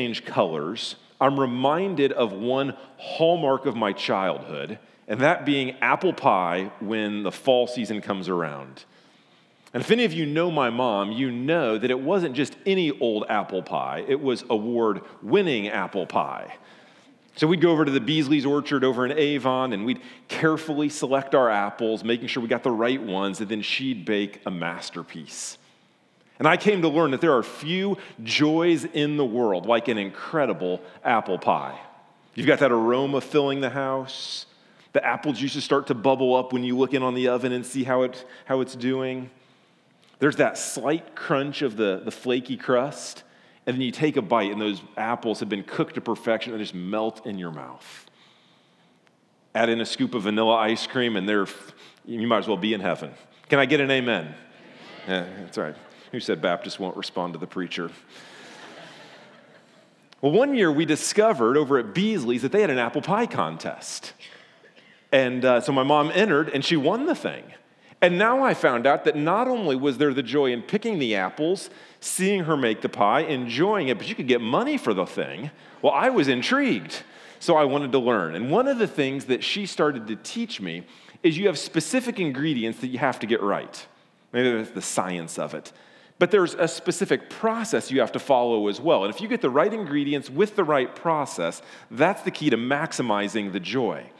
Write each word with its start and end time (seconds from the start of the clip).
change 0.00 0.24
colors, 0.24 0.94
I'm 1.20 1.40
reminded 1.40 2.12
of 2.12 2.30
one 2.30 2.76
hallmark 2.98 3.66
of 3.66 3.74
my 3.74 3.92
childhood, 3.92 4.78
and 5.08 5.18
that 5.22 5.44
being 5.44 5.72
apple 5.80 6.12
pie 6.12 6.70
when 6.78 7.24
the 7.24 7.32
fall 7.32 7.66
season 7.66 8.00
comes 8.00 8.28
around. 8.28 8.84
And 9.74 9.82
if 9.82 9.90
any 9.90 10.04
of 10.04 10.12
you 10.12 10.24
know 10.24 10.52
my 10.52 10.70
mom, 10.70 11.10
you 11.10 11.32
know 11.32 11.78
that 11.78 11.90
it 11.90 11.98
wasn't 11.98 12.36
just 12.36 12.54
any 12.64 12.96
old 13.00 13.24
apple 13.28 13.60
pie, 13.60 14.04
it 14.06 14.20
was 14.20 14.44
award 14.48 15.00
winning 15.20 15.66
apple 15.66 16.06
pie. 16.06 16.54
So 17.34 17.48
we'd 17.48 17.60
go 17.60 17.72
over 17.72 17.84
to 17.84 17.90
the 17.90 18.00
Beasley's 18.00 18.46
Orchard 18.46 18.84
over 18.84 19.04
in 19.04 19.18
Avon 19.18 19.72
and 19.72 19.84
we'd 19.84 20.00
carefully 20.28 20.90
select 20.90 21.34
our 21.34 21.50
apples, 21.50 22.04
making 22.04 22.28
sure 22.28 22.40
we 22.40 22.48
got 22.48 22.62
the 22.62 22.70
right 22.70 23.02
ones, 23.02 23.40
and 23.40 23.48
then 23.48 23.62
she'd 23.62 24.04
bake 24.04 24.42
a 24.46 24.50
masterpiece. 24.52 25.58
And 26.38 26.46
I 26.46 26.56
came 26.56 26.82
to 26.82 26.88
learn 26.88 27.10
that 27.10 27.20
there 27.20 27.36
are 27.36 27.42
few 27.42 27.98
joys 28.22 28.84
in 28.84 29.16
the 29.16 29.24
world 29.24 29.66
like 29.66 29.88
an 29.88 29.98
incredible 29.98 30.80
apple 31.04 31.38
pie. 31.38 31.78
You've 32.34 32.46
got 32.46 32.60
that 32.60 32.70
aroma 32.70 33.20
filling 33.20 33.60
the 33.60 33.70
house. 33.70 34.46
The 34.92 35.04
apple 35.04 35.32
juices 35.32 35.64
start 35.64 35.88
to 35.88 35.94
bubble 35.94 36.36
up 36.36 36.52
when 36.52 36.62
you 36.62 36.76
look 36.76 36.94
in 36.94 37.02
on 37.02 37.14
the 37.14 37.28
oven 37.28 37.52
and 37.52 37.66
see 37.66 37.82
how, 37.82 38.02
it, 38.02 38.24
how 38.44 38.60
it's 38.60 38.76
doing. 38.76 39.30
There's 40.20 40.36
that 40.36 40.56
slight 40.56 41.16
crunch 41.16 41.62
of 41.62 41.76
the, 41.76 42.00
the 42.04 42.10
flaky 42.10 42.56
crust, 42.56 43.24
and 43.66 43.74
then 43.74 43.82
you 43.82 43.90
take 43.90 44.16
a 44.16 44.22
bite, 44.22 44.50
and 44.50 44.60
those 44.60 44.80
apples 44.96 45.40
have 45.40 45.48
been 45.48 45.62
cooked 45.62 45.96
to 45.96 46.00
perfection 46.00 46.52
and 46.52 46.60
just 46.60 46.74
melt 46.74 47.26
in 47.26 47.38
your 47.38 47.50
mouth. 47.50 48.06
Add 49.54 49.68
in 49.68 49.80
a 49.80 49.86
scoop 49.86 50.14
of 50.14 50.22
vanilla 50.22 50.54
ice 50.54 50.86
cream, 50.86 51.16
and 51.16 51.28
there 51.28 51.46
you 52.04 52.26
might 52.26 52.38
as 52.38 52.48
well 52.48 52.56
be 52.56 52.72
in 52.72 52.80
heaven. 52.80 53.12
Can 53.48 53.58
I 53.58 53.66
get 53.66 53.80
an 53.80 53.90
amen? 53.90 54.34
Yeah, 55.06 55.26
that's 55.40 55.58
right. 55.58 55.74
Who 56.12 56.20
said 56.20 56.40
Baptists 56.40 56.78
won't 56.78 56.96
respond 56.96 57.34
to 57.34 57.38
the 57.38 57.46
preacher? 57.46 57.90
Well, 60.20 60.32
one 60.32 60.54
year 60.54 60.72
we 60.72 60.84
discovered 60.84 61.56
over 61.56 61.78
at 61.78 61.94
Beasley's 61.94 62.42
that 62.42 62.50
they 62.50 62.60
had 62.60 62.70
an 62.70 62.78
apple 62.78 63.02
pie 63.02 63.26
contest. 63.26 64.14
And 65.12 65.44
uh, 65.44 65.60
so 65.60 65.72
my 65.72 65.84
mom 65.84 66.10
entered 66.12 66.48
and 66.48 66.64
she 66.64 66.76
won 66.76 67.06
the 67.06 67.14
thing. 67.14 67.44
And 68.00 68.16
now 68.16 68.42
I 68.42 68.54
found 68.54 68.86
out 68.86 69.04
that 69.04 69.16
not 69.16 69.48
only 69.48 69.74
was 69.74 69.98
there 69.98 70.14
the 70.14 70.22
joy 70.22 70.52
in 70.52 70.62
picking 70.62 70.98
the 70.98 71.16
apples, 71.16 71.68
seeing 72.00 72.44
her 72.44 72.56
make 72.56 72.80
the 72.80 72.88
pie, 72.88 73.20
enjoying 73.20 73.88
it, 73.88 73.98
but 73.98 74.08
you 74.08 74.14
could 74.14 74.28
get 74.28 74.40
money 74.40 74.78
for 74.78 74.94
the 74.94 75.06
thing. 75.06 75.50
Well, 75.82 75.92
I 75.92 76.10
was 76.10 76.28
intrigued. 76.28 77.02
So 77.40 77.56
I 77.56 77.64
wanted 77.64 77.92
to 77.92 77.98
learn. 77.98 78.34
And 78.34 78.50
one 78.50 78.66
of 78.66 78.78
the 78.78 78.86
things 78.86 79.26
that 79.26 79.44
she 79.44 79.66
started 79.66 80.08
to 80.08 80.16
teach 80.16 80.60
me 80.60 80.84
is 81.22 81.38
you 81.38 81.46
have 81.46 81.58
specific 81.58 82.18
ingredients 82.18 82.80
that 82.80 82.88
you 82.88 82.98
have 82.98 83.20
to 83.20 83.26
get 83.26 83.42
right. 83.42 83.86
Maybe 84.32 84.50
that's 84.56 84.70
the 84.70 84.82
science 84.82 85.38
of 85.38 85.54
it. 85.54 85.72
But 86.18 86.32
there's 86.32 86.54
a 86.54 86.66
specific 86.66 87.30
process 87.30 87.90
you 87.90 88.00
have 88.00 88.12
to 88.12 88.18
follow 88.18 88.66
as 88.68 88.80
well. 88.80 89.04
And 89.04 89.14
if 89.14 89.20
you 89.20 89.28
get 89.28 89.40
the 89.40 89.50
right 89.50 89.72
ingredients 89.72 90.28
with 90.28 90.56
the 90.56 90.64
right 90.64 90.92
process, 90.94 91.62
that's 91.90 92.22
the 92.22 92.32
key 92.32 92.50
to 92.50 92.56
maximizing 92.56 93.52
the 93.52 93.60
joy. 93.60 94.10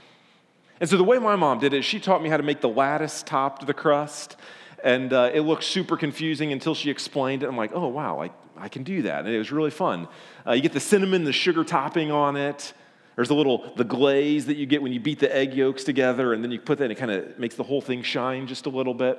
And 0.81 0.89
so 0.89 0.97
the 0.97 1.05
way 1.05 1.19
my 1.19 1.35
mom 1.35 1.59
did 1.59 1.75
it, 1.75 1.83
she 1.83 1.99
taught 1.99 2.23
me 2.23 2.29
how 2.29 2.37
to 2.37 2.45
make 2.45 2.61
the 2.61 2.69
lattice 2.69 3.25
top 3.25 3.59
to 3.59 3.67
the 3.67 3.75
crust. 3.75 4.37
And 4.85 5.13
uh, 5.13 5.33
it 5.35 5.41
looked 5.41 5.65
super 5.65 5.97
confusing 5.97 6.53
until 6.53 6.77
she 6.77 6.89
explained 6.89 7.43
it. 7.43 7.49
I'm 7.49 7.57
like, 7.57 7.73
oh, 7.75 7.89
wow, 7.89 8.23
I, 8.23 8.31
I 8.57 8.69
can 8.69 8.85
do 8.85 9.03
that. 9.03 9.25
And 9.25 9.35
it 9.35 9.39
was 9.39 9.51
really 9.51 9.73
fun. 9.73 10.07
Uh, 10.47 10.53
you 10.53 10.63
get 10.63 10.73
the 10.73 10.79
cinnamon, 10.79 11.25
the 11.25 11.33
sugar 11.33 11.65
topping 11.65 12.13
on 12.13 12.37
it. 12.37 12.75
There's 13.17 13.31
a 13.31 13.35
little, 13.35 13.73
the 13.75 13.83
glaze 13.83 14.47
that 14.47 14.57
you 14.57 14.67
get 14.67 14.81
when 14.81 14.93
you 14.93 15.01
beat 15.01 15.19
the 15.19 15.35
egg 15.35 15.53
yolks 15.53 15.83
together, 15.83 16.33
and 16.33 16.45
then 16.45 16.53
you 16.53 16.61
put 16.61 16.79
that, 16.79 16.85
and 16.85 16.93
it 16.93 16.95
kind 16.95 17.11
of 17.11 17.37
makes 17.37 17.57
the 17.57 17.65
whole 17.65 17.81
thing 17.81 18.05
shine 18.05 18.47
just 18.47 18.67
a 18.67 18.69
little 18.69 18.95
bit. 18.95 19.19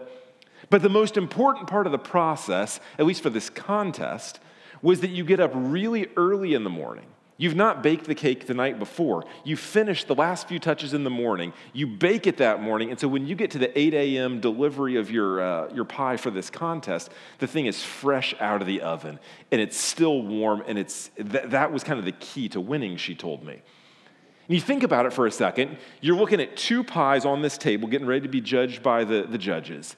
But 0.70 0.82
the 0.82 0.90
most 0.90 1.18
important 1.18 1.68
part 1.68 1.86
of 1.86 1.92
the 1.92 2.00
process, 2.00 2.80
at 2.98 3.06
least 3.06 3.24
for 3.24 3.30
this 3.30 3.50
contest, 3.50 4.40
was 4.82 5.02
that 5.02 5.10
you 5.10 5.24
get 5.24 5.40
up 5.40 5.52
really 5.54 6.08
early 6.16 6.54
in 6.54 6.64
the 6.64 6.70
morning 6.70 7.08
You've 7.40 7.56
not 7.56 7.82
baked 7.82 8.04
the 8.04 8.16
cake 8.16 8.48
the 8.48 8.54
night 8.54 8.80
before. 8.80 9.24
You 9.46 9.56
finish 9.56 10.04
the 10.04 10.14
last 10.14 10.50
few 10.50 10.60
touches 10.60 10.94
in 10.94 11.06
the 11.06 11.10
morning. 11.10 11.54
You 11.72 11.88
bake 11.88 12.28
it 12.28 12.36
that 12.38 12.62
morning. 12.62 12.92
And 12.92 13.00
so 13.00 13.08
when 13.08 13.28
you 13.28 13.34
get 13.34 13.52
to 13.52 13.58
the 13.58 13.80
8 13.80 13.94
a.m. 13.94 14.42
delivery 14.42 14.98
of 14.98 15.10
your, 15.10 15.40
uh, 15.40 15.74
your 15.74 15.86
pie 15.86 16.18
for 16.18 16.32
this 16.32 16.50
contest, 16.50 17.10
the 17.38 17.48
thing 17.48 17.66
is 17.66 17.82
fresh 17.82 18.36
out 18.42 18.60
of 18.60 18.68
the 18.68 18.82
oven 18.82 19.20
and 19.54 19.62
it's 19.62 19.78
still 19.78 20.22
warm. 20.22 20.62
And 20.68 20.78
it's, 20.78 21.12
th- 21.16 21.46
that 21.46 21.72
was 21.72 21.82
kind 21.82 21.98
of 21.98 22.04
the 22.04 22.12
key 22.12 22.50
to 22.50 22.60
winning, 22.60 22.98
she 22.98 23.16
told 23.16 23.46
me. 23.46 23.54
And 23.54 24.56
you 24.56 24.60
think 24.60 24.84
about 24.84 25.06
it 25.06 25.14
for 25.14 25.26
a 25.26 25.32
second. 25.32 25.78
You're 26.02 26.18
looking 26.18 26.42
at 26.42 26.58
two 26.58 26.84
pies 26.84 27.24
on 27.24 27.42
this 27.42 27.58
table 27.58 27.88
getting 27.88 28.06
ready 28.06 28.22
to 28.24 28.28
be 28.28 28.42
judged 28.42 28.84
by 28.84 29.06
the, 29.06 29.22
the 29.22 29.38
judges. 29.38 29.96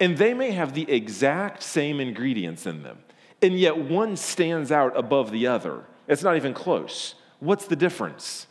And 0.00 0.16
they 0.16 0.34
may 0.34 0.52
have 0.52 0.74
the 0.74 0.90
exact 0.90 1.62
same 1.62 2.00
ingredients 2.00 2.66
in 2.66 2.82
them. 2.82 2.98
And 3.42 3.58
yet 3.58 3.76
one 3.76 4.16
stands 4.16 4.70
out 4.72 4.96
above 4.96 5.30
the 5.30 5.46
other. 5.46 5.84
It's 6.06 6.22
not 6.22 6.36
even 6.36 6.54
close. 6.54 7.14
What's 7.40 7.66
the 7.66 7.76
difference? 7.76 8.46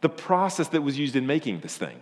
The 0.00 0.08
process 0.08 0.68
that 0.68 0.82
was 0.82 0.98
used 0.98 1.16
in 1.16 1.26
making 1.26 1.60
this 1.60 1.76
thing. 1.76 2.00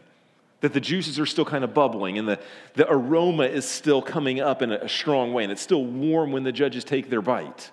That 0.60 0.72
the 0.72 0.80
juices 0.80 1.18
are 1.18 1.26
still 1.26 1.44
kind 1.44 1.64
of 1.64 1.74
bubbling 1.74 2.18
and 2.18 2.26
the, 2.26 2.40
the 2.74 2.90
aroma 2.90 3.44
is 3.44 3.66
still 3.66 4.00
coming 4.00 4.40
up 4.40 4.62
in 4.62 4.72
a, 4.72 4.88
strong 4.88 5.32
way 5.32 5.42
and 5.42 5.52
it's 5.52 5.60
still 5.60 5.84
warm 5.84 6.32
when 6.32 6.42
the 6.42 6.52
judges 6.52 6.84
take 6.84 7.10
their 7.10 7.20
bite. 7.20 7.70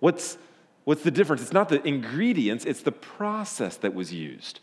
What's, 0.00 0.38
what's 0.84 1.02
the 1.02 1.10
difference? 1.12 1.42
It's 1.42 1.52
not 1.52 1.68
the 1.68 1.86
ingredients, 1.86 2.64
it's 2.64 2.82
the 2.82 2.92
process 2.92 3.76
that 3.78 3.94
was 3.94 4.12
used. 4.12 4.58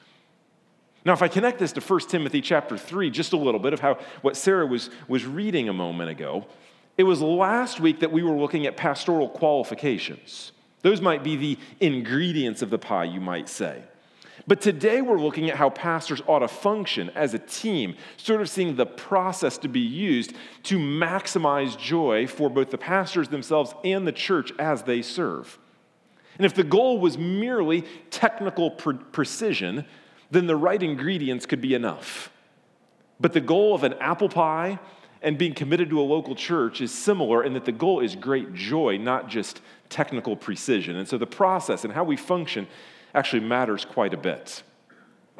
Now, 1.06 1.14
if 1.14 1.22
I 1.22 1.28
connect 1.28 1.60
this 1.60 1.72
to 1.74 1.82
1 1.82 2.00
Timothy 2.02 2.42
chapter 2.42 2.78
3, 2.78 3.12
just 3.12 3.34
a 3.34 3.38
little 3.38 3.60
bit 3.60 3.74
of 3.74 3.80
how 3.80 4.00
what 4.24 4.36
Sarah 4.36 4.66
was, 4.66 4.90
was 5.08 5.24
reading 5.26 5.70
a 5.70 5.74
moment 5.74 6.10
ago, 6.10 6.48
it 6.98 7.04
was 7.04 7.22
last 7.22 7.80
week 7.80 8.00
that 8.00 8.12
we 8.12 8.24
were 8.24 8.36
looking 8.36 8.66
at 8.66 8.76
pastoral 8.76 9.30
qualifications. 9.30 10.52
Those 10.82 11.02
might 11.02 11.24
be 11.24 11.36
the 11.36 11.60
ingredients 11.80 12.64
of 12.64 12.72
the 12.72 12.80
pie, 12.80 13.04
you 13.04 13.22
might 13.22 13.50
say. 13.50 13.84
But 14.48 14.62
today 14.62 15.02
we're 15.02 15.20
looking 15.20 15.50
at 15.50 15.58
how 15.58 15.70
pastors 15.70 16.22
ought 16.28 16.40
to 16.40 16.48
function 16.48 17.12
as 17.12 17.34
a 17.34 17.40
team, 17.40 17.96
sort 18.18 18.42
of 18.42 18.50
seeing 18.50 18.76
the 18.76 18.86
process 18.86 19.58
to 19.60 19.68
be 19.68 19.80
used 19.80 20.34
to 20.64 20.78
maximize 20.78 21.78
joy 21.78 22.28
for 22.28 22.50
both 22.50 22.72
the 22.72 22.78
pastors 22.78 23.30
themselves 23.30 23.74
and 23.84 24.08
the 24.08 24.12
church 24.12 24.52
as 24.60 24.84
they 24.84 25.02
serve. 25.02 25.58
And 26.38 26.46
if 26.46 26.54
the 26.54 26.64
goal 26.64 27.00
was 27.00 27.18
merely 27.18 27.84
technical 28.10 28.72
pre- 28.72 28.98
precision, 28.98 29.86
then 30.32 30.48
the 30.48 30.56
right 30.56 30.82
ingredients 30.82 31.46
could 31.46 31.62
be 31.62 31.74
enough. 31.74 32.32
But 33.20 33.34
the 33.34 33.42
goal 33.42 33.74
of 33.74 33.84
an 33.84 33.94
apple 33.96 34.30
pie 34.30 34.80
and 35.22 35.38
being 35.38 35.54
committed 35.54 35.90
to 35.90 36.00
a 36.00 36.04
local 36.04 36.36
church 36.36 36.82
is 36.82 36.92
similar 36.92 37.44
in 37.44 37.54
that 37.54 37.66
the 37.66 37.72
goal 37.72 38.00
is 38.00 38.16
great 38.16 38.54
joy, 38.54 38.98
not 38.98 39.28
just 39.28 39.62
technical 39.90 40.36
precision. 40.36 40.98
And 40.98 41.08
so 41.08 41.18
the 41.18 41.26
process 41.26 41.84
and 41.84 41.94
how 41.94 42.04
we 42.04 42.18
function 42.18 42.68
actually 43.14 43.40
matters 43.40 43.86
quite 43.86 44.14
a 44.14 44.18
bit. 44.18 44.62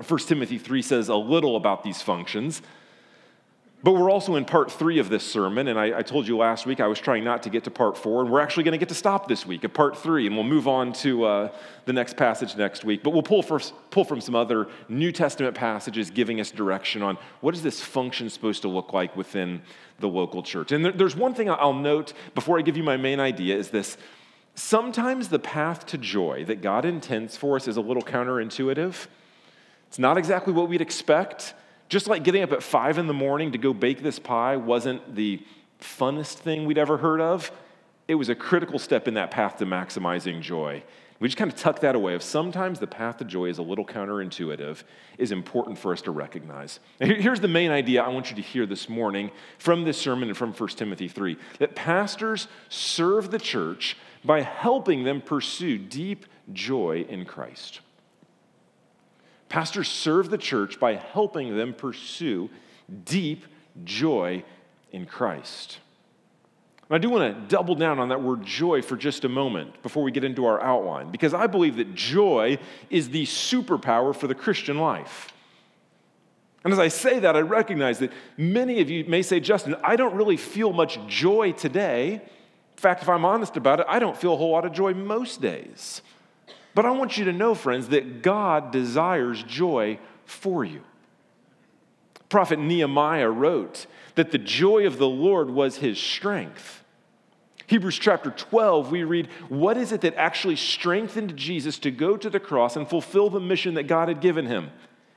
1 0.08 0.20
Timothy 0.22 0.58
3 0.58 0.82
says 0.82 1.10
a 1.10 1.16
little 1.16 1.56
about 1.56 1.84
these 1.84 2.02
functions. 2.02 2.62
But 3.84 3.92
we're 3.92 4.10
also 4.10 4.36
in 4.36 4.46
part 4.46 4.72
three 4.72 4.98
of 4.98 5.10
this 5.10 5.24
sermon, 5.24 5.68
and 5.68 5.80
I, 5.80 6.00
I, 6.00 6.02
told 6.02 6.28
you 6.28 6.38
last 6.38 6.66
week 6.66 6.80
I 6.80 6.88
was 6.88 7.00
trying 7.00 7.24
not 7.24 7.44
to 7.44 7.52
get 7.52 7.66
to 7.66 7.72
part 7.72 7.96
four, 7.96 8.22
and 8.22 8.32
we're 8.32 8.40
actually 8.40 8.64
going 8.64 8.72
to 8.72 8.80
get 8.80 8.90
to 8.90 8.96
stop 8.96 9.28
this 9.28 9.46
week 9.46 9.64
at 9.64 9.76
part 9.76 9.96
three, 9.96 10.26
and 10.26 10.36
we'll 10.36 10.44
move 10.44 10.68
on 10.68 10.92
to 10.94 11.24
uh, 11.26 11.52
the 11.86 11.94
next 11.94 12.18
passage 12.18 12.56
next 12.56 12.84
week. 12.84 13.04
But 13.04 13.12
we'll 13.12 13.22
pull, 13.22 13.44
pull 13.44 14.04
from 14.04 14.22
some 14.22 14.34
other 14.34 14.68
New 14.90 15.12
Testament 15.12 15.56
passages 15.56 16.10
giving 16.10 16.40
us 16.40 16.50
direction 16.50 17.04
on 17.04 17.20
what 17.42 17.54
is 17.54 17.62
this 17.62 17.80
function 17.80 18.28
supposed 18.32 18.64
to 18.64 18.68
look 18.68 18.92
like 18.92 19.16
within 19.16 19.62
the 20.00 20.08
local 20.08 20.42
church. 20.42 20.72
And 20.72 20.84
there, 20.84 20.92
there's 20.92 21.16
one 21.16 21.36
thing 21.36 21.50
I'll 21.50 21.74
note 21.74 22.14
before 22.34 22.58
I 22.58 22.64
give 22.64 22.78
you 22.78 22.84
my 22.84 22.98
main 22.98 23.20
idea 23.20 23.56
is 23.56 23.70
this. 23.70 23.98
Sometimes 24.56 25.28
the 25.28 25.38
path 25.38 25.86
to 25.88 25.98
joy 25.98 26.46
that 26.46 26.62
God 26.62 26.86
intends 26.86 27.38
for 27.38 27.58
us 27.58 27.68
is 27.68 27.78
a 27.78 27.82
little 27.82 28.02
counterintuitive. 28.02 29.08
It's 29.90 30.00
not 30.00 30.18
exactly 30.18 30.54
what 30.54 30.70
we'd 30.70 30.82
expect. 30.82 31.54
Just 31.90 32.08
like 32.08 32.24
getting 32.24 32.42
up 32.42 32.52
at 32.52 32.64
five 32.64 32.98
in 32.98 33.08
the 33.08 33.14
morning 33.14 33.52
to 33.52 33.58
go 33.58 33.74
bake 33.74 34.02
this 34.02 34.20
pie 34.20 34.58
wasn't 34.58 35.16
the 35.16 35.42
funnest 35.80 36.36
thing 36.36 36.66
we'd 36.66 36.78
ever 36.78 36.98
heard 36.98 37.22
of, 37.22 37.52
it 38.08 38.16
was 38.16 38.30
a 38.30 38.36
critical 38.36 38.80
step 38.80 39.08
in 39.08 39.16
that 39.16 39.32
path 39.32 39.58
to 39.58 39.66
maximizing 39.66 40.42
joy. 40.42 40.84
We 41.20 41.30
just 41.30 41.38
kind 41.38 41.52
of 41.52 41.58
tuck 41.58 41.80
that 41.80 41.96
away. 41.96 42.14
If 42.14 42.24
sometimes 42.24 42.80
the 42.80 42.88
path 42.88 43.18
to 43.18 43.26
joy 43.26 43.46
is 43.46 43.58
a 43.58 43.62
little 43.62 43.86
counterintuitive, 43.86 44.84
is 45.18 45.32
important 45.32 45.78
for 45.78 45.94
us 45.94 46.02
to 46.02 46.12
recognize. 46.12 46.80
here's 47.00 47.40
the 47.40 47.48
main 47.48 47.72
idea 47.72 48.04
I 48.04 48.10
want 48.10 48.30
you 48.30 48.36
to 48.36 48.42
hear 48.42 48.66
this 48.66 48.90
morning 48.90 49.32
from 49.58 49.86
this 49.86 49.98
sermon 49.98 50.28
and 50.28 50.38
from 50.38 50.52
1 50.52 50.70
Timothy 50.70 51.08
3 51.08 51.38
that 51.60 51.76
pastors 51.76 52.48
serve 52.68 53.32
the 53.32 53.40
church 53.40 53.96
by 54.26 54.42
helping 54.42 55.04
them 55.04 55.22
pursue 55.22 55.78
deep 55.78 56.26
joy 56.52 57.06
in 57.08 57.24
Christ. 57.26 57.80
Pastors 59.56 59.88
serve 59.88 60.30
the 60.30 60.38
church 60.38 60.82
by 60.82 60.96
helping 60.96 61.56
them 61.56 61.74
pursue 61.74 62.50
deep 63.06 63.46
joy 63.86 64.44
in 64.92 65.06
Christ. 65.06 65.80
And 66.90 66.96
I 66.98 66.98
do 66.98 67.10
want 67.10 67.34
to 67.34 67.48
double 67.48 67.74
down 67.74 67.98
on 67.98 68.10
that 68.10 68.22
word 68.22 68.44
joy 68.44 68.82
for 68.82 68.98
just 68.98 69.24
a 69.24 69.30
moment 69.30 69.82
before 69.82 70.04
we 70.04 70.12
get 70.12 70.26
into 70.26 70.46
our 70.46 70.62
outline, 70.62 71.10
because 71.10 71.34
I 71.34 71.48
believe 71.48 71.78
that 71.78 71.96
joy 71.96 72.58
is 72.90 73.12
the 73.12 73.24
superpower 73.26 74.14
for 74.14 74.28
the 74.28 74.36
Christian 74.36 74.78
life. 74.78 75.32
And 76.66 76.74
as 76.74 76.80
I 76.80 76.90
say 76.90 77.20
that, 77.20 77.38
I 77.38 77.40
recognize 77.40 78.00
that 78.00 78.12
many 78.36 78.82
of 78.82 78.90
you 78.90 79.06
may 79.06 79.22
say, 79.22 79.40
Justin, 79.40 79.78
I 79.86 79.96
don't 79.96 80.16
really 80.16 80.36
feel 80.36 80.74
much 80.74 81.00
joy 81.08 81.54
today. 81.54 82.16
In 82.16 82.22
fact, 82.76 83.04
if 83.04 83.08
I'm 83.08 83.24
honest 83.24 83.56
about 83.56 83.80
it, 83.80 83.86
I 83.88 84.00
don't 84.00 84.18
feel 84.18 84.34
a 84.34 84.38
whole 84.38 84.52
lot 84.52 84.66
of 84.66 84.74
joy 84.74 84.94
most 84.94 85.40
days. 85.40 86.02
But 86.76 86.86
I 86.86 86.92
want 86.92 87.18
you 87.18 87.26
to 87.26 87.34
know, 87.34 87.56
friends, 87.56 87.88
that 87.88 88.22
God 88.22 88.72
desires 88.72 89.42
joy 89.44 89.98
for 90.26 90.64
you. 90.64 90.82
Prophet 92.28 92.60
Nehemiah 92.60 93.30
wrote 93.30 93.88
that 94.16 94.32
the 94.32 94.38
joy 94.38 94.86
of 94.86 94.98
the 94.98 95.08
Lord 95.08 95.50
was 95.50 95.78
his 95.78 95.98
strength. 95.98 96.84
Hebrews 97.68 97.98
chapter 97.98 98.30
12, 98.30 98.92
we 98.92 99.04
read, 99.04 99.28
What 99.48 99.78
is 99.78 99.92
it 99.92 100.02
that 100.02 100.16
actually 100.16 100.58
strengthened 100.58 101.38
Jesus 101.38 101.80
to 101.80 101.92
go 101.92 102.18
to 102.18 102.30
the 102.30 102.40
cross 102.40 102.76
and 102.76 102.88
fulfill 102.88 103.30
the 103.30 103.40
mission 103.40 103.76
that 103.76 103.84
God 103.84 104.10
had 104.10 104.22
given 104.22 104.46
him? 104.46 104.70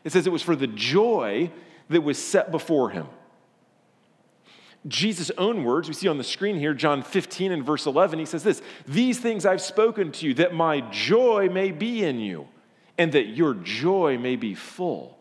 It 0.04 0.12
says 0.12 0.26
it 0.26 0.32
was 0.32 0.43
for 0.43 0.56
the 0.56 0.69
joy 0.69 1.50
that 1.90 2.02
was 2.02 2.22
set 2.22 2.50
before 2.50 2.90
him. 2.90 3.06
Jesus' 4.86 5.30
own 5.36 5.64
words, 5.64 5.88
we 5.88 5.94
see 5.94 6.08
on 6.08 6.19
the 6.19 6.25
screen 6.25 6.56
here, 6.56 6.72
John 6.72 7.02
15 7.02 7.50
and 7.52 7.64
verse 7.64 7.86
11, 7.86 8.19
he 8.19 8.25
says 8.25 8.42
this 8.42 8.62
These 8.86 9.19
things 9.19 9.44
I've 9.44 9.60
spoken 9.60 10.12
to 10.12 10.26
you, 10.26 10.34
that 10.34 10.54
my 10.54 10.80
joy 10.90 11.48
may 11.50 11.72
be 11.72 12.04
in 12.04 12.20
you, 12.20 12.46
and 12.96 13.12
that 13.12 13.28
your 13.28 13.54
joy 13.54 14.19
may 14.19 14.36
be 14.36 14.54
full. 14.54 15.19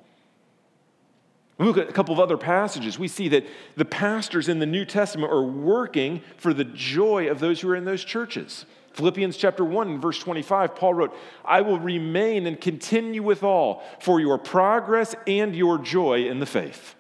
We 1.58 1.66
look 1.66 1.78
at 1.78 1.90
a 1.90 1.94
couple 1.94 2.14
of 2.14 2.20
other 2.20 2.38
passages. 2.38 3.00
We 3.00 3.08
see 3.08 3.30
that 3.30 3.48
the 3.76 3.86
pastors 3.86 4.48
in 4.48 4.60
the 4.60 4.68
New 4.68 4.86
Testament 4.86 5.32
are 5.32 5.44
working 5.44 6.22
for 6.38 6.54
the 6.54 6.64
joy 6.64 7.32
of 7.32 7.40
those 7.40 7.62
who 7.62 7.70
are 7.70 7.76
in 7.76 7.86
those 7.86 8.04
churches. 8.04 8.66
Philippians 8.94 9.38
chapter 9.38 9.66
1, 9.66 10.00
verse 10.00 10.20
25, 10.20 10.76
Paul 10.76 10.94
wrote, 10.94 11.16
I 11.44 11.62
will 11.62 11.80
remain 11.80 12.46
and 12.46 12.60
continue 12.60 13.24
with 13.24 13.44
all 13.44 13.84
for 14.00 14.20
your 14.20 14.38
progress 14.38 15.16
and 15.26 15.56
your 15.56 15.80
joy 15.80 16.28
in 16.28 16.40
the 16.40 16.46
faith. 16.46 16.96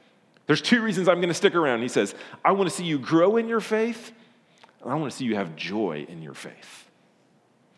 There's 0.47 0.61
two 0.61 0.81
reasons 0.81 1.07
I'm 1.07 1.17
going 1.17 1.27
to 1.27 1.33
stick 1.33 1.55
around. 1.55 1.81
He 1.81 1.89
says, 1.89 2.15
I 2.43 2.53
want 2.53 2.69
to 2.69 2.75
see 2.75 2.85
you 2.85 2.97
grow 2.97 3.37
in 3.37 3.47
your 3.47 3.59
faith, 3.59 4.11
and 4.81 4.91
I 4.91 4.95
want 4.95 5.11
to 5.11 5.17
see 5.17 5.25
you 5.25 5.35
have 5.35 5.55
joy 5.55 6.05
in 6.09 6.21
your 6.21 6.33
faith. 6.33 6.85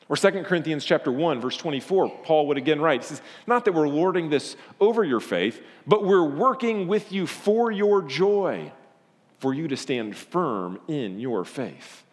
Or 0.07 0.16
2 0.16 0.44
Corinthians 0.44 0.86
chapter 0.86 1.12
1, 1.12 1.39
verse 1.39 1.57
24, 1.57 2.10
Paul 2.24 2.48
would 2.48 2.57
again 2.57 2.81
write, 2.81 3.01
he 3.01 3.07
says, 3.07 3.21
Not 3.45 3.66
that 3.66 3.74
we're 3.74 3.88
lording 3.88 4.30
this 4.30 4.56
over 4.80 5.04
your 5.04 5.19
faith, 5.19 5.62
but 5.86 6.04
we're 6.04 6.27
working 6.27 6.88
with 6.88 7.12
you 7.12 7.27
for 7.27 7.71
your 7.71 8.01
joy, 8.01 8.71
for 9.38 9.54
you 9.54 9.68
to 9.68 9.77
stand 9.77 10.16
firm 10.16 10.80
in 10.88 11.19
your 11.19 11.45
faith. 11.45 12.04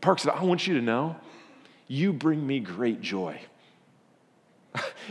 Parkside, 0.00 0.34
I 0.34 0.44
want 0.44 0.66
you 0.66 0.74
to 0.74 0.82
know, 0.82 1.16
you 1.88 2.12
bring 2.12 2.46
me 2.46 2.60
great 2.60 3.00
joy. 3.02 3.38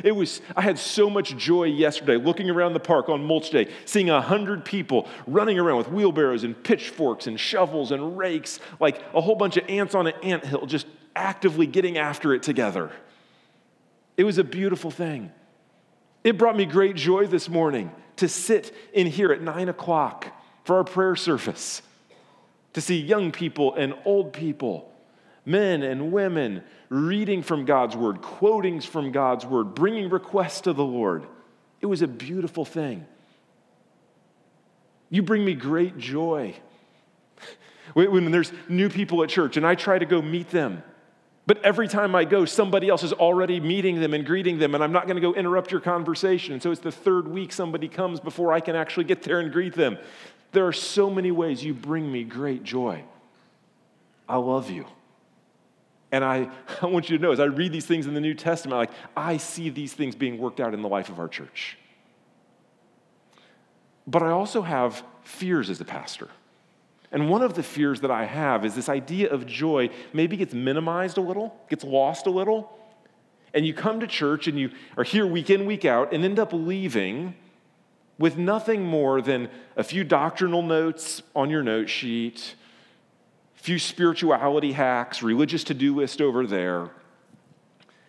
It 0.04 0.16
was, 0.16 0.42
I 0.56 0.62
had 0.62 0.78
so 0.78 1.10
much 1.10 1.36
joy 1.36 1.64
yesterday 1.64 2.18
looking 2.18 2.50
around 2.50 2.74
the 2.74 2.80
park 2.80 3.10
on 3.10 3.24
mulch 3.24 3.50
day, 3.50 3.68
seeing 3.86 4.10
a 4.10 4.22
hundred 4.22 4.64
people 4.64 5.08
running 5.26 5.58
around 5.58 5.78
with 5.78 5.90
wheelbarrows 5.90 6.44
and 6.44 6.62
pitchforks 6.64 7.26
and 7.28 7.40
shovels 7.40 7.92
and 7.92 8.18
rakes, 8.18 8.60
like 8.80 9.02
a 9.14 9.22
whole 9.22 9.36
bunch 9.36 9.58
of 9.58 9.68
ants 9.68 9.96
on 9.96 10.08
an 10.08 10.14
ant 10.22 10.46
hill, 10.46 10.66
just 10.68 10.86
actively 11.16 11.66
getting 11.66 11.98
after 11.98 12.34
it 12.34 12.44
together. 12.44 12.92
It 14.16 14.24
was 14.24 14.38
a 14.38 14.44
beautiful 14.44 14.92
thing. 14.92 15.32
It 16.24 16.38
brought 16.38 16.56
me 16.56 16.66
great 16.66 16.96
joy 16.96 17.26
this 17.26 17.50
morning 17.50 17.92
to 18.18 18.28
sit 18.28 18.76
in 18.94 19.08
here 19.08 19.32
at 19.32 19.42
nine 19.42 19.70
o'clock 19.70 20.28
for 20.64 20.78
our 20.78 20.84
prayer 20.84 21.16
service, 21.16 21.82
to 22.74 22.82
see 22.82 23.00
young 23.00 23.32
people 23.32 23.74
and 23.76 23.96
old 24.06 24.34
people, 24.34 24.92
men 25.48 25.82
and 25.82 26.12
women 26.12 26.62
reading 26.90 27.42
from 27.42 27.66
God's 27.66 27.96
word, 27.96 28.22
quotings 28.22 28.86
from 28.86 29.12
God's 29.12 29.46
word, 29.46 29.74
bringing 29.74 30.10
requests 30.10 30.62
to 30.62 30.74
the 30.74 30.84
Lord. 30.84 31.26
It 31.80 31.86
was 31.86 32.02
a 32.02 32.08
beautiful 32.08 32.66
thing. 32.66 33.06
You 35.10 35.24
bring 35.24 35.46
me 35.46 35.54
great 35.54 35.98
joy. 35.98 36.56
When 37.94 38.32
there's 38.32 38.52
new 38.68 38.90
people 38.90 39.24
at 39.24 39.30
church 39.30 39.56
and 39.56 39.66
I 39.66 39.76
try 39.76 39.98
to 39.98 40.06
go 40.06 40.22
meet 40.22 40.50
them, 40.50 40.84
but 41.46 41.64
every 41.64 41.88
time 41.88 42.14
I 42.14 42.26
go, 42.26 42.44
somebody 42.44 42.90
else 42.90 43.04
is 43.04 43.14
already 43.14 43.62
meeting 43.62 44.02
them 44.02 44.14
and 44.14 44.26
greeting 44.26 44.60
them, 44.60 44.76
and 44.76 44.84
I'm 44.84 44.92
not 44.92 45.08
going 45.08 45.16
to 45.16 45.22
go 45.22 45.34
interrupt 45.34 45.72
your 45.72 45.80
conversation. 45.80 46.52
And 46.52 46.62
so 46.62 46.72
it's 46.72 46.82
the 46.82 46.92
third 46.92 47.26
week 47.26 47.54
somebody 47.54 47.88
comes 47.88 48.20
before 48.20 48.52
I 48.52 48.60
can 48.60 48.76
actually 48.76 49.06
get 49.06 49.24
there 49.24 49.40
and 49.40 49.50
greet 49.50 49.74
them. 49.74 49.98
There 50.52 50.68
are 50.68 50.74
so 50.74 51.10
many 51.10 51.32
ways 51.32 51.64
you 51.64 51.74
bring 51.74 52.12
me 52.12 52.26
great 52.26 52.64
joy. 52.66 53.06
I 54.28 54.36
love 54.36 54.70
you. 54.70 54.86
And 56.12 56.24
I, 56.24 56.50
I 56.82 56.86
want 56.86 57.10
you 57.10 57.18
to 57.18 57.24
know, 57.24 57.32
as 57.32 57.40
I 57.40 57.46
read 57.46 57.72
these 57.72 57.86
things 57.86 58.08
in 58.08 58.14
the 58.14 58.22
New 58.22 58.34
Testament, 58.34 58.78
like 58.78 58.92
I 59.16 59.38
see 59.38 59.70
these 59.70 59.94
things 59.94 60.16
being 60.16 60.38
worked 60.38 60.60
out 60.60 60.74
in 60.74 60.82
the 60.82 60.90
life 60.90 61.10
of 61.10 61.20
our 61.20 61.28
church. 61.28 61.78
But 64.06 64.24
I 64.24 64.30
also 64.30 64.62
have 64.62 65.04
fears 65.24 65.70
as 65.70 65.82
a 65.82 65.86
pastor. 65.86 66.30
And 67.12 67.30
one 67.30 67.42
of 67.42 67.54
the 67.54 67.64
fears 67.64 68.02
that 68.02 68.12
I 68.12 68.26
have 68.26 68.66
is 68.66 68.76
this 68.76 68.90
idea 68.90 69.30
of 69.30 69.46
joy 69.46 69.90
maybe 70.14 70.38
gets 70.38 70.54
minimized 70.54 71.18
a 71.18 71.22
little, 71.22 71.56
gets 71.70 71.84
lost 71.84 72.28
a 72.28 72.30
little. 72.30 72.78
And 73.54 73.66
you 73.66 73.74
come 73.74 74.00
to 74.02 74.08
church 74.08 74.48
and 74.48 74.60
you 74.60 74.72
are 74.98 75.04
here 75.04 75.26
week 75.26 75.50
in, 75.50 75.66
week 75.66 75.86
out, 75.86 76.14
and 76.14 76.24
end 76.24 76.40
up 76.40 76.52
leaving 76.52 77.36
with 78.18 78.38
nothing 78.38 78.84
more 78.84 79.22
than 79.22 79.50
a 79.76 79.84
few 79.84 80.04
doctrinal 80.04 80.62
notes 80.62 81.22
on 81.36 81.50
your 81.50 81.64
note 81.64 81.90
sheet, 81.90 82.56
few 83.58 83.80
spirituality 83.80 84.72
hacks, 84.72 85.22
religious 85.22 85.64
to 85.66 85.74
do 85.74 85.96
list 85.96 86.22
over 86.22 86.48
there. 86.48 86.92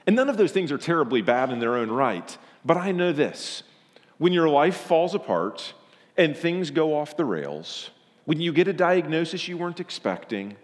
And 0.07 0.15
none 0.15 0.29
of 0.29 0.37
those 0.37 0.53
things 0.53 0.71
are 0.71 0.79
terribly 0.79 1.21
bad 1.21 1.51
in 1.51 1.59
their 1.59 1.77
own 1.77 1.91
right. 1.91 2.39
But 2.65 2.77
I 2.77 2.93
know 2.93 3.13
this 3.13 3.65
when 4.19 4.33
your 4.33 4.49
life 4.49 4.77
falls 4.77 5.15
apart 5.15 5.75
and 6.17 6.37
things 6.37 6.71
go 6.71 6.97
off 6.99 7.17
the 7.17 7.25
rails, 7.25 7.91
when 8.25 8.41
you 8.41 8.53
get 8.53 8.69
a 8.69 8.73
diagnosis 8.73 9.49
you 9.49 9.57
weren't 9.57 9.81
expecting, 9.81 10.57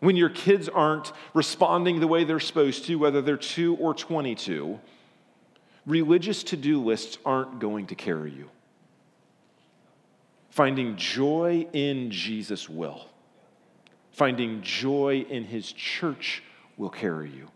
when 0.00 0.16
your 0.16 0.28
kids 0.28 0.68
aren't 0.68 1.12
responding 1.32 2.00
the 2.00 2.06
way 2.06 2.24
they're 2.24 2.38
supposed 2.38 2.84
to, 2.84 2.96
whether 2.96 3.22
they're 3.22 3.36
two 3.36 3.76
or 3.76 3.94
22, 3.94 4.78
religious 5.86 6.42
to 6.44 6.56
do 6.56 6.82
lists 6.82 7.18
aren't 7.24 7.60
going 7.60 7.86
to 7.86 7.94
carry 7.94 8.30
you. 8.30 8.50
Finding 10.50 10.96
joy 10.96 11.66
in 11.72 12.10
Jesus 12.10 12.68
will. 12.68 13.08
Finding 14.16 14.62
joy 14.62 15.26
in 15.28 15.44
his 15.44 15.70
church 15.72 16.42
will 16.76 16.90
carry 16.90 17.30
you 17.30 17.48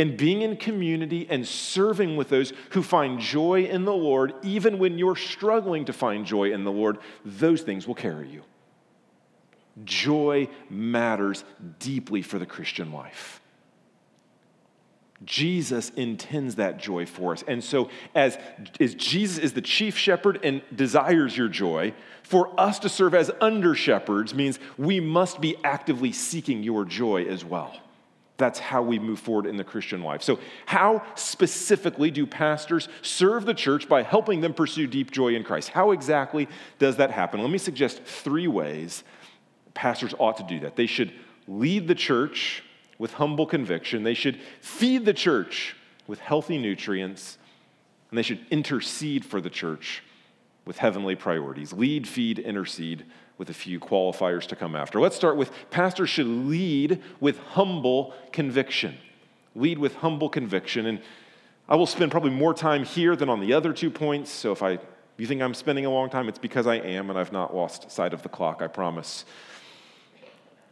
and 0.00 0.16
being 0.16 0.40
in 0.40 0.56
community 0.56 1.26
and 1.28 1.46
serving 1.46 2.16
with 2.16 2.30
those 2.30 2.54
who 2.70 2.82
find 2.82 3.20
joy 3.20 3.64
in 3.64 3.84
the 3.84 3.92
Lord, 3.92 4.32
even 4.42 4.78
when 4.78 4.96
you're 4.96 5.14
struggling 5.14 5.84
to 5.84 5.92
find 5.92 6.24
joy 6.24 6.52
in 6.52 6.64
the 6.64 6.72
Lord, 6.72 6.96
those 7.22 7.60
things 7.60 7.86
will 7.86 7.94
carry 7.94 8.26
you. 8.30 8.42
Joy 9.84 10.48
matters 10.70 11.44
deeply 11.78 12.22
for 12.22 12.38
the 12.38 12.46
Christian 12.46 12.92
life. 12.92 13.39
Jesus 15.24 15.90
intends 15.90 16.54
that 16.54 16.78
joy 16.78 17.04
for 17.04 17.32
us. 17.32 17.44
And 17.46 17.62
so, 17.62 17.90
as, 18.14 18.38
as 18.80 18.94
Jesus 18.94 19.38
is 19.38 19.52
the 19.52 19.60
chief 19.60 19.96
shepherd 19.96 20.40
and 20.42 20.62
desires 20.74 21.36
your 21.36 21.48
joy, 21.48 21.92
for 22.22 22.58
us 22.58 22.78
to 22.80 22.88
serve 22.88 23.14
as 23.14 23.30
under 23.40 23.74
shepherds 23.74 24.34
means 24.34 24.58
we 24.78 24.98
must 24.98 25.40
be 25.40 25.56
actively 25.62 26.12
seeking 26.12 26.62
your 26.62 26.84
joy 26.84 27.24
as 27.24 27.44
well. 27.44 27.76
That's 28.38 28.58
how 28.58 28.80
we 28.80 28.98
move 28.98 29.20
forward 29.20 29.44
in 29.44 29.58
the 29.58 29.64
Christian 29.64 30.02
life. 30.02 30.22
So, 30.22 30.38
how 30.64 31.02
specifically 31.14 32.10
do 32.10 32.26
pastors 32.26 32.88
serve 33.02 33.44
the 33.44 33.52
church 33.52 33.86
by 33.86 34.02
helping 34.02 34.40
them 34.40 34.54
pursue 34.54 34.86
deep 34.86 35.10
joy 35.10 35.34
in 35.34 35.44
Christ? 35.44 35.68
How 35.68 35.90
exactly 35.90 36.48
does 36.78 36.96
that 36.96 37.10
happen? 37.10 37.42
Let 37.42 37.50
me 37.50 37.58
suggest 37.58 38.02
three 38.02 38.48
ways 38.48 39.04
pastors 39.74 40.14
ought 40.18 40.38
to 40.38 40.42
do 40.44 40.60
that. 40.60 40.76
They 40.76 40.86
should 40.86 41.12
lead 41.46 41.86
the 41.86 41.94
church 41.94 42.62
with 43.00 43.14
humble 43.14 43.46
conviction, 43.46 44.02
they 44.02 44.12
should 44.12 44.38
feed 44.60 45.06
the 45.06 45.14
church 45.14 45.74
with 46.06 46.18
healthy 46.18 46.58
nutrients, 46.58 47.38
and 48.10 48.18
they 48.18 48.22
should 48.22 48.44
intercede 48.50 49.24
for 49.24 49.40
the 49.40 49.48
church 49.48 50.02
with 50.66 50.76
heavenly 50.76 51.16
priorities. 51.16 51.72
Lead, 51.72 52.06
feed, 52.06 52.38
intercede 52.38 53.06
with 53.38 53.48
a 53.48 53.54
few 53.54 53.80
qualifiers 53.80 54.46
to 54.46 54.54
come 54.54 54.76
after. 54.76 55.00
Let's 55.00 55.16
start 55.16 55.38
with 55.38 55.50
pastors 55.70 56.10
should 56.10 56.26
lead 56.26 57.02
with 57.20 57.38
humble 57.38 58.12
conviction. 58.32 58.98
Lead 59.56 59.78
with 59.78 59.94
humble 59.94 60.28
conviction. 60.28 60.84
And 60.84 61.00
I 61.70 61.76
will 61.76 61.86
spend 61.86 62.10
probably 62.10 62.32
more 62.32 62.52
time 62.52 62.84
here 62.84 63.16
than 63.16 63.30
on 63.30 63.40
the 63.40 63.54
other 63.54 63.72
two 63.72 63.90
points. 63.90 64.30
So 64.30 64.52
if 64.52 64.62
I 64.62 64.78
you 65.16 65.26
think 65.26 65.40
I'm 65.40 65.54
spending 65.54 65.86
a 65.86 65.90
long 65.90 66.10
time, 66.10 66.28
it's 66.28 66.38
because 66.38 66.66
I 66.66 66.76
am, 66.76 67.10
and 67.10 67.18
I've 67.18 67.32
not 67.32 67.54
lost 67.54 67.90
sight 67.90 68.14
of 68.14 68.22
the 68.22 68.28
clock, 68.28 68.62
I 68.62 68.68
promise. 68.68 69.24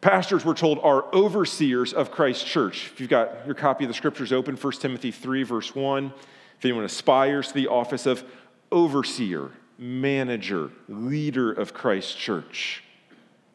Pastors, 0.00 0.44
we're 0.44 0.54
told, 0.54 0.78
are 0.82 1.12
overseers 1.12 1.92
of 1.92 2.12
Christ's 2.12 2.44
church. 2.44 2.90
If 2.92 3.00
you've 3.00 3.10
got 3.10 3.44
your 3.46 3.56
copy 3.56 3.84
of 3.84 3.88
the 3.88 3.94
scriptures 3.94 4.32
open, 4.32 4.56
1 4.56 4.72
Timothy 4.74 5.10
3, 5.10 5.42
verse 5.42 5.74
1, 5.74 6.12
if 6.58 6.64
anyone 6.64 6.84
aspires 6.84 7.48
to 7.48 7.54
the 7.54 7.66
office 7.66 8.06
of 8.06 8.22
overseer, 8.70 9.50
manager, 9.76 10.70
leader 10.88 11.52
of 11.52 11.74
Christ's 11.74 12.14
church. 12.14 12.84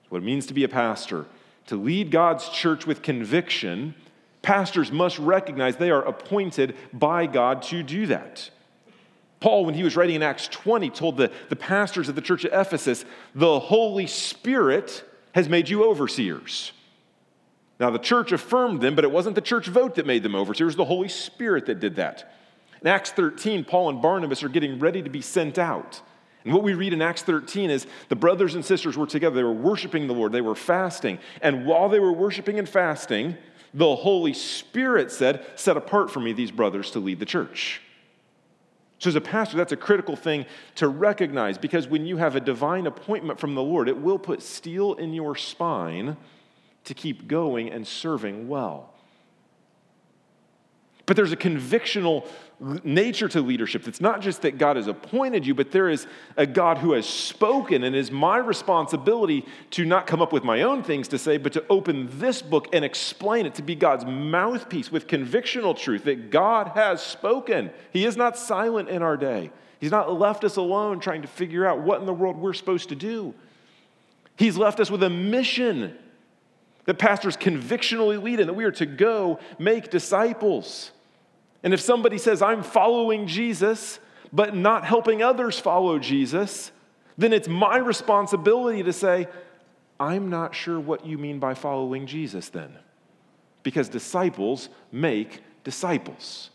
what 0.10 0.20
it 0.20 0.26
means 0.26 0.46
to 0.48 0.54
be 0.54 0.64
a 0.64 0.70
pastor. 0.70 1.26
To 1.68 1.78
lead 1.78 2.12
God's 2.12 2.50
church 2.50 2.86
with 2.86 3.02
conviction, 3.02 3.96
pastors 4.42 4.92
must 4.92 5.18
recognize 5.20 5.78
they 5.78 5.92
are 5.92 6.04
appointed 6.04 6.76
by 6.92 7.26
God 7.26 7.62
to 7.64 7.84
do 7.84 8.06
that. 8.08 8.50
Paul, 9.40 9.66
when 9.66 9.76
he 9.76 9.84
was 9.84 9.96
writing 9.96 10.16
in 10.16 10.24
Acts 10.24 10.48
20, 10.50 10.90
told 10.90 11.18
the, 11.18 11.32
the 11.50 11.56
pastors 11.56 12.10
of 12.10 12.16
the 12.16 12.22
church 12.22 12.44
at 12.44 12.52
Ephesus, 12.54 13.06
the 13.34 13.60
Holy 13.60 14.08
Spirit 14.08 15.04
has 15.34 15.50
made 15.50 15.70
you 15.70 15.84
overseers. 15.84 16.72
Now, 17.80 17.90
the 17.90 18.00
church 18.00 18.32
affirmed 18.32 18.82
them, 18.82 18.96
but 18.96 19.04
it 19.04 19.12
wasn't 19.12 19.36
the 19.36 19.42
church 19.42 19.68
vote 19.68 19.96
that 19.96 20.06
made 20.06 20.24
them 20.24 20.36
overseers. 20.36 20.62
It 20.62 20.66
was 20.66 20.76
the 20.78 20.86
Holy 20.86 21.10
Spirit 21.10 21.66
that 21.66 21.80
did 21.80 21.96
that. 21.98 22.34
In 22.82 22.88
Acts 22.88 23.12
13, 23.12 23.66
Paul 23.66 23.90
and 23.90 24.02
Barnabas 24.02 24.44
are 24.44 24.50
getting 24.50 24.80
ready 24.80 25.02
to 25.02 25.10
be 25.10 25.22
sent 25.22 25.58
out. 25.58 26.02
And 26.44 26.54
what 26.54 26.64
we 26.64 26.74
read 26.74 26.94
in 26.94 27.02
Acts 27.02 27.24
13 27.24 27.70
is 27.70 27.88
the 28.10 28.16
brothers 28.16 28.56
and 28.56 28.64
sisters 28.64 28.98
were 28.98 29.08
together. 29.08 29.36
They 29.36 29.44
were 29.44 29.54
worshiping 29.54 30.08
the 30.08 30.14
Lord, 30.14 30.32
they 30.32 30.42
were 30.42 30.56
fasting. 30.56 31.20
And 31.42 31.66
while 31.66 31.90
they 31.90 32.00
were 32.00 32.12
worshiping 32.12 32.60
and 32.60 32.68
fasting, 32.68 33.38
the 33.74 33.96
Holy 33.96 34.34
Spirit 34.34 35.12
said, 35.12 35.46
Set 35.56 35.78
apart 35.78 36.12
for 36.12 36.20
me 36.20 36.34
these 36.34 36.52
brothers 36.52 36.92
to 36.92 37.00
lead 37.00 37.20
the 37.20 37.26
church. 37.26 37.82
So, 39.04 39.10
as 39.10 39.18
a 39.18 39.22
pastor, 39.22 39.58
that's 39.58 39.74
a 39.74 39.76
critical 39.76 40.16
thing 40.16 40.46
to 40.76 40.88
recognize 40.88 41.58
because 41.58 41.90
when 41.90 42.06
you 42.06 42.16
have 42.16 42.38
a 42.38 42.40
divine 42.40 42.88
appointment 42.88 43.38
from 43.38 43.54
the 43.54 43.62
Lord, 43.62 43.90
it 43.90 43.98
will 43.98 44.18
put 44.18 44.42
steel 44.42 44.94
in 44.94 45.12
your 45.12 45.36
spine 45.36 46.16
to 46.86 46.94
keep 46.94 47.28
going 47.28 47.70
and 47.70 47.86
serving 47.86 48.48
well. 48.48 48.94
But 51.06 51.18
there's 51.18 51.34
a 51.34 51.36
convictional 51.38 52.26
nature 52.84 53.28
to 53.28 53.42
leadership. 53.42 53.88
It's 53.88 54.02
not 54.02 54.22
just 54.22 54.42
that 54.44 54.58
God 54.58 54.78
has 54.78 54.88
appointed 54.88 55.46
you, 55.46 55.54
but 55.54 55.72
there 55.72 55.90
is 55.90 56.08
a 56.38 56.46
God 56.46 56.78
who 56.78 56.94
has 56.94 57.08
spoken, 57.08 57.84
and 57.84 57.96
it 57.96 58.00
is 58.00 58.12
my 58.12 58.38
responsibility 58.38 59.46
to 59.72 59.86
not 59.86 60.08
come 60.08 60.22
up 60.22 60.32
with 60.32 60.44
my 60.44 60.62
own 60.62 60.84
things 60.84 61.10
to 61.10 61.18
say, 61.18 61.38
but 61.38 61.54
to 61.54 61.66
open 61.70 62.08
this 62.20 62.42
book 62.42 62.68
and 62.74 62.86
explain 62.86 63.46
it 63.46 63.56
to 63.56 63.62
be 63.62 63.76
God's 63.76 64.06
mouthpiece 64.06 64.92
with 64.92 65.08
convictional 65.08 65.78
truth 65.78 66.06
that 66.06 66.30
God 66.30 66.70
has 66.70 67.02
spoken. 67.02 67.70
He 67.92 68.06
is 68.06 68.16
not 68.16 68.38
silent 68.38 68.90
in 68.90 69.02
our 69.02 69.18
day, 69.18 69.52
He's 69.80 69.92
not 69.92 70.18
left 70.18 70.46
us 70.46 70.56
alone 70.56 71.02
trying 71.02 71.24
to 71.24 71.28
figure 71.28 71.68
out 71.68 71.82
what 71.82 72.00
in 72.00 72.06
the 72.06 72.14
world 72.14 72.38
we're 72.38 72.54
supposed 72.54 72.90
to 72.90 72.96
do. 72.96 73.34
He's 74.38 74.58
left 74.58 74.80
us 74.80 74.90
with 74.90 75.04
a 75.04 75.10
mission 75.10 75.98
that 76.86 76.96
pastors 76.96 77.36
convictionally 77.36 78.18
lead 78.18 78.40
in, 78.40 78.48
that 78.48 78.54
we 78.54 78.64
are 78.64 78.72
to 78.72 78.86
go 78.86 79.40
make 79.60 79.90
disciples. 79.90 80.92
And 81.64 81.74
if 81.74 81.80
somebody 81.80 82.18
says, 82.18 82.42
I'm 82.42 82.62
following 82.62 83.26
Jesus, 83.26 84.00
but 84.32 84.56
not 84.56 84.84
helping 84.84 85.24
others 85.24 85.58
follow 85.58 85.98
Jesus, 85.98 86.72
then 87.18 87.32
it's 87.32 87.48
my 87.48 87.78
responsibility 87.78 88.84
to 88.84 88.94
say, 88.94 89.28
I'm 90.00 90.30
not 90.30 90.54
sure 90.54 90.80
what 90.80 91.06
you 91.06 91.18
mean 91.18 91.40
by 91.40 91.54
following 91.54 92.06
Jesus 92.06 92.50
then. 92.50 92.78
Because 93.62 93.88
disciples 93.88 94.68
make 94.92 95.42
disciples. 95.64 96.50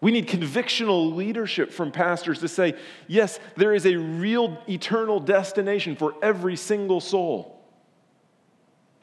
We 0.00 0.10
need 0.10 0.28
convictional 0.28 1.14
leadership 1.14 1.72
from 1.72 1.92
pastors 1.92 2.40
to 2.40 2.48
say, 2.48 2.74
yes, 3.06 3.38
there 3.56 3.72
is 3.72 3.86
a 3.86 3.96
real 3.96 4.58
eternal 4.68 5.20
destination 5.20 5.96
for 5.96 6.14
every 6.22 6.56
single 6.56 7.00
soul. 7.00 7.55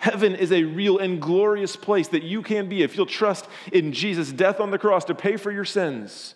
Heaven 0.03 0.35
is 0.35 0.51
a 0.51 0.65
real 0.65 0.97
and 0.97 1.21
glorious 1.21 1.77
place 1.77 2.09
that 2.09 2.23
you 2.23 2.41
can 2.41 2.67
be 2.67 2.83
if 2.83 2.97
you'll 2.97 3.05
trust 3.05 3.47
in 3.71 3.93
Jesus' 3.93 4.33
death 4.33 4.59
on 4.59 4.69
the 4.69 4.77
cross 4.77 5.05
to 5.05 5.15
pay 5.15 5.37
for 5.37 5.49
your 5.49 5.63
sins 5.63 6.35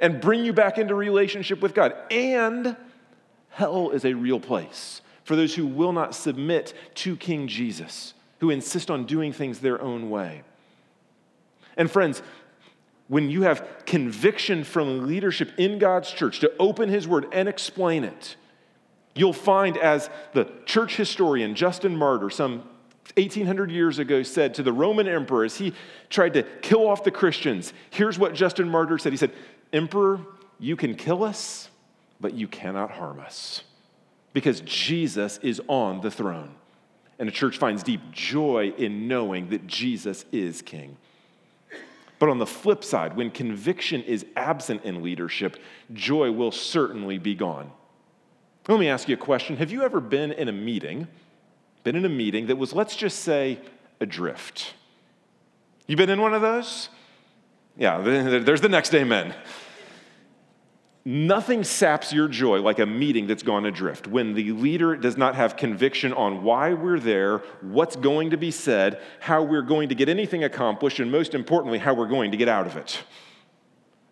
and 0.00 0.18
bring 0.18 0.46
you 0.46 0.54
back 0.54 0.78
into 0.78 0.94
relationship 0.94 1.60
with 1.60 1.74
God. 1.74 1.94
And 2.10 2.74
hell 3.50 3.90
is 3.90 4.06
a 4.06 4.14
real 4.14 4.40
place 4.40 5.02
for 5.24 5.36
those 5.36 5.54
who 5.54 5.66
will 5.66 5.92
not 5.92 6.14
submit 6.14 6.72
to 6.94 7.14
King 7.18 7.48
Jesus, 7.48 8.14
who 8.40 8.48
insist 8.48 8.90
on 8.90 9.04
doing 9.04 9.30
things 9.34 9.58
their 9.58 9.82
own 9.82 10.08
way. 10.08 10.40
And 11.76 11.90
friends, 11.90 12.22
when 13.08 13.28
you 13.28 13.42
have 13.42 13.84
conviction 13.84 14.64
from 14.64 15.06
leadership 15.06 15.50
in 15.58 15.78
God's 15.78 16.10
church 16.10 16.40
to 16.40 16.50
open 16.58 16.88
His 16.88 17.06
word 17.06 17.26
and 17.30 17.46
explain 17.46 18.04
it, 18.04 18.36
you'll 19.14 19.34
find, 19.34 19.76
as 19.76 20.08
the 20.32 20.50
church 20.64 20.96
historian 20.96 21.54
Justin 21.54 21.94
Martyr, 21.94 22.30
some 22.30 22.70
1800 23.16 23.70
years 23.70 23.98
ago 23.98 24.22
said 24.22 24.54
to 24.54 24.62
the 24.62 24.72
Roman 24.72 25.06
emperor 25.06 25.44
as 25.44 25.56
he 25.56 25.74
tried 26.08 26.34
to 26.34 26.42
kill 26.62 26.86
off 26.86 27.04
the 27.04 27.10
Christians. 27.10 27.72
Here's 27.90 28.18
what 28.18 28.34
Justin 28.34 28.68
Martyr 28.68 28.98
said 28.98 29.12
He 29.12 29.18
said, 29.18 29.32
Emperor, 29.72 30.20
you 30.58 30.76
can 30.76 30.94
kill 30.94 31.24
us, 31.24 31.68
but 32.20 32.34
you 32.34 32.48
cannot 32.48 32.90
harm 32.90 33.20
us 33.20 33.62
because 34.32 34.60
Jesus 34.62 35.38
is 35.38 35.60
on 35.68 36.00
the 36.00 36.10
throne. 36.10 36.54
And 37.18 37.28
the 37.28 37.32
church 37.32 37.58
finds 37.58 37.82
deep 37.82 38.00
joy 38.10 38.72
in 38.76 39.06
knowing 39.06 39.50
that 39.50 39.66
Jesus 39.66 40.24
is 40.32 40.62
king. 40.62 40.96
But 42.18 42.28
on 42.28 42.38
the 42.38 42.46
flip 42.46 42.84
side, 42.84 43.16
when 43.16 43.30
conviction 43.30 44.02
is 44.02 44.24
absent 44.36 44.84
in 44.84 45.02
leadership, 45.02 45.58
joy 45.92 46.30
will 46.30 46.52
certainly 46.52 47.18
be 47.18 47.34
gone. 47.34 47.70
Let 48.68 48.78
me 48.78 48.88
ask 48.88 49.08
you 49.08 49.14
a 49.14 49.18
question 49.18 49.56
Have 49.56 49.72
you 49.72 49.82
ever 49.82 50.00
been 50.00 50.32
in 50.32 50.48
a 50.48 50.52
meeting? 50.52 51.08
Been 51.84 51.96
in 51.96 52.04
a 52.04 52.08
meeting 52.08 52.46
that 52.46 52.56
was, 52.56 52.72
let's 52.72 52.96
just 52.96 53.20
say, 53.20 53.58
adrift. 54.00 54.74
You 55.86 55.96
been 55.96 56.10
in 56.10 56.20
one 56.20 56.34
of 56.34 56.42
those? 56.42 56.88
Yeah, 57.76 58.00
there's 58.00 58.60
the 58.60 58.68
next 58.68 58.94
amen. 58.94 59.34
Nothing 61.04 61.64
saps 61.64 62.12
your 62.12 62.28
joy 62.28 62.60
like 62.60 62.78
a 62.78 62.86
meeting 62.86 63.26
that's 63.26 63.42
gone 63.42 63.66
adrift. 63.66 64.06
When 64.06 64.34
the 64.34 64.52
leader 64.52 64.94
does 64.94 65.16
not 65.16 65.34
have 65.34 65.56
conviction 65.56 66.12
on 66.12 66.44
why 66.44 66.74
we're 66.74 67.00
there, 67.00 67.38
what's 67.60 67.96
going 67.96 68.30
to 68.30 68.36
be 68.36 68.52
said, 68.52 69.00
how 69.18 69.42
we're 69.42 69.62
going 69.62 69.88
to 69.88 69.96
get 69.96 70.08
anything 70.08 70.44
accomplished, 70.44 71.00
and 71.00 71.10
most 71.10 71.34
importantly, 71.34 71.78
how 71.78 71.94
we're 71.94 72.06
going 72.06 72.30
to 72.30 72.36
get 72.36 72.46
out 72.46 72.68
of 72.68 72.76
it. 72.76 73.02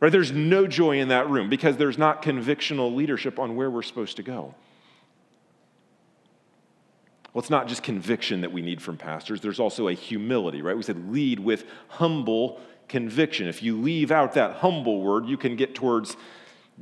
Right? 0.00 0.10
There's 0.10 0.32
no 0.32 0.66
joy 0.66 0.98
in 0.98 1.08
that 1.08 1.30
room 1.30 1.48
because 1.48 1.76
there's 1.76 1.98
not 1.98 2.22
convictional 2.22 2.92
leadership 2.92 3.38
on 3.38 3.54
where 3.54 3.70
we're 3.70 3.82
supposed 3.82 4.16
to 4.16 4.24
go. 4.24 4.56
Well, 7.32 7.40
it's 7.40 7.50
not 7.50 7.68
just 7.68 7.82
conviction 7.82 8.40
that 8.40 8.52
we 8.52 8.62
need 8.62 8.82
from 8.82 8.96
pastors, 8.96 9.40
there's 9.40 9.60
also 9.60 9.88
a 9.88 9.92
humility, 9.92 10.62
right? 10.62 10.76
We 10.76 10.82
said 10.82 11.12
lead 11.12 11.38
with 11.38 11.64
humble 11.88 12.60
conviction. 12.88 13.46
If 13.46 13.62
you 13.62 13.80
leave 13.80 14.10
out 14.10 14.34
that 14.34 14.56
humble 14.56 15.00
word, 15.00 15.26
you 15.26 15.36
can 15.36 15.54
get 15.54 15.74
towards 15.74 16.16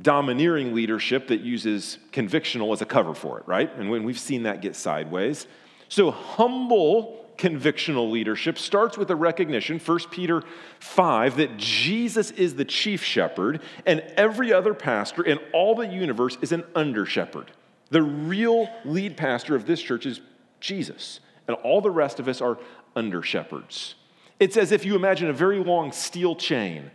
domineering 0.01 0.73
leadership 0.73 1.27
that 1.27 1.41
uses 1.41 1.99
convictional 2.11 2.73
as 2.73 2.81
a 2.81 2.85
cover 2.85 3.13
for 3.13 3.39
it, 3.39 3.47
right? 3.47 3.73
And 3.75 3.89
when 3.89 4.03
we've 4.03 4.19
seen 4.19 4.43
that 4.43 4.61
get 4.61 4.75
sideways. 4.75 5.45
So, 5.87 6.11
humble 6.11 7.25
convictional 7.37 8.11
leadership 8.11 8.57
starts 8.57 8.97
with 8.97 9.09
a 9.09 9.15
recognition, 9.15 9.79
1 9.79 9.99
Peter 10.11 10.43
5, 10.79 11.37
that 11.37 11.57
Jesus 11.57 12.31
is 12.31 12.55
the 12.55 12.65
chief 12.65 13.03
shepherd 13.03 13.61
and 13.85 14.01
every 14.17 14.51
other 14.51 14.73
pastor 14.73 15.23
in 15.23 15.39
all 15.53 15.73
the 15.73 15.87
universe 15.87 16.37
is 16.41 16.51
an 16.51 16.63
under 16.75 17.05
shepherd. 17.05 17.51
The 17.91 18.01
real 18.01 18.69
lead 18.83 19.15
pastor 19.15 19.55
of 19.55 19.65
this 19.65 19.81
church 19.81 20.05
is 20.05 20.21
Jesus. 20.59 21.19
And 21.47 21.57
all 21.57 21.81
the 21.81 21.91
rest 21.91 22.19
of 22.19 22.27
us 22.27 22.41
are 22.41 22.57
under 22.95 23.23
shepherds. 23.23 23.95
It's 24.39 24.55
as 24.55 24.71
if 24.71 24.85
you 24.85 24.95
imagine 24.95 25.29
a 25.29 25.33
very 25.33 25.59
long 25.63 25.91
steel 25.91 26.35
chain, 26.35 26.91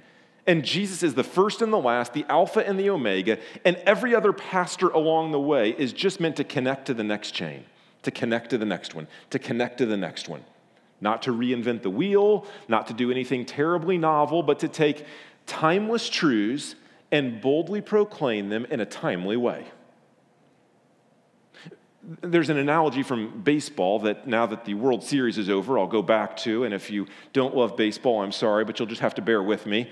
and 0.47 0.64
Jesus 0.64 1.02
is 1.02 1.14
the 1.14 1.25
first 1.25 1.62
and 1.62 1.73
the 1.73 1.78
last, 1.78 2.12
the 2.12 2.25
Alpha 2.28 2.66
and 2.66 2.78
the 2.78 2.90
Omega, 2.90 3.38
and 3.64 3.76
every 3.87 4.14
other 4.14 4.33
pastor 4.33 4.88
along 4.88 5.33
the 5.33 5.40
way 5.40 5.71
is 5.71 5.92
just 5.92 6.21
meant 6.21 6.37
to 6.37 6.44
connect 6.44 6.87
to 6.87 6.94
the 6.94 7.04
next 7.04 7.33
chain, 7.33 7.64
to 8.02 8.11
connect 8.11 8.50
to 8.50 8.59
the 8.59 8.64
next 8.64 8.94
one, 8.94 9.09
to 9.30 9.38
connect 9.38 9.78
to 9.78 9.87
the 9.87 9.97
next 9.97 10.28
one. 10.28 10.44
Not 11.00 11.23
to 11.23 11.33
reinvent 11.33 11.83
the 11.83 11.90
wheel, 11.90 12.47
not 12.68 12.87
to 12.87 12.94
do 12.94 13.11
anything 13.11 13.44
terribly 13.44 13.99
novel, 13.99 14.42
but 14.42 14.61
to 14.61 14.68
take 14.68 15.04
timeless 15.47 16.09
truths 16.09 16.76
and 17.11 17.40
boldly 17.40 17.80
proclaim 17.80 18.49
them 18.49 18.66
in 18.71 18.80
a 18.80 18.87
timely 18.87 19.37
way. 19.37 19.66
There's 22.21 22.51
an 22.51 22.59
analogy 22.59 23.03
from 23.03 23.41
baseball 23.43 24.01
that 24.01 24.27
now 24.27 24.45
that 24.47 24.65
the 24.65 24.75
World 24.75 25.03
Series 25.03 25.39
is 25.39 25.49
over, 25.49 25.79
I'll 25.79 25.87
go 25.87 26.03
back 26.03 26.37
to. 26.39 26.65
And 26.65 26.75
if 26.75 26.91
you 26.91 27.07
don't 27.33 27.57
love 27.57 27.77
baseball, 27.77 28.23
I'm 28.23 28.33
sorry, 28.33 28.65
but 28.65 28.79
you'll 28.79 28.89
just 28.89 29.01
have 29.01 29.15
to 29.15 29.23
bear 29.23 29.43
with 29.43 29.65
me. 29.65 29.89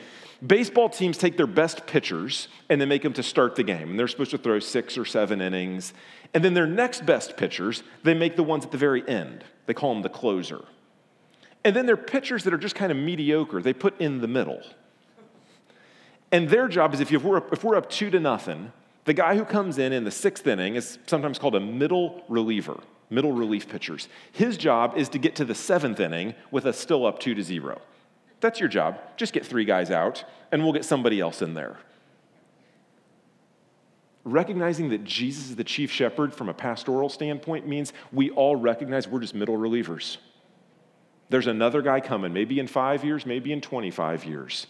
Baseball 0.46 0.88
teams 0.88 1.16
take 1.16 1.36
their 1.36 1.46
best 1.46 1.86
pitchers 1.86 2.48
and 2.68 2.80
they 2.80 2.84
make 2.84 3.02
them 3.02 3.12
to 3.14 3.22
start 3.22 3.56
the 3.56 3.62
game. 3.62 3.90
And 3.90 3.98
they're 3.98 4.08
supposed 4.08 4.32
to 4.32 4.38
throw 4.38 4.58
six 4.58 4.98
or 4.98 5.04
seven 5.04 5.40
innings. 5.40 5.94
And 6.34 6.44
then 6.44 6.52
their 6.52 6.66
next 6.66 7.06
best 7.06 7.36
pitchers, 7.36 7.82
they 8.02 8.14
make 8.14 8.36
the 8.36 8.42
ones 8.42 8.64
at 8.64 8.72
the 8.72 8.78
very 8.78 9.08
end. 9.08 9.44
They 9.66 9.74
call 9.74 9.94
them 9.94 10.02
the 10.02 10.08
closer. 10.08 10.64
And 11.64 11.74
then 11.76 11.86
their 11.86 11.96
pitchers 11.96 12.44
that 12.44 12.52
are 12.52 12.58
just 12.58 12.74
kind 12.74 12.90
of 12.90 12.98
mediocre, 12.98 13.62
they 13.62 13.72
put 13.72 13.98
in 14.00 14.20
the 14.20 14.28
middle. 14.28 14.62
And 16.32 16.48
their 16.48 16.66
job 16.66 16.92
is 16.94 17.00
if, 17.00 17.10
we're 17.10 17.36
up, 17.36 17.52
if 17.52 17.62
we're 17.62 17.76
up 17.76 17.88
two 17.88 18.10
to 18.10 18.18
nothing, 18.18 18.72
the 19.04 19.14
guy 19.14 19.36
who 19.36 19.44
comes 19.44 19.78
in 19.78 19.92
in 19.92 20.04
the 20.04 20.10
sixth 20.10 20.46
inning 20.46 20.76
is 20.76 20.98
sometimes 21.06 21.38
called 21.38 21.56
a 21.56 21.60
middle 21.60 22.22
reliever, 22.28 22.78
middle 23.10 23.32
relief 23.32 23.68
pitchers. 23.68 24.08
His 24.30 24.56
job 24.56 24.96
is 24.96 25.08
to 25.10 25.18
get 25.18 25.36
to 25.36 25.44
the 25.44 25.54
seventh 25.54 25.98
inning 25.98 26.34
with 26.50 26.66
a 26.66 26.72
still 26.72 27.04
up 27.04 27.18
two 27.18 27.34
to 27.34 27.42
zero. 27.42 27.80
That's 28.40 28.60
your 28.60 28.68
job. 28.68 28.98
Just 29.16 29.32
get 29.32 29.44
three 29.44 29.64
guys 29.64 29.90
out, 29.90 30.24
and 30.50 30.62
we'll 30.62 30.72
get 30.72 30.84
somebody 30.84 31.20
else 31.20 31.42
in 31.42 31.54
there. 31.54 31.78
Recognizing 34.24 34.90
that 34.90 35.02
Jesus 35.02 35.50
is 35.50 35.56
the 35.56 35.64
chief 35.64 35.90
shepherd 35.90 36.32
from 36.32 36.48
a 36.48 36.54
pastoral 36.54 37.08
standpoint 37.08 37.66
means 37.66 37.92
we 38.12 38.30
all 38.30 38.54
recognize 38.54 39.08
we're 39.08 39.20
just 39.20 39.34
middle 39.34 39.56
relievers. 39.56 40.18
There's 41.28 41.48
another 41.48 41.82
guy 41.82 42.00
coming, 42.00 42.32
maybe 42.32 42.60
in 42.60 42.68
five 42.68 43.04
years, 43.04 43.26
maybe 43.26 43.52
in 43.52 43.60
25 43.60 44.24
years 44.24 44.66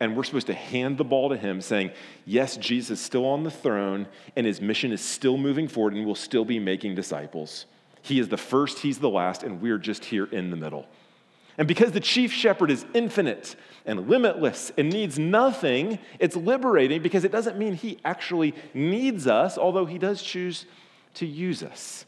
and 0.00 0.16
we're 0.16 0.24
supposed 0.24 0.48
to 0.48 0.54
hand 0.54 0.98
the 0.98 1.04
ball 1.04 1.28
to 1.28 1.36
him 1.36 1.60
saying, 1.60 1.90
Yes, 2.24 2.56
Jesus 2.56 2.98
is 2.98 3.04
still 3.04 3.26
on 3.26 3.44
the 3.44 3.50
throne, 3.50 4.06
and 4.36 4.46
his 4.46 4.60
mission 4.60 4.92
is 4.92 5.00
still 5.00 5.36
moving 5.36 5.68
forward, 5.68 5.94
and 5.94 6.04
we'll 6.04 6.14
still 6.14 6.44
be 6.44 6.58
making 6.58 6.94
disciples. 6.94 7.66
He 8.02 8.18
is 8.18 8.28
the 8.28 8.36
first, 8.36 8.80
He's 8.80 8.98
the 8.98 9.08
last, 9.08 9.42
and 9.42 9.62
we're 9.62 9.78
just 9.78 10.04
here 10.04 10.26
in 10.26 10.50
the 10.50 10.56
middle. 10.56 10.86
And 11.56 11.68
because 11.68 11.92
the 11.92 12.00
chief 12.00 12.32
shepherd 12.32 12.70
is 12.70 12.84
infinite 12.94 13.54
and 13.86 14.08
limitless 14.08 14.72
and 14.76 14.90
needs 14.90 15.18
nothing, 15.18 16.00
it's 16.18 16.34
liberating 16.34 17.00
because 17.00 17.24
it 17.24 17.30
doesn't 17.30 17.56
mean 17.56 17.74
he 17.74 17.98
actually 18.04 18.54
needs 18.74 19.28
us, 19.28 19.56
although 19.56 19.86
he 19.86 19.98
does 19.98 20.20
choose 20.20 20.66
to 21.14 21.26
use 21.26 21.62
us. 21.62 22.06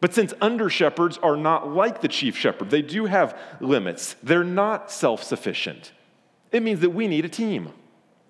But 0.00 0.14
since 0.14 0.34
under 0.40 0.68
shepherds 0.68 1.18
are 1.18 1.36
not 1.36 1.72
like 1.72 2.00
the 2.00 2.08
chief 2.08 2.36
shepherd, 2.36 2.70
they 2.70 2.82
do 2.82 3.06
have 3.06 3.38
limits, 3.60 4.16
they're 4.22 4.42
not 4.42 4.90
self 4.90 5.22
sufficient. 5.22 5.92
It 6.52 6.62
means 6.62 6.80
that 6.80 6.90
we 6.90 7.06
need 7.08 7.24
a 7.24 7.28
team. 7.28 7.72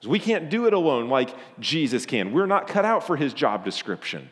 We 0.06 0.18
can't 0.18 0.48
do 0.48 0.66
it 0.66 0.72
alone 0.72 1.08
like 1.08 1.34
Jesus 1.58 2.06
can. 2.06 2.32
We're 2.32 2.46
not 2.46 2.66
cut 2.66 2.84
out 2.84 3.06
for 3.06 3.16
his 3.16 3.34
job 3.34 3.64
description. 3.64 4.30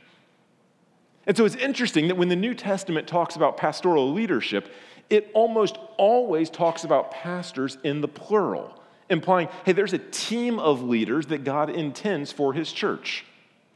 And 1.26 1.36
so 1.36 1.44
it's 1.44 1.56
interesting 1.56 2.08
that 2.08 2.16
when 2.16 2.28
the 2.28 2.36
New 2.36 2.54
Testament 2.54 3.06
talks 3.06 3.36
about 3.36 3.58
pastoral 3.58 4.12
leadership, 4.12 4.72
it 5.10 5.30
almost 5.34 5.76
always 5.98 6.48
talks 6.48 6.84
about 6.84 7.10
pastors 7.10 7.76
in 7.84 8.00
the 8.00 8.08
plural, 8.08 8.80
implying, 9.10 9.48
hey, 9.66 9.72
there's 9.72 9.92
a 9.92 9.98
team 9.98 10.58
of 10.58 10.82
leaders 10.82 11.26
that 11.26 11.44
God 11.44 11.68
intends 11.68 12.32
for 12.32 12.54
his 12.54 12.72
church. 12.72 13.24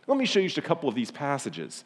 Let 0.06 0.16
me 0.16 0.24
show 0.24 0.40
you 0.40 0.48
just 0.48 0.58
a 0.58 0.62
couple 0.62 0.88
of 0.88 0.94
these 0.94 1.10
passages. 1.10 1.84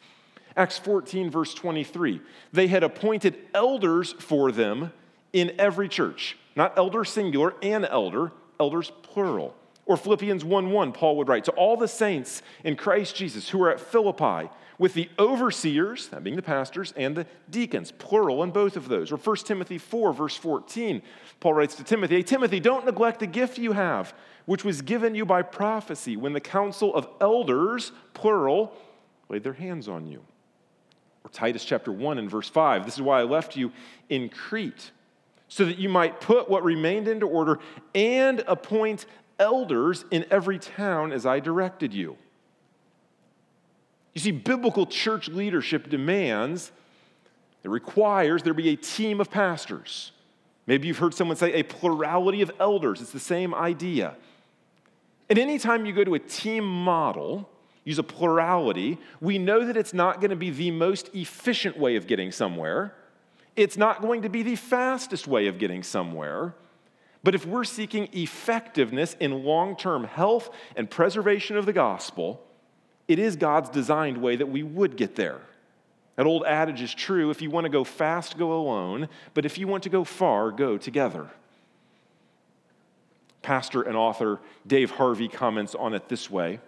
Acts 0.55 0.77
14, 0.79 1.29
verse 1.29 1.53
23. 1.53 2.21
They 2.51 2.67
had 2.67 2.83
appointed 2.83 3.37
elders 3.53 4.13
for 4.13 4.51
them 4.51 4.91
in 5.33 5.53
every 5.59 5.87
church, 5.87 6.37
not 6.57 6.77
elder 6.77 7.05
singular 7.05 7.53
and 7.61 7.85
elder, 7.85 8.31
elders 8.59 8.91
plural. 9.03 9.55
Or 9.85 9.95
Philippians 9.95 10.43
1 10.43 10.71
1, 10.71 10.91
Paul 10.91 11.15
would 11.17 11.29
write, 11.29 11.45
To 11.45 11.51
all 11.51 11.77
the 11.77 11.87
saints 11.87 12.41
in 12.65 12.75
Christ 12.75 13.15
Jesus 13.15 13.47
who 13.49 13.63
are 13.63 13.71
at 13.71 13.79
Philippi, 13.79 14.49
with 14.79 14.93
the 14.93 15.09
overseers, 15.17 16.07
that 16.09 16.23
being 16.23 16.35
the 16.35 16.41
pastors, 16.41 16.93
and 16.95 17.15
the 17.15 17.25
deacons, 17.49 17.91
plural 17.91 18.43
in 18.43 18.51
both 18.51 18.75
of 18.75 18.89
those. 18.89 19.11
Or 19.11 19.17
1 19.17 19.37
Timothy 19.37 19.77
4, 19.77 20.13
verse 20.13 20.35
14, 20.35 21.01
Paul 21.39 21.53
writes 21.53 21.75
to 21.75 21.83
Timothy, 21.83 22.15
Hey, 22.15 22.23
Timothy, 22.23 22.59
don't 22.59 22.85
neglect 22.85 23.19
the 23.19 23.27
gift 23.27 23.57
you 23.57 23.71
have, 23.71 24.13
which 24.45 24.63
was 24.63 24.81
given 24.81 25.15
you 25.15 25.25
by 25.25 25.41
prophecy 25.41 26.15
when 26.15 26.33
the 26.33 26.39
council 26.39 26.93
of 26.93 27.07
elders, 27.21 27.91
plural, 28.13 28.73
laid 29.29 29.43
their 29.43 29.53
hands 29.53 29.87
on 29.87 30.05
you. 30.05 30.21
Or 31.23 31.29
Titus 31.31 31.65
chapter 31.65 31.91
1 31.91 32.19
and 32.19 32.29
verse 32.29 32.49
5, 32.49 32.85
this 32.85 32.95
is 32.95 33.01
why 33.01 33.19
I 33.19 33.23
left 33.23 33.55
you 33.55 33.71
in 34.09 34.29
Crete, 34.29 34.91
so 35.47 35.65
that 35.65 35.77
you 35.77 35.89
might 35.89 36.19
put 36.19 36.49
what 36.49 36.63
remained 36.63 37.07
into 37.07 37.27
order 37.27 37.59
and 37.95 38.43
appoint 38.47 39.05
elders 39.39 40.05
in 40.11 40.25
every 40.29 40.59
town 40.59 41.11
as 41.11 41.25
I 41.25 41.39
directed 41.39 41.93
you. 41.93 42.17
You 44.13 44.21
see, 44.21 44.31
biblical 44.31 44.87
church 44.87 45.29
leadership 45.29 45.89
demands, 45.89 46.71
it 47.63 47.69
requires 47.69 48.43
there 48.43 48.53
be 48.53 48.69
a 48.69 48.75
team 48.75 49.21
of 49.21 49.29
pastors. 49.29 50.11
Maybe 50.65 50.87
you've 50.87 50.97
heard 50.97 51.13
someone 51.13 51.37
say 51.37 51.53
a 51.53 51.63
plurality 51.63 52.41
of 52.41 52.51
elders. 52.59 53.01
It's 53.01 53.11
the 53.11 53.19
same 53.19 53.53
idea. 53.53 54.15
And 55.29 55.39
anytime 55.39 55.85
you 55.85 55.93
go 55.93 56.03
to 56.03 56.15
a 56.15 56.19
team 56.19 56.65
model, 56.65 57.49
use 57.83 57.99
a 57.99 58.03
plurality, 58.03 58.97
we 59.21 59.37
know 59.37 59.65
that 59.65 59.77
it's 59.77 59.93
not 59.93 60.19
going 60.19 60.29
to 60.31 60.35
be 60.35 60.49
the 60.49 60.71
most 60.71 61.13
efficient 61.13 61.77
way 61.77 61.95
of 61.95 62.07
getting 62.07 62.31
somewhere. 62.31 62.93
It's 63.57 63.75
not 63.75 64.01
going 64.01 64.21
to 64.21 64.29
be 64.29 64.43
the 64.43 64.55
fastest 64.55 65.27
way 65.27 65.47
of 65.47 65.57
getting 65.57 65.83
somewhere. 65.83 66.53
But 67.23 67.35
if 67.35 67.45
we're 67.45 67.63
seeking 67.65 68.07
effectiveness 68.13 69.15
in 69.19 69.43
long 69.43 69.75
term 69.75 70.05
health 70.05 70.49
and 70.77 70.89
preservation 70.89 71.57
of 71.57 71.65
the 71.65 71.73
gospel, 71.73 72.41
it 73.07 73.19
is 73.19 73.35
God's 73.35 73.69
designed 73.69 74.17
way 74.19 74.35
that 74.35 74.45
we 74.45 74.63
would 74.63 74.95
get 74.95 75.15
there. 75.15 75.41
That 76.15 76.27
old 76.27 76.45
adage 76.45 76.81
is 76.81 76.93
true 76.93 77.31
if 77.31 77.41
you 77.41 77.49
want 77.49 77.65
to 77.65 77.69
go 77.69 77.83
fast, 77.83 78.37
go 78.37 78.53
alone, 78.53 79.09
but 79.33 79.45
if 79.45 79.57
you 79.57 79.67
want 79.67 79.83
to 79.83 79.89
go 79.89 80.03
far, 80.03 80.51
go 80.51 80.77
together. 80.77 81.29
Pastor 83.41 83.81
and 83.81 83.97
author 83.97 84.39
Dave 84.65 84.91
Harvey 84.91 85.27
comments 85.27 85.73
on 85.73 85.93
it 85.93 86.09
this 86.09 86.29
way 86.29 86.59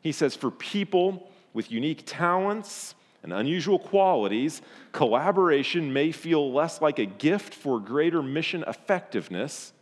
He 0.00 0.12
says, 0.12 0.36
For 0.36 0.50
people 0.50 1.28
with 1.52 1.72
unique 1.72 2.04
talents 2.06 2.94
and 3.22 3.32
unusual 3.32 3.78
qualities, 3.78 4.62
collaboration 4.92 5.92
may 5.92 6.12
feel 6.12 6.52
less 6.52 6.80
like 6.80 6.98
a 6.98 7.06
gift 7.06 7.54
for 7.54 7.80
greater 7.80 8.22
mission 8.22 8.64
effectiveness 8.66 9.72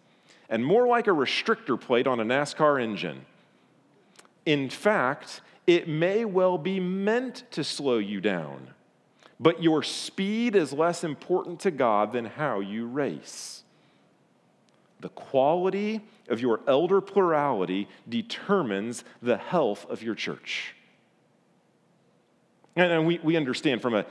and 0.48 0.64
more 0.64 0.86
like 0.86 1.06
a 1.06 1.10
restrictor 1.10 1.80
plate 1.80 2.06
on 2.06 2.20
a 2.20 2.24
NASCAR 2.24 2.82
engine. 2.82 3.26
In 4.44 4.70
fact, 4.70 5.40
it 5.66 5.88
may 5.88 6.24
well 6.24 6.56
be 6.56 6.78
meant 6.78 7.44
to 7.50 7.64
slow 7.64 7.98
you 7.98 8.20
down, 8.20 8.70
but 9.40 9.62
your 9.62 9.82
speed 9.82 10.54
is 10.54 10.72
less 10.72 11.02
important 11.02 11.60
to 11.60 11.70
God 11.70 12.12
than 12.12 12.24
how 12.24 12.60
you 12.60 12.86
race. 12.86 13.64
The 15.00 15.08
quality 15.10 16.00
of 16.28 16.40
your 16.40 16.60
elder 16.66 17.00
plurality 17.00 17.88
determines 18.08 19.04
the 19.20 19.36
health 19.36 19.84
of 19.90 20.02
your 20.02 20.14
church. 20.14 20.74
And 22.76 23.06
we, 23.06 23.18
we 23.22 23.36
understand 23.36 23.80
from 23.80 23.94
a 23.94 24.04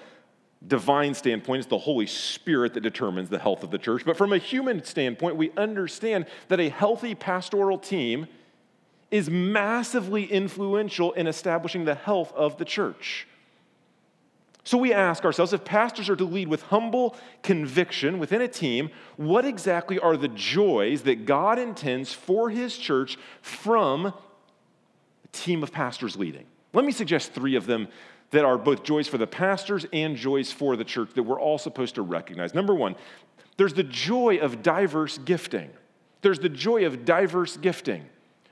divine 0.68 1.14
standpoint, 1.14 1.60
it's 1.60 1.70
the 1.70 1.78
Holy 1.78 2.08
Spirit 2.08 2.74
that 2.74 2.82
determines 2.82 3.30
the 3.30 3.38
health 3.38 3.64
of 3.64 3.70
the 3.70 3.78
church. 3.78 4.04
But 4.04 4.18
from 4.18 4.34
a 4.34 4.40
human 4.40 4.84
standpoint, 4.84 5.36
we 5.36 5.52
understand 5.56 6.26
that 6.48 6.60
a 6.60 6.70
healthy 6.70 7.14
pastoral 7.14 7.78
team 7.78 8.28
is 9.12 9.30
massively 9.30 10.26
influential 10.26 11.14
in 11.14 11.28
establishing 11.28 11.86
the 11.86 11.96
health 11.96 12.34
of 12.34 12.58
the 12.58 12.66
church. 12.66 13.28
So 14.64 14.80
we 14.80 14.92
ask 14.92 15.24
ourselves 15.24 15.54
if 15.54 15.64
pastors 15.64 16.10
are 16.10 16.16
to 16.16 16.26
lead 16.26 16.48
with 16.48 16.64
humble 16.64 17.16
conviction 17.44 18.18
within 18.18 18.42
a 18.42 18.48
team, 18.48 18.90
what 19.16 19.46
exactly 19.46 20.00
are 20.00 20.18
the 20.18 20.28
joys 20.28 21.04
that 21.04 21.28
God 21.28 21.60
intends 21.60 22.14
for 22.14 22.50
his 22.50 22.76
church 22.76 23.20
from 23.44 24.08
a 24.08 24.14
team 25.32 25.62
of 25.62 25.72
pastors 25.72 26.16
leading? 26.16 26.48
Let 26.74 26.84
me 26.84 26.92
suggest 26.92 27.34
three 27.34 27.56
of 27.56 27.68
them 27.68 27.90
that 28.32 28.46
are 28.46 28.58
both 28.58 28.84
joys 28.84 29.08
for 29.08 29.18
the 29.18 29.28
pastors 29.28 29.86
and 29.94 30.16
joys 30.16 30.52
for 30.52 30.76
the 30.76 30.84
church 30.84 31.10
that 31.16 31.24
we're 31.24 31.40
all 31.40 31.58
supposed 31.58 31.96
to 31.96 32.02
recognize. 32.02 32.54
Number 32.54 32.74
one, 32.74 32.96
there's 33.58 33.74
the 33.74 33.84
joy 33.84 34.38
of 34.38 34.62
diverse 34.62 35.18
gifting. 35.20 35.70
There's 36.22 36.40
the 36.40 36.50
joy 36.50 36.86
of 36.86 37.06
diverse 37.06 37.58
gifting 37.58 38.06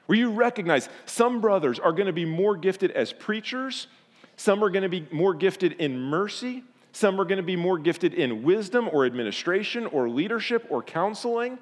where 0.05 0.17
you 0.17 0.31
recognize 0.31 0.89
some 1.05 1.41
brothers 1.41 1.79
are 1.79 1.91
going 1.91 2.07
to 2.07 2.13
be 2.13 2.25
more 2.25 2.55
gifted 2.55 2.91
as 2.91 3.13
preachers, 3.13 3.87
some 4.35 4.63
are 4.63 4.69
going 4.69 4.83
to 4.83 4.89
be 4.89 5.07
more 5.11 5.33
gifted 5.33 5.73
in 5.73 5.97
mercy, 5.97 6.63
some 6.91 7.19
are 7.19 7.25
going 7.25 7.37
to 7.37 7.43
be 7.43 7.55
more 7.55 7.77
gifted 7.77 8.13
in 8.13 8.43
wisdom 8.43 8.89
or 8.91 9.05
administration 9.05 9.85
or 9.87 10.09
leadership 10.09 10.67
or 10.69 10.83
counseling. 10.83 11.57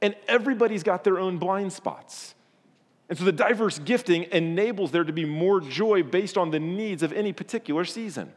And 0.00 0.14
everybody's 0.28 0.82
got 0.82 1.04
their 1.04 1.18
own 1.18 1.38
blind 1.38 1.72
spots. 1.72 2.34
And 3.08 3.18
so 3.18 3.24
the 3.24 3.32
diverse 3.32 3.78
gifting 3.78 4.24
enables 4.32 4.90
there 4.90 5.04
to 5.04 5.12
be 5.12 5.24
more 5.24 5.60
joy 5.60 6.02
based 6.02 6.36
on 6.36 6.50
the 6.50 6.60
needs 6.60 7.02
of 7.02 7.12
any 7.12 7.32
particular 7.32 7.84
season. 7.84 8.32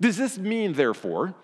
Does 0.00 0.16
this 0.16 0.36
mean, 0.36 0.74
therefore, 0.74 1.34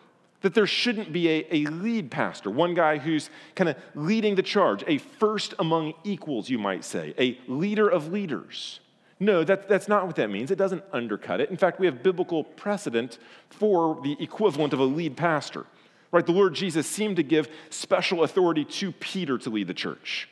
that 0.43 0.55
there 0.55 0.67
shouldn't 0.67 1.13
be 1.13 1.29
a, 1.29 1.47
a 1.51 1.67
lead 1.67 2.11
pastor, 2.11 2.51
one 2.51 2.75
guy 2.75 2.99
who's 2.99 3.31
kind 3.55 3.71
of 3.71 3.77
leading 3.95 4.35
the 4.35 4.43
charge, 4.43 4.85
a 4.87 4.99
first 4.99 5.55
among 5.59 5.95
equals, 6.05 6.49
you 6.49 6.59
might 6.59 6.85
say, 6.85 7.15
a 7.19 7.39
leader 7.51 7.89
of 7.89 8.13
leaders. 8.13 8.81
No, 9.21 9.43
that, 9.43 9.69
that's 9.69 9.89
not 9.89 10.07
what 10.07 10.17
that 10.17 10.31
means. 10.31 10.51
It 10.51 10.59
doesn't 10.59 10.85
undercut 10.93 11.41
it. 11.41 11.51
In 11.51 11.57
fact, 11.57 11.81
we 11.81 11.87
have 11.87 12.03
biblical 12.03 12.45
precedent 12.45 13.19
for 13.51 14.01
the 14.03 14.17
equivalent 14.21 14.73
of 14.73 14.79
a 14.79 14.85
lead 14.85 15.17
pastor. 15.17 15.67
Right? 16.13 16.25
The 16.25 16.33
Lord 16.33 16.55
Jesus 16.55 16.87
seemed 16.87 17.17
to 17.17 17.23
give 17.23 17.49
special 17.71 18.23
authority 18.23 18.65
to 18.65 18.93
Peter 18.93 19.37
to 19.39 19.51
lead 19.51 19.67
the 19.67 19.75
church. 19.75 20.29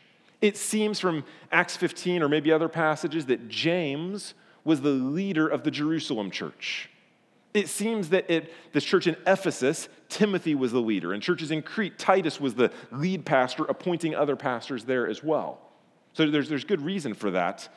It 0.46 0.56
seems 0.56 1.00
from 1.00 1.24
Acts 1.50 1.76
15 1.76 2.22
or 2.22 2.28
maybe 2.28 2.52
other 2.52 2.68
passages 2.68 3.26
that 3.26 3.48
James 3.48 4.34
was 4.62 4.80
the 4.80 4.90
leader 4.90 5.48
of 5.48 5.64
the 5.64 5.72
Jerusalem 5.72 6.30
church. 6.30 6.88
It 7.52 7.68
seems 7.68 8.10
that 8.10 8.30
at 8.30 8.48
this 8.72 8.84
church 8.84 9.08
in 9.08 9.16
Ephesus, 9.26 9.88
Timothy 10.08 10.54
was 10.54 10.70
the 10.70 10.80
leader. 10.80 11.12
and 11.12 11.20
churches 11.20 11.50
in 11.50 11.62
Crete, 11.62 11.98
Titus 11.98 12.40
was 12.40 12.54
the 12.54 12.70
lead 12.92 13.24
pastor, 13.24 13.64
appointing 13.64 14.14
other 14.14 14.36
pastors 14.36 14.84
there 14.84 15.08
as 15.08 15.20
well. 15.20 15.58
So 16.12 16.30
there's, 16.30 16.48
there's 16.48 16.64
good 16.64 16.80
reason 16.80 17.12
for 17.14 17.32
that. 17.32 17.68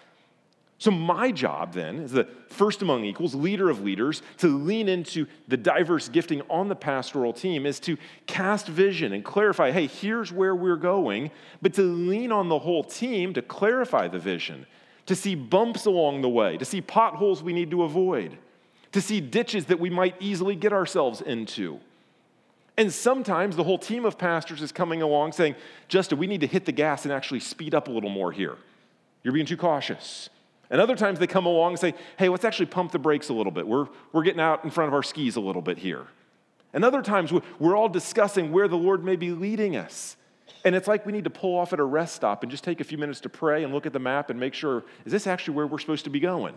So, 0.80 0.92
my 0.92 1.32
job 1.32 1.74
then, 1.74 2.04
as 2.04 2.14
the 2.14 2.28
first 2.48 2.82
among 2.82 3.06
equals, 3.06 3.36
leader 3.36 3.70
of 3.70 3.82
leaders, 3.82 4.22
to 4.38 4.48
lean 4.48 4.90
into 4.90 5.28
the 5.48 5.58
diverse 5.58 6.10
gifting 6.10 6.42
on 6.50 6.70
the 6.70 6.76
pastoral 6.76 7.34
team 7.34 7.66
is 7.66 7.80
to 7.82 7.98
cast 8.26 8.68
vision 8.68 9.14
and 9.14 9.24
clarify 9.24 9.72
hey, 9.72 9.88
here's 9.88 10.32
where 10.32 10.56
we're 10.56 10.78
going, 10.78 11.32
but 11.62 11.74
to 11.74 11.82
lean 11.82 12.32
on 12.32 12.50
the 12.50 12.60
whole 12.60 12.84
team 12.84 13.34
to 13.34 13.42
clarify 13.42 14.08
the 14.08 14.20
vision, 14.20 14.66
to 15.06 15.16
see 15.16 15.36
bumps 15.36 15.86
along 15.86 16.22
the 16.22 16.30
way, 16.30 16.58
to 16.58 16.66
see 16.66 16.82
potholes 16.82 17.44
we 17.44 17.54
need 17.54 17.70
to 17.72 17.84
avoid 17.84 18.38
to 18.92 19.02
see 19.02 19.22
ditches 19.22 19.66
that 19.66 19.80
we 19.80 19.90
might 19.90 20.16
easily 20.20 20.56
get 20.56 20.74
ourselves 20.74 21.22
into. 21.22 21.80
And 22.78 22.92
sometimes 22.94 23.56
the 23.56 23.64
whole 23.64 23.78
team 23.78 24.06
of 24.06 24.18
pastors 24.18 24.62
is 24.62 24.72
coming 24.72 25.02
along 25.02 25.34
saying, 25.34 25.56
Justin, 25.88 26.18
we 26.18 26.28
need 26.28 26.42
to 26.42 26.48
hit 26.48 26.66
the 26.66 26.72
gas 26.72 27.04
and 27.04 27.14
actually 27.14 27.42
speed 27.42 27.76
up 27.76 27.88
a 27.88 27.92
little 27.92 28.10
more 28.10 28.32
here. 28.32 28.56
You're 29.24 29.34
being 29.34 29.46
too 29.46 29.58
cautious. 29.58 30.30
And 30.70 30.80
other 30.80 30.96
times 30.96 31.20
they 31.20 31.28
come 31.28 31.46
along 31.46 31.72
and 31.72 31.80
say, 31.80 31.96
hey, 32.18 32.30
let's 32.30 32.46
actually 32.46 32.68
pump 32.68 32.92
the 32.92 33.00
brakes 33.00 33.30
a 33.30 33.34
little 33.34 33.52
bit. 33.52 33.68
We're, 33.68 33.88
we're 34.14 34.24
getting 34.24 34.42
out 34.42 34.64
in 34.64 34.70
front 34.70 34.88
of 34.88 34.94
our 34.94 35.04
skis 35.04 35.36
a 35.36 35.42
little 35.42 35.62
bit 35.62 35.80
here. 35.80 36.06
And 36.74 36.86
other 36.86 37.02
times 37.02 37.34
we're 37.60 37.76
all 37.76 37.90
discussing 37.90 38.52
where 38.52 38.68
the 38.68 38.78
Lord 38.78 39.04
may 39.04 39.16
be 39.16 39.32
leading 39.32 39.76
us. 39.76 40.16
And 40.64 40.76
it's 40.76 40.88
like 40.88 41.06
we 41.06 41.12
need 41.12 41.24
to 41.24 41.30
pull 41.30 41.58
off 41.58 41.74
at 41.74 41.80
a 41.80 41.84
rest 41.84 42.16
stop 42.16 42.44
and 42.44 42.52
just 42.52 42.64
take 42.64 42.82
a 42.82 42.84
few 42.84 42.98
minutes 42.98 43.22
to 43.22 43.30
pray 43.30 43.64
and 43.64 43.74
look 43.74 43.86
at 43.86 43.94
the 43.94 44.00
map 44.00 44.30
and 44.30 44.40
make 44.40 44.54
sure, 44.54 44.84
is 45.06 45.12
this 45.12 45.26
actually 45.26 45.56
where 45.56 45.66
we're 45.66 45.80
supposed 45.80 46.04
to 46.04 46.10
be 46.10 46.20
going? 46.20 46.56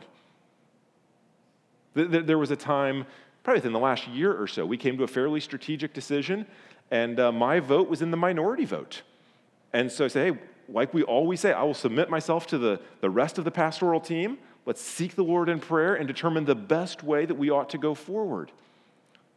There 1.95 2.39
was 2.39 2.51
a 2.51 2.57
time, 2.57 3.07
probably 3.43 3.59
within 3.59 3.73
the 3.73 3.79
last 3.79 4.09
year 4.09 4.35
or 4.35 4.47
so, 4.47 4.67
we 4.67 4.77
came 4.77 4.97
to 4.99 5.05
a 5.05 5.09
fairly 5.09 5.41
strategic 5.41 5.93
decision, 5.93 6.47
and 6.91 7.21
uh, 7.21 7.31
my 7.33 7.61
vote 7.61 7.89
was 7.89 8.03
in 8.03 8.11
the 8.11 8.17
minority 8.17 8.65
vote. 8.65 9.03
And 9.73 9.93
so 9.93 10.07
I 10.07 10.09
said, 10.09 10.35
hey, 10.35 10.41
like 10.69 10.95
we 10.95 11.03
always 11.03 11.41
say, 11.41 11.53
I 11.53 11.63
will 11.63 11.75
submit 11.75 12.11
myself 12.11 12.47
to 12.49 12.59
the, 12.59 12.81
the 13.01 13.11
rest 13.11 13.39
of 13.39 13.45
the 13.45 13.51
pastoral 13.51 14.01
team. 14.01 14.39
Let's 14.65 14.81
seek 14.81 15.17
the 15.17 15.25
Lord 15.25 15.49
in 15.49 15.61
prayer 15.61 15.95
and 15.95 16.07
determine 16.07 16.45
the 16.45 16.55
best 16.55 17.03
way 17.03 17.27
that 17.27 17.35
we 17.35 17.51
ought 17.51 17.71
to 17.71 17.79
go 17.79 17.95
forward. 17.95 18.53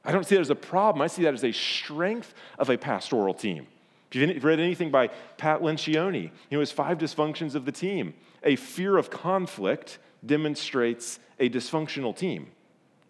I 0.04 0.12
don't 0.12 0.26
see 0.26 0.36
that 0.36 0.42
as 0.42 0.50
a 0.52 0.56
problem. 0.56 1.02
I 1.02 1.08
see 1.08 1.24
that 1.24 1.34
as 1.34 1.44
a 1.44 1.52
strength 1.52 2.34
of 2.60 2.70
a 2.70 2.78
pastoral 2.78 3.34
team. 3.34 3.68
If 4.12 4.16
you've 4.16 4.44
read 4.44 4.60
anything 4.60 4.92
by 4.92 5.08
Pat 5.38 5.62
Lencioni, 5.62 6.24
you 6.24 6.32
know, 6.52 6.60
his 6.60 6.72
five 6.72 7.00
dysfunctions 7.00 7.56
of 7.56 7.66
the 7.66 7.72
team, 7.72 8.14
a 8.44 8.56
fear 8.56 8.98
of 8.98 9.10
conflict 9.10 9.98
demonstrates 10.26 11.20
a 11.40 11.50
dysfunctional 11.50 12.16
team. 12.16 12.48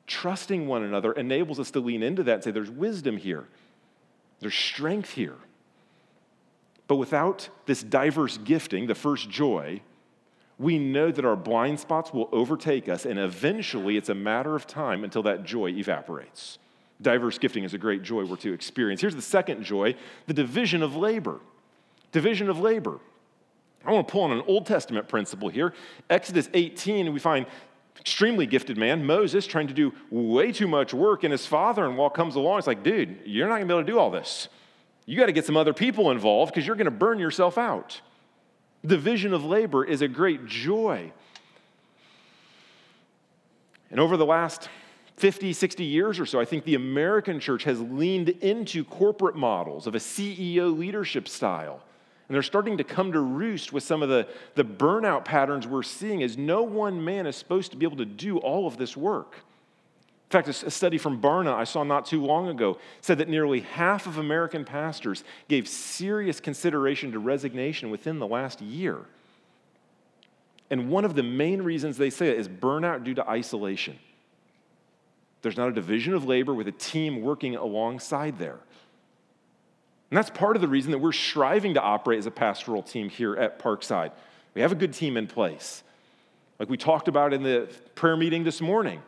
Trusting 0.07 0.67
one 0.67 0.83
another 0.83 1.11
enables 1.11 1.59
us 1.59 1.69
to 1.71 1.79
lean 1.79 2.01
into 2.01 2.23
that 2.23 2.33
and 2.35 2.43
say, 2.43 2.51
there's 2.51 2.71
wisdom 2.71 3.17
here, 3.17 3.45
there's 4.39 4.55
strength 4.55 5.11
here. 5.11 5.35
But 6.87 6.95
without 6.95 7.49
this 7.65 7.81
diverse 7.81 8.37
gifting, 8.37 8.87
the 8.87 8.95
first 8.95 9.29
joy, 9.29 9.81
we 10.57 10.77
know 10.77 11.11
that 11.11 11.25
our 11.25 11.35
blind 11.35 11.79
spots 11.79 12.13
will 12.13 12.29
overtake 12.31 12.87
us, 12.87 13.05
and 13.05 13.19
eventually 13.19 13.97
it's 13.97 14.09
a 14.09 14.15
matter 14.15 14.55
of 14.55 14.67
time 14.67 15.03
until 15.03 15.23
that 15.23 15.43
joy 15.43 15.71
evaporates. 15.71 16.59
Diverse 17.01 17.37
gifting 17.37 17.63
is 17.63 17.73
a 17.73 17.77
great 17.77 18.03
joy 18.03 18.23
we're 18.23 18.37
to 18.37 18.53
experience. 18.53 19.01
Here's 19.01 19.15
the 19.15 19.21
second 19.21 19.63
joy 19.63 19.95
the 20.27 20.33
division 20.33 20.81
of 20.81 20.95
labor. 20.95 21.39
Division 22.11 22.49
of 22.49 22.59
labor. 22.59 22.99
I 23.85 23.91
want 23.91 24.07
to 24.07 24.11
pull 24.11 24.23
on 24.23 24.31
an 24.31 24.43
Old 24.47 24.65
Testament 24.65 25.07
principle 25.07 25.49
here. 25.49 25.73
Exodus 26.09 26.49
18, 26.53 27.13
we 27.13 27.19
find 27.19 27.45
extremely 27.99 28.45
gifted 28.45 28.77
man, 28.77 29.05
Moses, 29.05 29.45
trying 29.45 29.67
to 29.67 29.73
do 29.73 29.93
way 30.09 30.51
too 30.51 30.67
much 30.67 30.93
work, 30.93 31.23
and 31.23 31.31
his 31.31 31.45
father 31.45 31.85
in 31.85 31.97
law 31.97 32.09
comes 32.09 32.35
along. 32.35 32.59
It's 32.59 32.67
like, 32.67 32.83
dude, 32.83 33.19
you're 33.25 33.47
not 33.47 33.55
going 33.55 33.67
to 33.67 33.73
be 33.73 33.77
able 33.77 33.85
to 33.85 33.91
do 33.91 33.99
all 33.99 34.11
this. 34.11 34.47
You 35.05 35.17
got 35.17 35.27
to 35.27 35.31
get 35.31 35.45
some 35.45 35.57
other 35.57 35.73
people 35.73 36.11
involved 36.11 36.53
because 36.53 36.65
you're 36.65 36.75
going 36.75 36.85
to 36.85 36.91
burn 36.91 37.19
yourself 37.19 37.57
out. 37.57 38.01
The 38.81 38.89
division 38.89 39.33
of 39.33 39.43
labor 39.43 39.83
is 39.83 40.01
a 40.01 40.07
great 40.07 40.45
joy. 40.45 41.11
And 43.91 43.99
over 43.99 44.17
the 44.17 44.25
last 44.25 44.69
50, 45.17 45.53
60 45.53 45.83
years 45.83 46.19
or 46.19 46.25
so, 46.25 46.39
I 46.39 46.45
think 46.45 46.65
the 46.65 46.75
American 46.75 47.39
church 47.39 47.63
has 47.63 47.79
leaned 47.79 48.29
into 48.29 48.83
corporate 48.83 49.35
models 49.35 49.87
of 49.87 49.95
a 49.95 49.99
CEO 49.99 50.77
leadership 50.77 51.27
style. 51.27 51.81
And 52.27 52.35
they're 52.35 52.43
starting 52.43 52.77
to 52.77 52.83
come 52.83 53.11
to 53.11 53.19
roost 53.19 53.71
with 53.71 53.83
some 53.83 54.01
of 54.01 54.09
the, 54.09 54.27
the 54.55 54.65
burnout 54.65 55.25
patterns 55.25 55.67
we're 55.67 55.83
seeing, 55.83 56.23
as 56.23 56.37
no 56.37 56.63
one 56.63 57.03
man 57.03 57.27
is 57.27 57.35
supposed 57.35 57.71
to 57.71 57.77
be 57.77 57.85
able 57.85 57.97
to 57.97 58.05
do 58.05 58.39
all 58.39 58.65
of 58.65 58.77
this 58.77 58.97
work. 58.97 59.35
In 60.35 60.43
fact, 60.43 60.63
a 60.63 60.69
study 60.71 60.97
from 60.97 61.21
Barna 61.21 61.53
I 61.53 61.63
saw 61.63 61.83
not 61.83 62.05
too 62.05 62.21
long 62.21 62.49
ago 62.49 62.77
said 62.99 63.19
that 63.19 63.29
nearly 63.29 63.61
half 63.61 64.05
of 64.05 64.17
American 64.17 64.65
pastors 64.65 65.23
gave 65.47 65.65
serious 65.65 66.41
consideration 66.41 67.13
to 67.13 67.19
resignation 67.19 67.89
within 67.89 68.19
the 68.19 68.27
last 68.27 68.61
year. 68.61 68.97
And 70.69 70.89
one 70.89 71.05
of 71.05 71.15
the 71.15 71.23
main 71.23 71.61
reasons 71.61 71.95
they 71.95 72.09
say 72.09 72.27
it 72.27 72.37
is 72.37 72.49
burnout 72.49 73.05
due 73.05 73.13
to 73.13 73.29
isolation. 73.29 73.97
There's 75.41 75.55
not 75.55 75.69
a 75.69 75.71
division 75.71 76.13
of 76.13 76.25
labor 76.25 76.53
with 76.53 76.67
a 76.67 76.73
team 76.73 77.21
working 77.21 77.55
alongside 77.55 78.37
there. 78.37 78.59
And 80.11 80.17
that's 80.17 80.31
part 80.31 80.57
of 80.57 80.61
the 80.61 80.67
reason 80.67 80.91
that 80.91 80.97
we're 80.97 81.13
striving 81.13 81.75
to 81.75 81.81
operate 81.81 82.19
as 82.19 82.25
a 82.25 82.31
pastoral 82.31 82.83
team 82.83 83.07
here 83.07 83.37
at 83.37 83.57
Parkside. 83.57 84.11
We 84.53 84.59
have 84.59 84.73
a 84.73 84.75
good 84.75 84.93
team 84.93 85.15
in 85.15 85.27
place. 85.27 85.81
Like 86.59 86.69
we 86.69 86.75
talked 86.75 87.07
about 87.07 87.33
in 87.33 87.41
the 87.41 87.69
prayer 87.95 88.17
meeting 88.17 88.43
this 88.43 88.59
morning, 88.59 89.01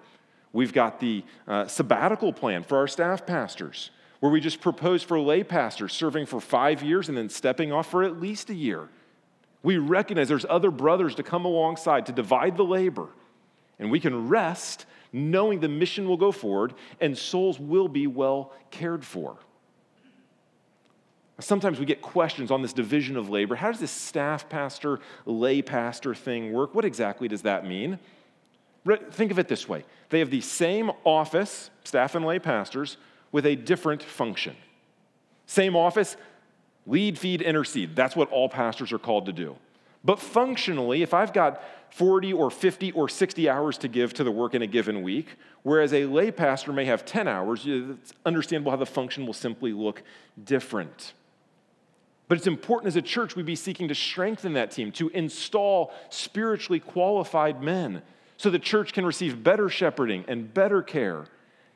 we've 0.53 0.73
got 0.73 0.99
the 0.99 1.23
uh, 1.47 1.67
sabbatical 1.67 2.33
plan 2.33 2.63
for 2.63 2.77
our 2.77 2.87
staff 2.87 3.25
pastors, 3.25 3.91
where 4.19 4.31
we 4.31 4.39
just 4.39 4.61
propose 4.61 5.03
for 5.03 5.19
lay 5.19 5.43
pastors 5.43 5.93
serving 5.93 6.25
for 6.25 6.41
five 6.41 6.81
years 6.81 7.09
and 7.09 7.17
then 7.17 7.29
stepping 7.29 7.71
off 7.71 7.89
for 7.89 8.03
at 8.03 8.19
least 8.19 8.49
a 8.49 8.55
year. 8.55 8.89
We 9.63 9.77
recognize 9.77 10.27
there's 10.27 10.45
other 10.49 10.71
brothers 10.71 11.15
to 11.15 11.23
come 11.23 11.45
alongside 11.45 12.05
to 12.07 12.11
divide 12.11 12.57
the 12.57 12.63
labor, 12.63 13.07
and 13.79 13.91
we 13.91 13.99
can 13.99 14.27
rest 14.27 14.85
knowing 15.13 15.59
the 15.59 15.69
mission 15.69 16.07
will 16.07 16.17
go 16.17 16.31
forward 16.31 16.73
and 16.99 17.17
souls 17.17 17.59
will 17.59 17.87
be 17.87 18.07
well 18.07 18.53
cared 18.71 19.05
for. 19.05 19.37
Sometimes 21.39 21.79
we 21.79 21.85
get 21.85 22.01
questions 22.01 22.49
on 22.49 22.63
this 22.63 22.73
division 22.73 23.15
of 23.15 23.29
labor. 23.29 23.55
How 23.55 23.71
does 23.71 23.79
this 23.79 23.91
staff 23.91 24.49
pastor, 24.49 24.99
lay 25.25 25.61
pastor 25.61 26.15
thing 26.15 26.51
work? 26.51 26.73
What 26.73 26.83
exactly 26.83 27.27
does 27.27 27.43
that 27.43 27.65
mean? 27.65 27.99
Think 29.11 29.31
of 29.31 29.39
it 29.39 29.47
this 29.47 29.67
way 29.67 29.83
they 30.09 30.19
have 30.19 30.29
the 30.29 30.41
same 30.41 30.91
office, 31.03 31.69
staff 31.83 32.15
and 32.15 32.25
lay 32.25 32.39
pastors, 32.39 32.97
with 33.31 33.45
a 33.45 33.55
different 33.55 34.01
function. 34.01 34.55
Same 35.45 35.75
office, 35.75 36.17
lead, 36.85 37.17
feed, 37.17 37.41
intercede. 37.41 37.95
That's 37.95 38.15
what 38.15 38.29
all 38.31 38.49
pastors 38.49 38.91
are 38.91 38.99
called 38.99 39.25
to 39.25 39.33
do. 39.33 39.55
But 40.03 40.19
functionally, 40.19 41.01
if 41.01 41.13
I've 41.13 41.33
got 41.33 41.61
40 41.89 42.33
or 42.33 42.49
50 42.49 42.91
or 42.91 43.09
60 43.09 43.49
hours 43.49 43.77
to 43.79 43.87
give 43.87 44.13
to 44.15 44.23
the 44.23 44.31
work 44.31 44.53
in 44.53 44.61
a 44.61 44.67
given 44.67 45.01
week, 45.01 45.35
whereas 45.63 45.93
a 45.93 46.05
lay 46.05 46.31
pastor 46.31 46.71
may 46.71 46.85
have 46.85 47.05
10 47.05 47.27
hours, 47.27 47.63
it's 47.65 48.13
understandable 48.25 48.71
how 48.71 48.77
the 48.77 48.85
function 48.85 49.25
will 49.25 49.33
simply 49.33 49.73
look 49.73 50.03
different. 50.41 51.13
But 52.27 52.37
it's 52.37 52.47
important 52.47 52.87
as 52.87 52.95
a 52.95 53.01
church 53.01 53.35
we 53.35 53.43
be 53.43 53.55
seeking 53.55 53.87
to 53.87 53.95
strengthen 53.95 54.53
that 54.53 54.71
team, 54.71 54.91
to 54.93 55.09
install 55.09 55.93
spiritually 56.09 56.79
qualified 56.79 57.61
men 57.61 58.01
so 58.37 58.49
the 58.49 58.59
church 58.59 58.93
can 58.93 59.05
receive 59.05 59.43
better 59.43 59.69
shepherding 59.69 60.23
and 60.27 60.53
better 60.53 60.81
care, 60.81 61.25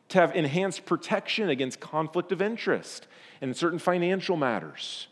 to 0.10 0.20
have 0.20 0.36
enhanced 0.36 0.86
protection 0.86 1.50
against 1.50 1.80
conflict 1.80 2.32
of 2.34 2.42
interest 2.42 3.08
and 3.40 3.56
certain 3.56 3.80
financial 3.80 4.36
matters. 4.36 5.08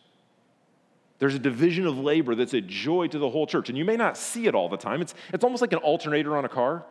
There's 1.20 1.36
a 1.36 1.40
division 1.40 1.88
of 1.88 1.98
labor 1.98 2.36
that's 2.36 2.54
a 2.54 2.62
joy 2.62 3.08
to 3.08 3.18
the 3.18 3.30
whole 3.30 3.48
church. 3.48 3.70
And 3.70 3.78
you 3.78 3.86
may 3.86 3.96
not 3.96 4.18
see 4.18 4.48
it 4.48 4.56
all 4.56 4.68
the 4.68 4.78
time. 4.78 5.02
It's, 5.02 5.14
it's 5.34 5.44
almost 5.44 5.62
like 5.62 5.72
an 5.74 5.80
alternator 5.80 6.36
on 6.36 6.44
a 6.44 6.50
car. 6.50 6.86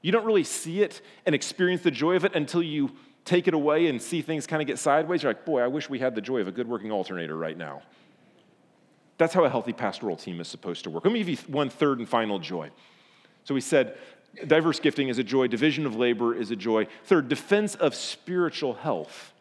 You 0.00 0.12
don't 0.12 0.24
really 0.24 0.44
see 0.44 0.82
it 0.82 1.02
and 1.26 1.34
experience 1.34 1.82
the 1.82 1.90
joy 1.90 2.14
of 2.14 2.24
it 2.24 2.34
until 2.34 2.62
you 2.62 2.92
take 3.24 3.48
it 3.48 3.54
away 3.54 3.88
and 3.88 4.00
see 4.00 4.22
things 4.22 4.46
kind 4.46 4.62
of 4.62 4.66
get 4.66 4.78
sideways. 4.78 5.22
You're 5.22 5.32
like, 5.32 5.44
boy, 5.44 5.60
I 5.60 5.66
wish 5.66 5.90
we 5.90 5.98
had 5.98 6.14
the 6.14 6.20
joy 6.20 6.38
of 6.38 6.48
a 6.48 6.52
good 6.52 6.68
working 6.68 6.90
alternator 6.90 7.36
right 7.36 7.56
now. 7.56 7.82
That's 9.18 9.34
how 9.34 9.44
a 9.44 9.50
healthy 9.50 9.72
pastoral 9.72 10.16
team 10.16 10.40
is 10.40 10.48
supposed 10.48 10.84
to 10.84 10.90
work. 10.90 11.04
Let 11.04 11.12
me 11.12 11.18
give 11.18 11.28
you 11.28 11.36
one 11.48 11.68
third 11.68 11.98
and 11.98 12.08
final 12.08 12.38
joy. 12.38 12.70
So 13.44 13.54
we 13.54 13.60
said 13.60 13.96
diverse 14.46 14.80
gifting 14.80 15.08
is 15.08 15.18
a 15.18 15.24
joy, 15.24 15.48
division 15.48 15.86
of 15.86 15.96
labor 15.96 16.34
is 16.34 16.50
a 16.50 16.56
joy. 16.56 16.86
Third, 17.04 17.28
defense 17.28 17.74
of 17.74 17.94
spiritual 17.94 18.74
health. 18.74 19.32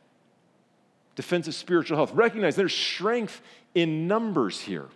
Defense 1.15 1.47
of 1.47 1.53
spiritual 1.53 1.97
health. 1.97 2.13
Recognize 2.13 2.55
there's 2.55 2.73
strength 2.73 3.41
in 3.75 4.07
numbers 4.07 4.59
here. 4.61 4.87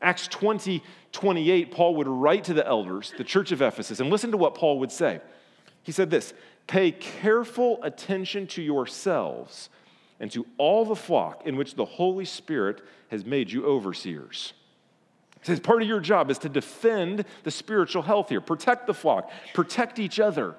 Acts 0.00 0.28
20, 0.28 0.82
28, 1.12 1.70
Paul 1.70 1.94
would 1.96 2.08
write 2.08 2.44
to 2.44 2.54
the 2.54 2.66
elders, 2.66 3.12
the 3.16 3.24
church 3.24 3.50
of 3.50 3.62
Ephesus, 3.62 3.98
and 3.98 4.10
listen 4.10 4.30
to 4.30 4.36
what 4.36 4.54
Paul 4.54 4.78
would 4.80 4.92
say. 4.92 5.20
He 5.82 5.92
said 5.92 6.10
this 6.10 6.34
Pay 6.66 6.92
careful 6.92 7.78
attention 7.82 8.46
to 8.48 8.62
yourselves 8.62 9.70
and 10.18 10.30
to 10.32 10.46
all 10.58 10.84
the 10.84 10.96
flock 10.96 11.46
in 11.46 11.56
which 11.56 11.74
the 11.74 11.84
Holy 11.84 12.24
Spirit 12.24 12.82
has 13.10 13.24
made 13.24 13.50
you 13.50 13.64
overseers. 13.66 14.52
Says 15.46 15.60
part 15.60 15.80
of 15.80 15.86
your 15.86 16.00
job 16.00 16.28
is 16.28 16.38
to 16.38 16.48
defend 16.48 17.24
the 17.44 17.52
spiritual 17.52 18.02
health 18.02 18.30
here, 18.30 18.40
protect 18.40 18.88
the 18.88 18.94
flock, 18.94 19.30
protect 19.54 20.00
each 20.00 20.18
other. 20.18 20.56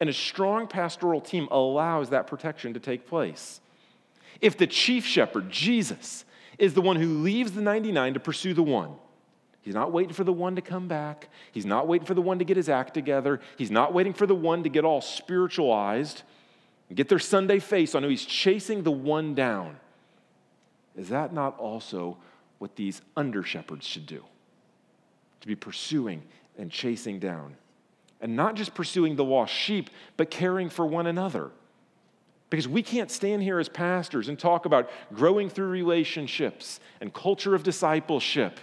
And 0.00 0.08
a 0.08 0.12
strong 0.14 0.66
pastoral 0.66 1.20
team 1.20 1.48
allows 1.50 2.08
that 2.08 2.26
protection 2.28 2.72
to 2.72 2.80
take 2.80 3.06
place. 3.06 3.60
If 4.40 4.56
the 4.56 4.66
chief 4.66 5.04
shepherd, 5.04 5.50
Jesus, 5.50 6.24
is 6.56 6.72
the 6.72 6.80
one 6.80 6.96
who 6.96 7.18
leaves 7.18 7.52
the 7.52 7.60
99 7.60 8.14
to 8.14 8.20
pursue 8.20 8.54
the 8.54 8.62
one. 8.62 8.94
He's 9.60 9.74
not 9.74 9.92
waiting 9.92 10.14
for 10.14 10.24
the 10.24 10.32
one 10.32 10.56
to 10.56 10.62
come 10.62 10.88
back. 10.88 11.28
He's 11.52 11.66
not 11.66 11.86
waiting 11.86 12.06
for 12.06 12.14
the 12.14 12.22
one 12.22 12.38
to 12.38 12.46
get 12.46 12.56
his 12.56 12.70
act 12.70 12.94
together. 12.94 13.38
He's 13.58 13.70
not 13.70 13.92
waiting 13.92 14.14
for 14.14 14.26
the 14.26 14.34
one 14.34 14.62
to 14.62 14.70
get 14.70 14.86
all 14.86 15.02
spiritualized 15.02 16.22
and 16.88 16.96
get 16.96 17.10
their 17.10 17.18
Sunday 17.18 17.58
face 17.58 17.94
on. 17.94 18.00
No, 18.00 18.08
he's 18.08 18.24
chasing 18.24 18.82
the 18.82 18.90
one 18.90 19.34
down. 19.34 19.76
Is 20.96 21.10
that 21.10 21.34
not 21.34 21.58
also 21.58 22.16
what 22.62 22.76
these 22.76 23.02
under 23.16 23.42
shepherds 23.42 23.84
should 23.84 24.06
do? 24.06 24.22
To 25.40 25.48
be 25.48 25.56
pursuing 25.56 26.22
and 26.56 26.70
chasing 26.70 27.18
down. 27.18 27.56
And 28.20 28.36
not 28.36 28.54
just 28.54 28.72
pursuing 28.72 29.16
the 29.16 29.24
lost 29.24 29.52
sheep, 29.52 29.90
but 30.16 30.30
caring 30.30 30.70
for 30.70 30.86
one 30.86 31.08
another. 31.08 31.50
Because 32.50 32.68
we 32.68 32.80
can't 32.80 33.10
stand 33.10 33.42
here 33.42 33.58
as 33.58 33.68
pastors 33.68 34.28
and 34.28 34.38
talk 34.38 34.64
about 34.64 34.88
growing 35.12 35.50
through 35.50 35.66
relationships 35.70 36.78
and 37.00 37.12
culture 37.12 37.56
of 37.56 37.64
discipleship, 37.64 38.60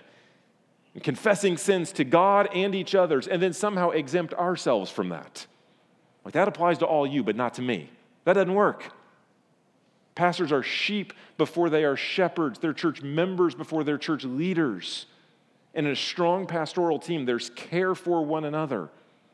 and 0.93 1.03
confessing 1.03 1.57
sins 1.57 1.91
to 1.91 2.05
God 2.05 2.47
and 2.53 2.73
each 2.73 2.95
other's, 2.95 3.27
and 3.27 3.43
then 3.43 3.51
somehow 3.51 3.89
exempt 3.89 4.33
ourselves 4.33 4.89
from 4.89 5.09
that. 5.09 5.45
Like 6.23 6.35
that 6.35 6.47
applies 6.47 6.77
to 6.77 6.85
all 6.85 7.05
you, 7.05 7.21
but 7.21 7.35
not 7.35 7.55
to 7.55 7.61
me. 7.61 7.89
That 8.23 8.33
doesn't 8.33 8.53
work. 8.53 8.93
Pastors 10.19 10.51
are 10.51 10.63
sheep 10.63 11.13
before 11.37 11.69
they 11.69 11.85
are 11.85 11.95
shepherds. 11.95 12.59
They're 12.59 12.73
church 12.73 13.01
members 13.01 13.55
before 13.55 13.85
they're 13.85 13.97
church 13.97 14.25
leaders. 14.25 15.05
And 15.73 15.85
in 15.85 15.93
a 15.93 15.95
strong 15.95 16.45
pastoral 16.45 16.99
team, 16.99 17.23
there's 17.23 17.51
care 17.51 17.95
for 17.95 18.25
one 18.25 18.43
another. 18.43 18.89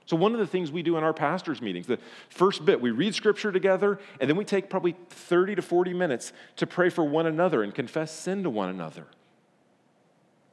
So, 0.06 0.16
one 0.16 0.34
of 0.34 0.38
the 0.38 0.46
things 0.46 0.72
we 0.72 0.84
do 0.84 0.96
in 0.96 1.04
our 1.04 1.12
pastors' 1.12 1.60
meetings, 1.60 1.88
the 1.88 1.98
first 2.30 2.66
bit, 2.66 2.80
we 2.80 2.92
read 2.92 3.16
scripture 3.16 3.52
together, 3.52 3.98
and 4.22 4.30
then 4.30 4.38
we 4.38 4.46
take 4.46 4.70
probably 4.70 4.96
30 5.10 5.56
to 5.56 5.64
40 5.64 5.96
minutes 5.96 6.34
to 6.58 6.68
pray 6.68 6.90
for 6.90 7.04
one 7.04 7.26
another 7.26 7.64
and 7.64 7.74
confess 7.74 8.12
sin 8.12 8.44
to 8.44 8.52
one 8.52 8.70
another. 8.70 9.08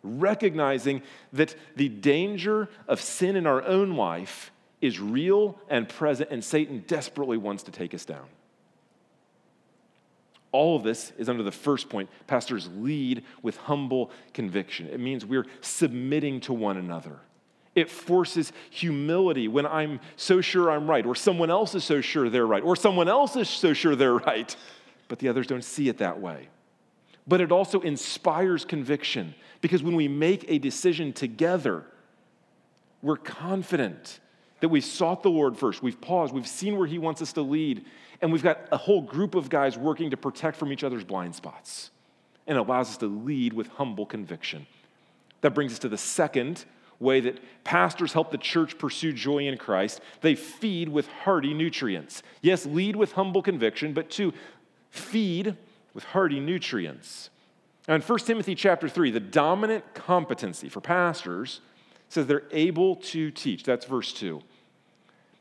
Recognizing 0.02 1.02
that 1.34 1.54
the 1.76 1.90
danger 1.90 2.70
of 2.88 3.02
sin 3.02 3.36
in 3.36 3.46
our 3.46 3.62
own 3.64 3.96
life 3.96 4.50
is 4.80 4.98
real 4.98 5.58
and 5.68 5.86
present, 5.90 6.30
and 6.30 6.42
Satan 6.42 6.84
desperately 6.86 7.36
wants 7.36 7.64
to 7.64 7.70
take 7.70 7.92
us 7.92 8.06
down. 8.06 8.24
All 10.52 10.76
of 10.76 10.82
this 10.82 11.12
is 11.18 11.28
under 11.28 11.42
the 11.42 11.50
first 11.50 11.88
point. 11.88 12.10
Pastors 12.26 12.68
lead 12.76 13.24
with 13.42 13.56
humble 13.56 14.10
conviction. 14.34 14.86
It 14.88 15.00
means 15.00 15.24
we're 15.24 15.46
submitting 15.62 16.40
to 16.42 16.52
one 16.52 16.76
another. 16.76 17.18
It 17.74 17.90
forces 17.90 18.52
humility 18.68 19.48
when 19.48 19.64
I'm 19.64 19.98
so 20.16 20.42
sure 20.42 20.70
I'm 20.70 20.88
right, 20.88 21.06
or 21.06 21.14
someone 21.14 21.50
else 21.50 21.74
is 21.74 21.84
so 21.84 22.02
sure 22.02 22.28
they're 22.28 22.46
right, 22.46 22.62
or 22.62 22.76
someone 22.76 23.08
else 23.08 23.34
is 23.34 23.48
so 23.48 23.72
sure 23.72 23.96
they're 23.96 24.18
right, 24.18 24.54
but 25.08 25.18
the 25.18 25.28
others 25.28 25.46
don't 25.46 25.64
see 25.64 25.88
it 25.88 25.98
that 25.98 26.20
way. 26.20 26.48
But 27.26 27.40
it 27.40 27.50
also 27.50 27.80
inspires 27.80 28.66
conviction 28.66 29.34
because 29.62 29.82
when 29.82 29.96
we 29.96 30.06
make 30.06 30.44
a 30.48 30.58
decision 30.58 31.14
together, 31.14 31.84
we're 33.00 33.16
confident 33.16 34.20
that 34.62 34.68
we've 34.68 34.84
sought 34.84 35.24
the 35.24 35.28
Lord 35.28 35.58
first. 35.58 35.82
We've 35.82 36.00
paused, 36.00 36.32
we've 36.32 36.46
seen 36.46 36.78
where 36.78 36.86
He 36.86 36.96
wants 36.96 37.20
us 37.20 37.32
to 37.32 37.42
lead, 37.42 37.84
and 38.20 38.32
we've 38.32 38.44
got 38.44 38.60
a 38.70 38.76
whole 38.76 39.02
group 39.02 39.34
of 39.34 39.50
guys 39.50 39.76
working 39.76 40.10
to 40.10 40.16
protect 40.16 40.56
from 40.56 40.72
each 40.72 40.84
other's 40.84 41.02
blind 41.02 41.34
spots. 41.34 41.90
And 42.46 42.56
it 42.56 42.60
allows 42.60 42.90
us 42.90 42.96
to 42.98 43.06
lead 43.06 43.52
with 43.52 43.66
humble 43.66 44.06
conviction. 44.06 44.68
That 45.40 45.50
brings 45.50 45.72
us 45.72 45.80
to 45.80 45.88
the 45.88 45.98
second 45.98 46.64
way 47.00 47.18
that 47.18 47.40
pastors 47.64 48.12
help 48.12 48.30
the 48.30 48.38
church 48.38 48.78
pursue 48.78 49.12
joy 49.12 49.48
in 49.48 49.58
Christ. 49.58 50.00
They 50.20 50.36
feed 50.36 50.88
with 50.88 51.08
hearty 51.08 51.54
nutrients. 51.54 52.22
Yes, 52.40 52.64
lead 52.64 52.94
with 52.94 53.12
humble 53.12 53.42
conviction, 53.42 53.92
but 53.92 54.10
two, 54.10 54.32
feed 54.90 55.56
with 55.92 56.04
hearty 56.04 56.38
nutrients. 56.38 57.30
Now 57.88 57.96
in 57.96 58.00
1 58.00 58.18
Timothy 58.20 58.54
chapter 58.54 58.88
3, 58.88 59.10
the 59.10 59.18
dominant 59.18 59.92
competency 59.92 60.68
for 60.68 60.80
pastors 60.80 61.60
says 62.08 62.26
they're 62.26 62.44
able 62.52 62.94
to 62.96 63.32
teach. 63.32 63.64
That's 63.64 63.86
verse 63.86 64.12
2. 64.12 64.40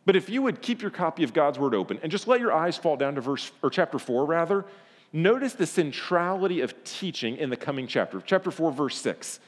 But 0.06 0.16
if 0.16 0.30
you 0.30 0.42
would 0.42 0.62
keep 0.62 0.82
your 0.82 0.92
copy 0.92 1.24
of 1.24 1.34
God's 1.34 1.60
word 1.60 1.76
open 1.76 2.00
and 2.02 2.12
just 2.12 2.28
let 2.28 2.40
your 2.40 2.52
eyes 2.52 2.78
fall 2.78 2.98
down 2.98 3.16
to 3.16 3.22
verse 3.22 3.52
or 3.62 3.70
chapter 3.70 4.00
4 4.00 4.26
rather, 4.26 4.66
notice 5.14 5.54
the 5.54 5.68
centrality 5.68 6.62
of 6.62 6.84
teaching 6.84 7.38
in 7.38 7.50
the 7.50 7.58
coming 7.58 7.88
chapter. 7.88 8.22
Chapter 8.26 8.52
4 8.52 8.72
verse 8.72 8.98
6. 9.00 9.40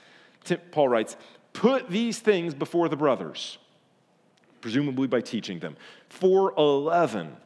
Paul 0.71 0.89
writes, 0.89 1.17
"Put 1.53 1.89
these 1.89 2.19
things 2.19 2.53
before 2.53 2.89
the 2.89 2.97
brothers, 2.97 3.57
presumably 4.61 5.07
by 5.07 5.21
teaching 5.21 5.59
them." 5.59 5.75
411 6.09 7.37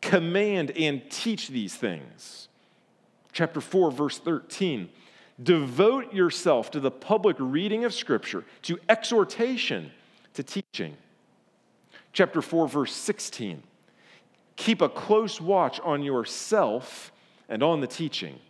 Command 0.00 0.70
and 0.72 1.02
teach 1.10 1.48
these 1.48 1.74
things. 1.74 2.48
Chapter 3.32 3.60
4 3.60 3.90
verse 3.90 4.18
13 4.18 4.88
Devote 5.40 6.12
yourself 6.12 6.70
to 6.72 6.80
the 6.80 6.90
public 6.90 7.36
reading 7.38 7.84
of 7.84 7.94
Scripture, 7.94 8.44
to 8.62 8.78
exhortation, 8.88 9.92
to 10.34 10.42
teaching 10.42 10.96
chapter 12.18 12.42
4, 12.42 12.66
verse 12.66 12.92
16. 12.92 13.62
Keep 14.56 14.82
a 14.82 14.88
close 14.88 15.40
watch 15.40 15.78
on 15.84 16.02
yourself 16.02 17.12
and 17.48 17.62
on 17.62 17.80
the 17.80 17.86
teaching. 17.86 18.40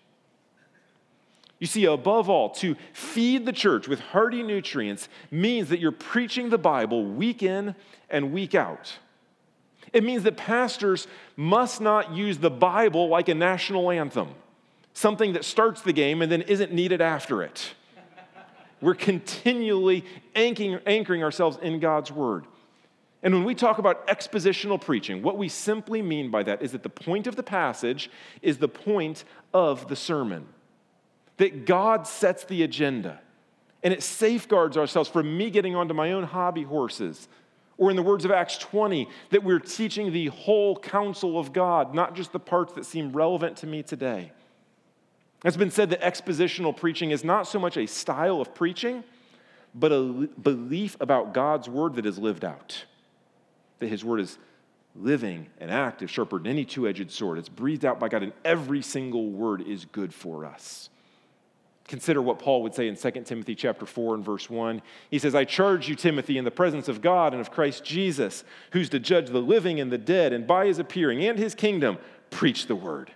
You 1.59 1.67
see, 1.67 1.85
above 1.85 2.31
all, 2.31 2.49
to 2.51 2.77
feed 2.95 3.45
the 3.45 3.53
church 3.53 3.87
with 3.87 4.01
hearty 4.01 4.43
nutrients 4.43 5.11
means 5.31 5.69
that 5.69 5.81
you're 5.81 5.93
preaching 5.93 6.49
the 6.49 6.57
Bible 6.57 7.05
week 7.05 7.43
in 7.43 7.75
and 8.09 8.33
week 8.33 8.55
out. 8.55 8.95
It 9.93 10.03
means 10.03 10.23
that 10.23 10.39
pastors 10.39 11.07
must 11.37 11.83
not 11.83 12.13
use 12.13 12.39
the 12.39 12.51
Bible 12.51 13.09
like 13.09 13.29
a 13.29 13.35
national 13.35 13.91
anthem, 13.91 14.31
something 14.95 15.35
that 15.35 15.45
starts 15.45 15.83
the 15.83 15.93
game 15.93 16.23
and 16.23 16.33
then 16.33 16.41
isn't 16.41 16.73
needed 16.73 17.03
after 17.03 17.43
it. 17.43 17.75
We're 18.81 18.95
continually 18.95 20.07
anchoring 20.35 21.23
ourselves 21.23 21.59
in 21.61 21.81
God's 21.81 22.11
Word. 22.11 22.47
And 23.23 23.35
when 23.35 23.45
we 23.45 23.55
talk 23.55 23.79
about 23.79 24.07
expositional 24.07 24.81
preaching, 24.81 25.23
what 25.23 25.37
we 25.37 25.49
simply 25.49 26.03
mean 26.03 26.31
by 26.31 26.45
that 26.45 26.63
is 26.63 26.73
that 26.73 26.85
the 26.85 26.89
point 26.89 27.27
of 27.27 27.35
the 27.35 27.43
passage 27.43 28.11
is 28.43 28.59
the 28.59 28.69
point 28.69 29.25
of 29.53 29.89
the 29.89 29.97
sermon. 29.97 30.47
That 31.39 31.67
God 31.67 32.07
sets 32.07 32.45
the 32.45 32.63
agenda. 32.63 33.21
And 33.83 33.93
it 33.93 34.03
safeguards 34.03 34.77
ourselves 34.77 35.09
from 35.09 35.37
me 35.37 35.51
getting 35.51 35.75
onto 35.75 35.95
my 35.95 36.13
own 36.13 36.25
hobby 36.25 36.63
horses. 36.63 37.29
Or, 37.77 37.91
in 37.91 37.97
the 37.97 38.03
words 38.03 38.25
of 38.25 38.33
Acts 38.33 38.59
20, 38.59 39.09
that 39.31 39.45
we're 39.45 39.61
teaching 39.61 40.13
the 40.13 40.27
whole 40.27 40.77
counsel 40.77 41.39
of 41.39 41.53
God, 41.53 41.95
not 41.95 42.17
just 42.17 42.33
the 42.33 42.41
parts 42.41 42.73
that 42.73 42.85
seem 42.85 43.13
relevant 43.13 43.57
to 43.59 43.69
me 43.69 43.85
today. 43.85 44.33
It's 45.45 45.57
been 45.57 45.71
said 45.71 45.91
that 45.91 46.01
expositional 46.01 46.77
preaching 46.77 47.13
is 47.13 47.23
not 47.23 47.47
so 47.47 47.61
much 47.61 47.77
a 47.77 47.87
style 47.87 48.41
of 48.41 48.53
preaching, 48.53 49.05
but 49.77 49.93
a 49.93 50.29
belief 50.43 50.97
about 51.01 51.33
God's 51.33 51.69
word 51.69 51.95
that 51.95 52.07
is 52.07 52.19
lived 52.19 52.45
out 52.45 52.85
that 53.79 53.89
his 53.89 54.05
word 54.05 54.21
is 54.21 54.39
living 54.95 55.47
and 55.59 55.71
active, 55.71 56.11
sharper 56.11 56.39
than 56.39 56.47
any 56.47 56.65
two 56.65 56.89
edged 56.89 57.11
sword. 57.11 57.39
It's 57.39 57.49
breathed 57.49 57.85
out 57.85 58.01
by 58.01 58.09
God, 58.09 58.23
and 58.23 58.33
every 58.45 58.83
single 58.83 59.31
word 59.31 59.63
is 59.63 59.85
good 59.85 60.13
for 60.13 60.45
us. 60.45 60.91
Consider 61.87 62.21
what 62.21 62.39
Paul 62.39 62.63
would 62.65 62.75
say 62.75 62.87
in 62.87 62.97
2 62.97 63.11
Timothy 63.25 63.55
chapter 63.55 63.87
4 63.87 64.17
and 64.17 64.25
verse 64.25 64.51
1. 64.51 64.83
He 65.11 65.19
says, 65.19 65.35
I 65.35 65.45
charge 65.45 65.89
you, 65.89 65.95
Timothy, 65.95 66.37
in 66.37 66.45
the 66.45 66.51
presence 66.51 66.87
of 66.87 67.01
God 67.01 67.33
and 67.33 67.41
of 67.41 67.51
Christ 67.51 67.83
Jesus, 67.83 68.45
who's 68.73 68.91
to 68.91 69.01
judge 69.01 69.31
the 69.31 69.41
living 69.41 69.81
and 69.81 69.91
the 69.91 69.99
dead, 69.99 70.35
and 70.35 70.47
by 70.47 70.67
his 70.67 70.79
appearing 70.79 71.25
and 71.25 71.39
his 71.39 71.55
kingdom, 71.55 71.97
preach 72.31 72.67
the 72.67 72.77
word. 72.77 73.11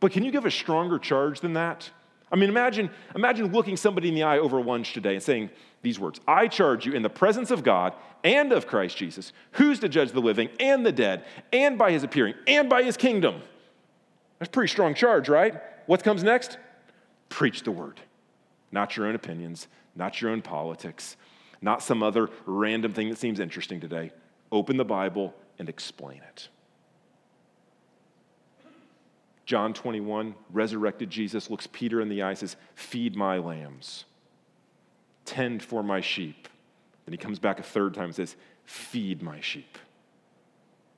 But 0.00 0.10
can 0.10 0.24
you 0.24 0.32
give 0.32 0.44
a 0.44 0.50
stronger 0.50 0.98
charge 0.98 1.40
than 1.40 1.52
that? 1.52 1.88
I 2.32 2.36
mean, 2.36 2.50
imagine, 2.50 2.90
imagine 3.14 3.52
looking 3.52 3.76
somebody 3.76 4.08
in 4.08 4.14
the 4.14 4.24
eye 4.24 4.38
over 4.38 4.60
lunch 4.60 4.92
today 4.92 5.14
and 5.14 5.22
saying 5.22 5.50
these 5.82 5.98
words 5.98 6.20
I 6.26 6.48
charge 6.48 6.84
you 6.84 6.92
in 6.92 7.02
the 7.02 7.10
presence 7.10 7.50
of 7.50 7.62
God 7.62 7.94
and 8.24 8.52
of 8.52 8.66
Christ 8.66 8.96
Jesus, 8.96 9.32
who's 9.52 9.78
to 9.80 9.88
judge 9.88 10.12
the 10.12 10.20
living 10.20 10.48
and 10.60 10.84
the 10.84 10.92
dead, 10.92 11.24
and 11.52 11.78
by 11.78 11.92
his 11.92 12.02
appearing, 12.02 12.34
and 12.46 12.68
by 12.68 12.82
his 12.82 12.96
kingdom. 12.96 13.42
That's 14.38 14.48
a 14.48 14.52
pretty 14.52 14.70
strong 14.70 14.94
charge, 14.94 15.28
right? 15.28 15.60
What 15.86 16.02
comes 16.02 16.22
next? 16.22 16.58
Preach 17.28 17.62
the 17.62 17.72
word. 17.72 18.00
Not 18.70 18.96
your 18.96 19.06
own 19.06 19.14
opinions, 19.14 19.68
not 19.96 20.20
your 20.20 20.30
own 20.30 20.42
politics, 20.42 21.16
not 21.60 21.82
some 21.82 22.02
other 22.02 22.30
random 22.46 22.92
thing 22.92 23.08
that 23.08 23.18
seems 23.18 23.40
interesting 23.40 23.80
today. 23.80 24.12
Open 24.52 24.76
the 24.76 24.84
Bible 24.84 25.34
and 25.58 25.68
explain 25.68 26.20
it. 26.28 26.48
John 29.44 29.72
21, 29.72 30.34
resurrected 30.52 31.08
Jesus 31.08 31.48
looks 31.48 31.66
Peter 31.66 32.02
in 32.02 32.10
the 32.10 32.22
eye, 32.22 32.34
says, 32.34 32.56
Feed 32.74 33.16
my 33.16 33.38
lambs, 33.38 34.04
tend 35.24 35.62
for 35.62 35.82
my 35.82 36.02
sheep. 36.02 36.48
Then 37.08 37.14
he 37.14 37.16
comes 37.16 37.38
back 37.38 37.58
a 37.58 37.62
third 37.62 37.94
time 37.94 38.04
and 38.04 38.14
says, 38.14 38.36
Feed 38.64 39.22
my 39.22 39.40
sheep. 39.40 39.78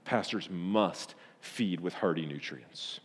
Pastors 0.04 0.50
must 0.50 1.14
feed 1.40 1.78
with 1.78 1.94
hearty 1.94 2.26
nutrients. 2.26 2.98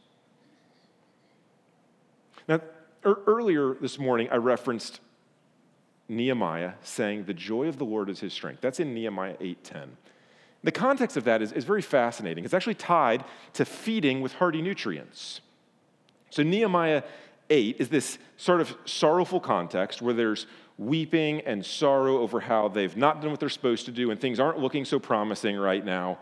Now, 2.47 2.61
er- 3.05 3.19
earlier 3.27 3.75
this 3.75 3.99
morning, 3.99 4.27
I 4.31 4.37
referenced 4.37 5.01
Nehemiah 6.09 6.73
saying, 6.81 7.25
The 7.25 7.35
joy 7.35 7.67
of 7.67 7.77
the 7.77 7.85
Lord 7.85 8.09
is 8.09 8.21
his 8.21 8.33
strength. 8.33 8.61
That's 8.61 8.79
in 8.79 8.95
Nehemiah 8.95 9.35
8:10. 9.39 9.89
The 10.63 10.71
context 10.71 11.15
of 11.15 11.25
that 11.25 11.43
is, 11.43 11.51
is 11.51 11.63
very 11.63 11.83
fascinating. 11.83 12.43
It's 12.43 12.55
actually 12.55 12.73
tied 12.73 13.23
to 13.53 13.65
feeding 13.65 14.21
with 14.21 14.33
hearty 14.33 14.63
nutrients. 14.63 15.41
So, 16.31 16.41
Nehemiah 16.41 17.03
8 17.51 17.75
is 17.77 17.89
this 17.89 18.17
sort 18.35 18.61
of 18.61 18.75
sorrowful 18.85 19.39
context 19.39 20.01
where 20.01 20.15
there's 20.15 20.47
weeping 20.77 21.41
and 21.41 21.65
sorrow 21.65 22.19
over 22.19 22.39
how 22.39 22.67
they've 22.67 22.97
not 22.97 23.21
done 23.21 23.31
what 23.31 23.39
they're 23.39 23.49
supposed 23.49 23.85
to 23.85 23.91
do 23.91 24.11
and 24.11 24.19
things 24.19 24.39
aren't 24.39 24.59
looking 24.59 24.85
so 24.85 24.99
promising 24.99 25.55
right 25.55 25.85
now. 25.85 26.17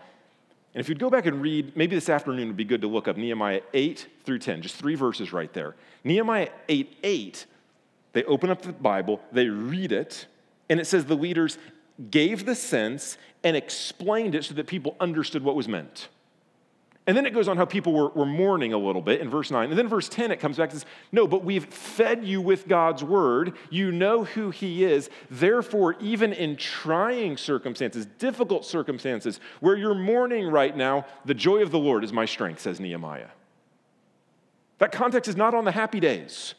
And 0.74 0.80
if 0.80 0.90
you'd 0.90 1.00
go 1.00 1.10
back 1.10 1.26
and 1.26 1.42
read, 1.42 1.76
maybe 1.76 1.96
this 1.96 2.10
afternoon 2.10 2.48
would 2.48 2.58
be 2.58 2.64
good 2.64 2.82
to 2.82 2.88
look 2.88 3.08
up 3.08 3.18
Nehemiah 3.18 3.62
8 3.74 4.08
through 4.26 4.40
10, 4.40 4.62
just 4.62 4.76
three 4.76 4.96
verses 4.96 5.32
right 5.32 5.52
there. 5.54 5.76
Nehemiah 6.04 6.50
8 6.68 6.98
8, 7.04 7.46
they 8.14 8.24
open 8.26 8.50
up 8.50 8.62
the 8.62 8.74
Bible, 8.74 9.22
they 9.32 9.48
read 9.48 9.92
it, 9.92 10.26
and 10.70 10.80
it 10.80 10.86
says 10.86 11.06
the 11.06 11.16
leaders 11.16 11.58
gave 12.10 12.46
the 12.46 12.56
sense 12.56 13.18
and 13.44 13.56
explained 13.56 14.36
it 14.36 14.46
so 14.46 14.54
that 14.56 14.68
people 14.68 14.96
understood 15.00 15.44
what 15.44 15.56
was 15.56 15.68
meant. 15.68 16.10
And 17.06 17.18
then 17.18 17.26
it 17.26 17.34
goes 17.34 17.50
on 17.50 17.58
how 17.58 17.66
people 17.66 17.92
were, 17.92 18.10
were 18.10 18.26
mourning 18.26 18.72
a 18.72 18.78
little 18.78 19.02
bit 19.02 19.20
in 19.20 19.30
verse 19.30 19.52
9. 19.52 19.70
And 19.70 19.78
then 19.78 19.90
verse 19.90 20.08
10, 20.08 20.32
it 20.32 20.40
comes 20.40 20.56
back 20.56 20.72
and 20.72 20.80
says, 20.80 20.90
No, 21.12 21.28
but 21.28 21.44
we've 21.44 21.66
fed 21.66 22.24
you 22.24 22.40
with 22.40 22.66
God's 22.68 23.04
word. 23.04 23.58
You 23.70 23.92
know 23.92 24.24
who 24.24 24.52
he 24.52 24.86
is. 24.86 25.10
Therefore, 25.30 25.98
even 26.00 26.32
in 26.32 26.56
trying 26.56 27.36
circumstances, 27.36 28.06
difficult 28.20 28.66
circumstances, 28.66 29.42
where 29.60 29.76
you're 29.76 29.94
mourning 29.94 30.48
right 30.48 30.76
now, 30.76 31.06
the 31.26 31.34
joy 31.34 31.62
of 31.62 31.72
the 31.72 31.80
Lord 31.80 32.06
is 32.06 32.14
my 32.14 32.24
strength, 32.24 32.62
says 32.62 32.80
Nehemiah. 32.80 33.30
That 34.78 34.94
context 34.94 35.28
is 35.28 35.36
not 35.36 35.54
on 35.54 35.66
the 35.66 35.72
happy 35.72 36.00
days. 36.00 36.56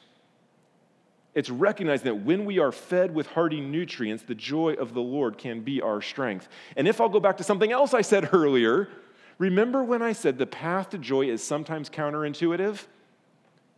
It's 1.34 1.50
recognizing 1.50 2.04
that 2.04 2.24
when 2.24 2.44
we 2.44 2.58
are 2.58 2.70
fed 2.70 3.14
with 3.14 3.26
hearty 3.28 3.60
nutrients, 3.60 4.22
the 4.22 4.34
joy 4.34 4.74
of 4.74 4.92
the 4.92 5.00
Lord 5.00 5.38
can 5.38 5.62
be 5.62 5.80
our 5.80 6.00
strength. 6.00 6.48
And 6.76 6.86
if 6.86 7.00
I'll 7.00 7.08
go 7.08 7.18
back 7.18 7.38
to 7.38 7.44
something 7.44 7.72
else 7.72 7.94
I 7.94 8.02
said 8.02 8.28
earlier, 8.34 8.88
remember 9.38 9.82
when 9.82 10.02
I 10.02 10.12
said 10.12 10.38
the 10.38 10.46
path 10.46 10.90
to 10.90 10.98
joy 10.98 11.28
is 11.28 11.42
sometimes 11.42 11.90
counterintuitive? 11.90 12.84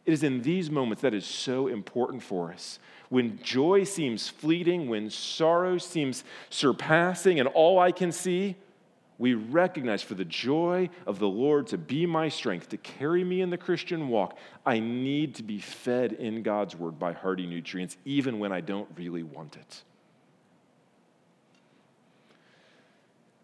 It 0.04 0.12
is 0.12 0.22
in 0.22 0.42
these 0.42 0.70
moments 0.70 1.02
that 1.02 1.14
is 1.14 1.26
so 1.26 1.66
important 1.66 2.22
for 2.22 2.52
us. 2.52 2.78
When 3.08 3.40
joy 3.42 3.84
seems 3.84 4.28
fleeting, 4.28 4.88
when 4.88 5.10
sorrow 5.10 5.78
seems 5.78 6.24
surpassing, 6.50 7.40
and 7.40 7.48
all 7.48 7.78
I 7.78 7.92
can 7.92 8.12
see, 8.12 8.56
we 9.18 9.34
recognize 9.34 10.02
for 10.02 10.14
the 10.14 10.24
joy 10.24 10.90
of 11.06 11.18
the 11.18 11.28
Lord 11.28 11.68
to 11.68 11.78
be 11.78 12.06
my 12.06 12.28
strength, 12.28 12.68
to 12.70 12.76
carry 12.76 13.24
me 13.24 13.40
in 13.40 13.50
the 13.50 13.56
Christian 13.56 14.08
walk, 14.08 14.36
I 14.64 14.78
need 14.78 15.34
to 15.36 15.42
be 15.42 15.58
fed 15.58 16.12
in 16.12 16.42
God's 16.42 16.76
word 16.76 16.98
by 16.98 17.12
hearty 17.12 17.46
nutrients, 17.46 17.96
even 18.04 18.38
when 18.38 18.52
I 18.52 18.60
don't 18.60 18.88
really 18.96 19.22
want 19.22 19.56
it. 19.56 19.82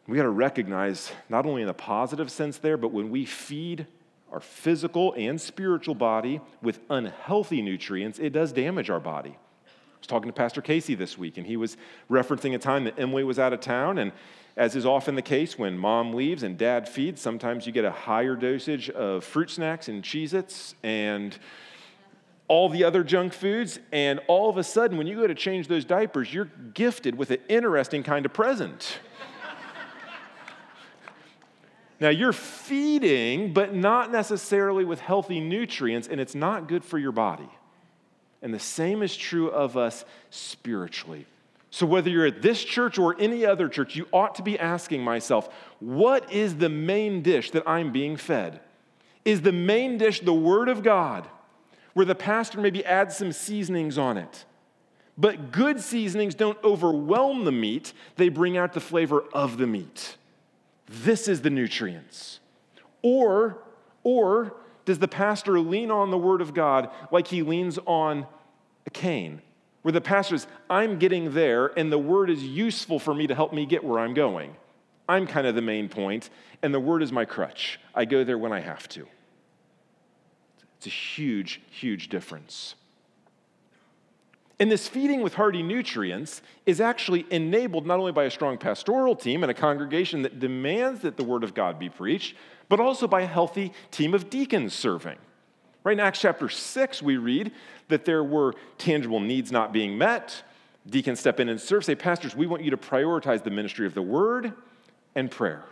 We 0.08 0.16
got 0.16 0.24
to 0.24 0.30
recognize, 0.30 1.12
not 1.28 1.46
only 1.46 1.62
in 1.62 1.68
a 1.68 1.74
positive 1.74 2.30
sense 2.30 2.58
there, 2.58 2.76
but 2.76 2.92
when 2.92 3.10
we 3.10 3.24
feed 3.24 3.86
our 4.32 4.40
physical 4.40 5.14
and 5.16 5.40
spiritual 5.40 5.94
body 5.94 6.40
with 6.60 6.80
unhealthy 6.90 7.62
nutrients, 7.62 8.18
it 8.18 8.30
does 8.30 8.52
damage 8.52 8.90
our 8.90 8.98
body. 8.98 9.30
I 9.30 9.98
was 9.98 10.06
talking 10.08 10.28
to 10.28 10.32
Pastor 10.32 10.60
Casey 10.60 10.96
this 10.96 11.16
week, 11.16 11.36
and 11.36 11.46
he 11.46 11.56
was 11.56 11.76
referencing 12.10 12.54
a 12.54 12.58
time 12.58 12.84
that 12.84 12.98
Emily 12.98 13.22
was 13.22 13.38
out 13.38 13.52
of 13.52 13.60
town, 13.60 13.98
and 13.98 14.10
as 14.56 14.74
is 14.74 14.84
often 14.84 15.14
the 15.14 15.22
case 15.22 15.56
when 15.56 15.78
mom 15.78 16.12
leaves 16.12 16.42
and 16.42 16.58
dad 16.58 16.88
feeds, 16.88 17.20
sometimes 17.20 17.66
you 17.66 17.72
get 17.72 17.84
a 17.84 17.90
higher 17.90 18.34
dosage 18.34 18.90
of 18.90 19.24
fruit 19.24 19.50
snacks 19.50 19.88
and 19.88 20.02
Cheez 20.02 20.34
Its 20.34 20.74
and 20.82 21.38
all 22.48 22.68
the 22.68 22.84
other 22.84 23.02
junk 23.02 23.32
foods. 23.32 23.78
And 23.92 24.20
all 24.26 24.50
of 24.50 24.58
a 24.58 24.64
sudden, 24.64 24.98
when 24.98 25.06
you 25.06 25.16
go 25.16 25.26
to 25.26 25.34
change 25.34 25.68
those 25.68 25.86
diapers, 25.86 26.34
you're 26.34 26.50
gifted 26.74 27.16
with 27.16 27.30
an 27.30 27.38
interesting 27.48 28.02
kind 28.02 28.26
of 28.26 28.34
present. 28.34 28.98
Now, 32.02 32.08
you're 32.08 32.32
feeding, 32.32 33.52
but 33.52 33.76
not 33.76 34.10
necessarily 34.10 34.84
with 34.84 34.98
healthy 34.98 35.38
nutrients, 35.38 36.08
and 36.08 36.20
it's 36.20 36.34
not 36.34 36.66
good 36.66 36.84
for 36.84 36.98
your 36.98 37.12
body. 37.12 37.48
And 38.42 38.52
the 38.52 38.58
same 38.58 39.04
is 39.04 39.16
true 39.16 39.48
of 39.48 39.76
us 39.76 40.04
spiritually. 40.28 41.26
So, 41.70 41.86
whether 41.86 42.10
you're 42.10 42.26
at 42.26 42.42
this 42.42 42.64
church 42.64 42.98
or 42.98 43.14
any 43.20 43.46
other 43.46 43.68
church, 43.68 43.94
you 43.94 44.08
ought 44.12 44.34
to 44.34 44.42
be 44.42 44.58
asking 44.58 45.04
myself, 45.04 45.48
what 45.78 46.32
is 46.32 46.56
the 46.56 46.68
main 46.68 47.22
dish 47.22 47.52
that 47.52 47.68
I'm 47.68 47.92
being 47.92 48.16
fed? 48.16 48.58
Is 49.24 49.42
the 49.42 49.52
main 49.52 49.96
dish 49.96 50.18
the 50.18 50.34
Word 50.34 50.68
of 50.68 50.82
God, 50.82 51.28
where 51.92 52.04
the 52.04 52.16
pastor 52.16 52.60
maybe 52.60 52.84
adds 52.84 53.16
some 53.16 53.30
seasonings 53.30 53.96
on 53.96 54.16
it? 54.18 54.44
But 55.16 55.52
good 55.52 55.80
seasonings 55.80 56.34
don't 56.34 56.58
overwhelm 56.64 57.44
the 57.44 57.52
meat, 57.52 57.92
they 58.16 58.28
bring 58.28 58.56
out 58.56 58.72
the 58.72 58.80
flavor 58.80 59.22
of 59.32 59.56
the 59.56 59.68
meat. 59.68 60.16
This 60.92 61.28
is 61.28 61.42
the 61.42 61.50
nutrients. 61.50 62.40
Or, 63.02 63.58
or 64.02 64.54
does 64.84 64.98
the 64.98 65.08
pastor 65.08 65.58
lean 65.58 65.90
on 65.90 66.10
the 66.10 66.18
Word 66.18 66.40
of 66.40 66.54
God 66.54 66.90
like 67.10 67.28
he 67.28 67.42
leans 67.42 67.78
on 67.86 68.26
a 68.86 68.90
cane? 68.90 69.42
where 69.82 69.92
the 69.92 70.00
pastor 70.00 70.36
is, 70.36 70.46
I'm 70.70 70.98
getting 70.98 71.34
there, 71.34 71.66
and 71.78 71.92
the 71.92 71.98
word 71.98 72.30
is 72.30 72.42
useful 72.42 72.98
for 72.98 73.12
me 73.12 73.26
to 73.26 73.34
help 73.34 73.52
me 73.52 73.66
get 73.66 73.84
where 73.84 73.98
I'm 73.98 74.14
going. 74.14 74.56
I'm 75.08 75.26
kind 75.26 75.46
of 75.46 75.54
the 75.54 75.62
main 75.62 75.88
point, 75.88 76.30
and 76.62 76.72
the 76.72 76.80
word 76.80 77.02
is 77.02 77.12
my 77.12 77.24
crutch. 77.24 77.78
I 77.94 78.04
go 78.04 78.24
there 78.24 78.38
when 78.38 78.52
I 78.52 78.60
have 78.60 78.88
to. 78.90 79.06
It's 80.78 80.86
a 80.86 80.90
huge, 80.90 81.60
huge 81.70 82.08
difference. 82.08 82.76
And 84.60 84.70
this 84.70 84.86
feeding 84.86 85.22
with 85.22 85.34
hearty 85.34 85.62
nutrients 85.62 86.42
is 86.66 86.80
actually 86.80 87.26
enabled 87.30 87.86
not 87.86 87.98
only 87.98 88.12
by 88.12 88.24
a 88.24 88.30
strong 88.30 88.58
pastoral 88.58 89.16
team 89.16 89.42
and 89.42 89.50
a 89.50 89.54
congregation 89.54 90.22
that 90.22 90.38
demands 90.38 91.00
that 91.00 91.16
the 91.16 91.24
word 91.24 91.42
of 91.42 91.54
God 91.54 91.78
be 91.78 91.88
preached, 91.88 92.36
but 92.68 92.78
also 92.78 93.08
by 93.08 93.22
a 93.22 93.26
healthy 93.26 93.72
team 93.90 94.14
of 94.14 94.30
deacons 94.30 94.72
serving. 94.72 95.18
Right 95.84 95.94
in 95.94 96.00
Acts 96.00 96.20
chapter 96.20 96.48
6, 96.48 97.02
we 97.02 97.16
read 97.16 97.50
that 97.88 98.04
there 98.04 98.22
were 98.22 98.54
tangible 98.78 99.20
needs 99.20 99.50
not 99.50 99.72
being 99.72 99.98
met. 99.98 100.42
Deacons 100.88 101.18
step 101.20 101.40
in 101.40 101.48
and 101.48 101.60
serve, 101.60 101.84
say, 101.84 101.94
Pastors, 101.94 102.36
we 102.36 102.46
want 102.46 102.62
you 102.62 102.70
to 102.70 102.76
prioritize 102.76 103.42
the 103.42 103.50
ministry 103.50 103.86
of 103.86 103.94
the 103.94 104.02
word 104.02 104.52
and 105.14 105.30
prayer. 105.30 105.64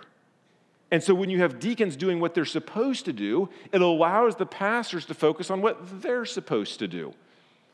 And 0.91 1.03
so 1.03 1.15
when 1.15 1.31
you 1.31 1.39
have 1.39 1.61
deacons 1.61 1.95
doing 1.97 2.19
what 2.19 2.35
they're 2.35 2.45
supposed 2.45 3.05
to 3.05 3.13
do, 3.13 3.49
it 3.73 3.81
allows 3.81 4.35
the 4.35 4.47
pastors 4.47 5.07
to 5.07 5.15
focus 5.15 5.51
on 5.51 5.63
what 5.63 6.03
they're 6.03 6.25
supposed 6.25 6.81
to 6.81 6.89
do. 6.89 7.15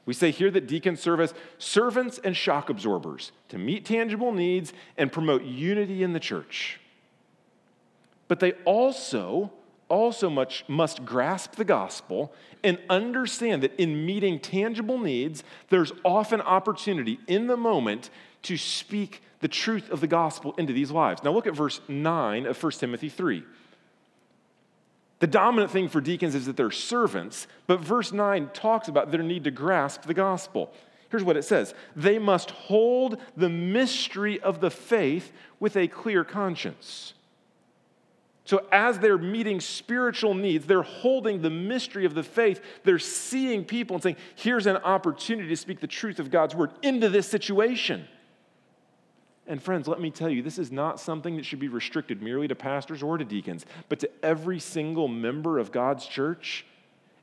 We 0.07 0.15
say 0.15 0.31
here 0.31 0.51
that 0.53 0.69
deacons 0.69 1.01
serve 1.01 1.21
as 1.21 1.35
servants 1.59 2.19
and 2.23 2.37
shock 2.37 2.71
absorbers 2.71 3.33
to 3.49 3.59
meet 3.59 3.85
tangible 3.85 4.33
needs 4.33 4.73
and 4.97 5.13
promote 5.13 5.43
unity 5.43 6.03
in 6.03 6.13
the 6.13 6.21
church. 6.21 6.81
But 8.29 8.41
they 8.41 8.53
also 8.65 9.53
also 9.89 10.29
much 10.29 10.65
must 10.69 11.05
grasp 11.05 11.55
the 11.55 11.65
gospel 11.65 12.33
and 12.65 12.79
understand 12.91 13.63
that 13.63 13.79
in 13.81 14.05
meeting 14.05 14.41
tangible 14.41 14.99
needs, 14.99 15.45
there's 15.71 15.93
often 16.05 16.41
opportunity 16.41 17.21
in 17.27 17.47
the 17.47 17.57
moment 17.57 18.11
to 18.43 18.57
speak 18.57 19.23
the 19.41 19.49
truth 19.49 19.91
of 19.91 20.01
the 20.01 20.07
gospel 20.07 20.55
into 20.59 20.73
these 20.73 20.91
lives. 20.91 21.23
Now 21.23 21.33
look 21.33 21.47
at 21.47 21.55
verse 21.55 21.81
9 21.89 22.47
of 22.47 22.61
1 22.61 22.73
Timothy 22.73 23.09
3. 23.09 23.45
The 25.19 25.27
dominant 25.27 25.71
thing 25.71 25.89
for 25.89 26.01
deacons 26.01 26.35
is 26.35 26.47
that 26.47 26.57
they're 26.57 26.71
servants, 26.71 27.47
but 27.67 27.81
verse 27.81 28.13
9 28.13 28.51
talks 28.53 28.89
about 28.89 29.11
their 29.11 29.23
need 29.23 29.45
to 29.45 29.51
grasp 29.51 30.03
the 30.03 30.15
gospel. 30.15 30.73
Here's 31.11 31.25
what 31.25 31.37
it 31.37 31.45
says 31.45 31.75
They 31.95 32.19
must 32.19 32.51
hold 32.51 33.19
the 33.37 33.49
mystery 33.49 34.41
of 34.41 34.61
the 34.61 34.71
faith 34.71 35.33
with 35.59 35.77
a 35.77 35.89
clear 35.89 36.25
conscience. 36.25 37.15
So, 38.45 38.65
as 38.71 39.01
they're 39.01 39.19
meeting 39.19 39.61
spiritual 39.61 40.35
needs, 40.35 40.67
they're 40.67 40.83
holding 40.83 41.43
the 41.43 41.51
mystery 41.51 42.05
of 42.05 42.15
the 42.15 42.23
faith. 42.23 42.63
They're 42.85 43.01
seeing 43.01 43.65
people 43.65 43.97
and 43.97 44.03
saying, 44.03 44.17
here's 44.37 44.67
an 44.67 44.77
opportunity 44.77 45.49
to 45.49 45.57
speak 45.57 45.81
the 45.81 45.89
truth 45.89 46.21
of 46.21 46.31
God's 46.31 46.55
word 46.55 46.71
into 46.83 47.09
this 47.09 47.27
situation. 47.27 48.07
And, 49.47 49.63
friends, 49.63 49.87
let 49.87 50.01
me 50.01 50.11
tell 50.11 50.29
you, 50.29 50.43
this 50.43 50.59
is 50.59 50.73
not 50.73 50.99
something 50.99 51.37
that 51.37 51.47
should 51.47 51.61
be 51.61 51.69
restricted 51.69 52.21
merely 52.21 52.49
to 52.49 52.55
pastors 52.55 53.03
or 53.03 53.17
to 53.17 53.25
deacons, 53.25 53.65
but 53.89 54.01
to 54.01 54.11
every 54.23 54.59
single 54.59 55.07
member 55.07 55.59
of 55.59 55.71
God's 55.71 56.07
church 56.07 56.67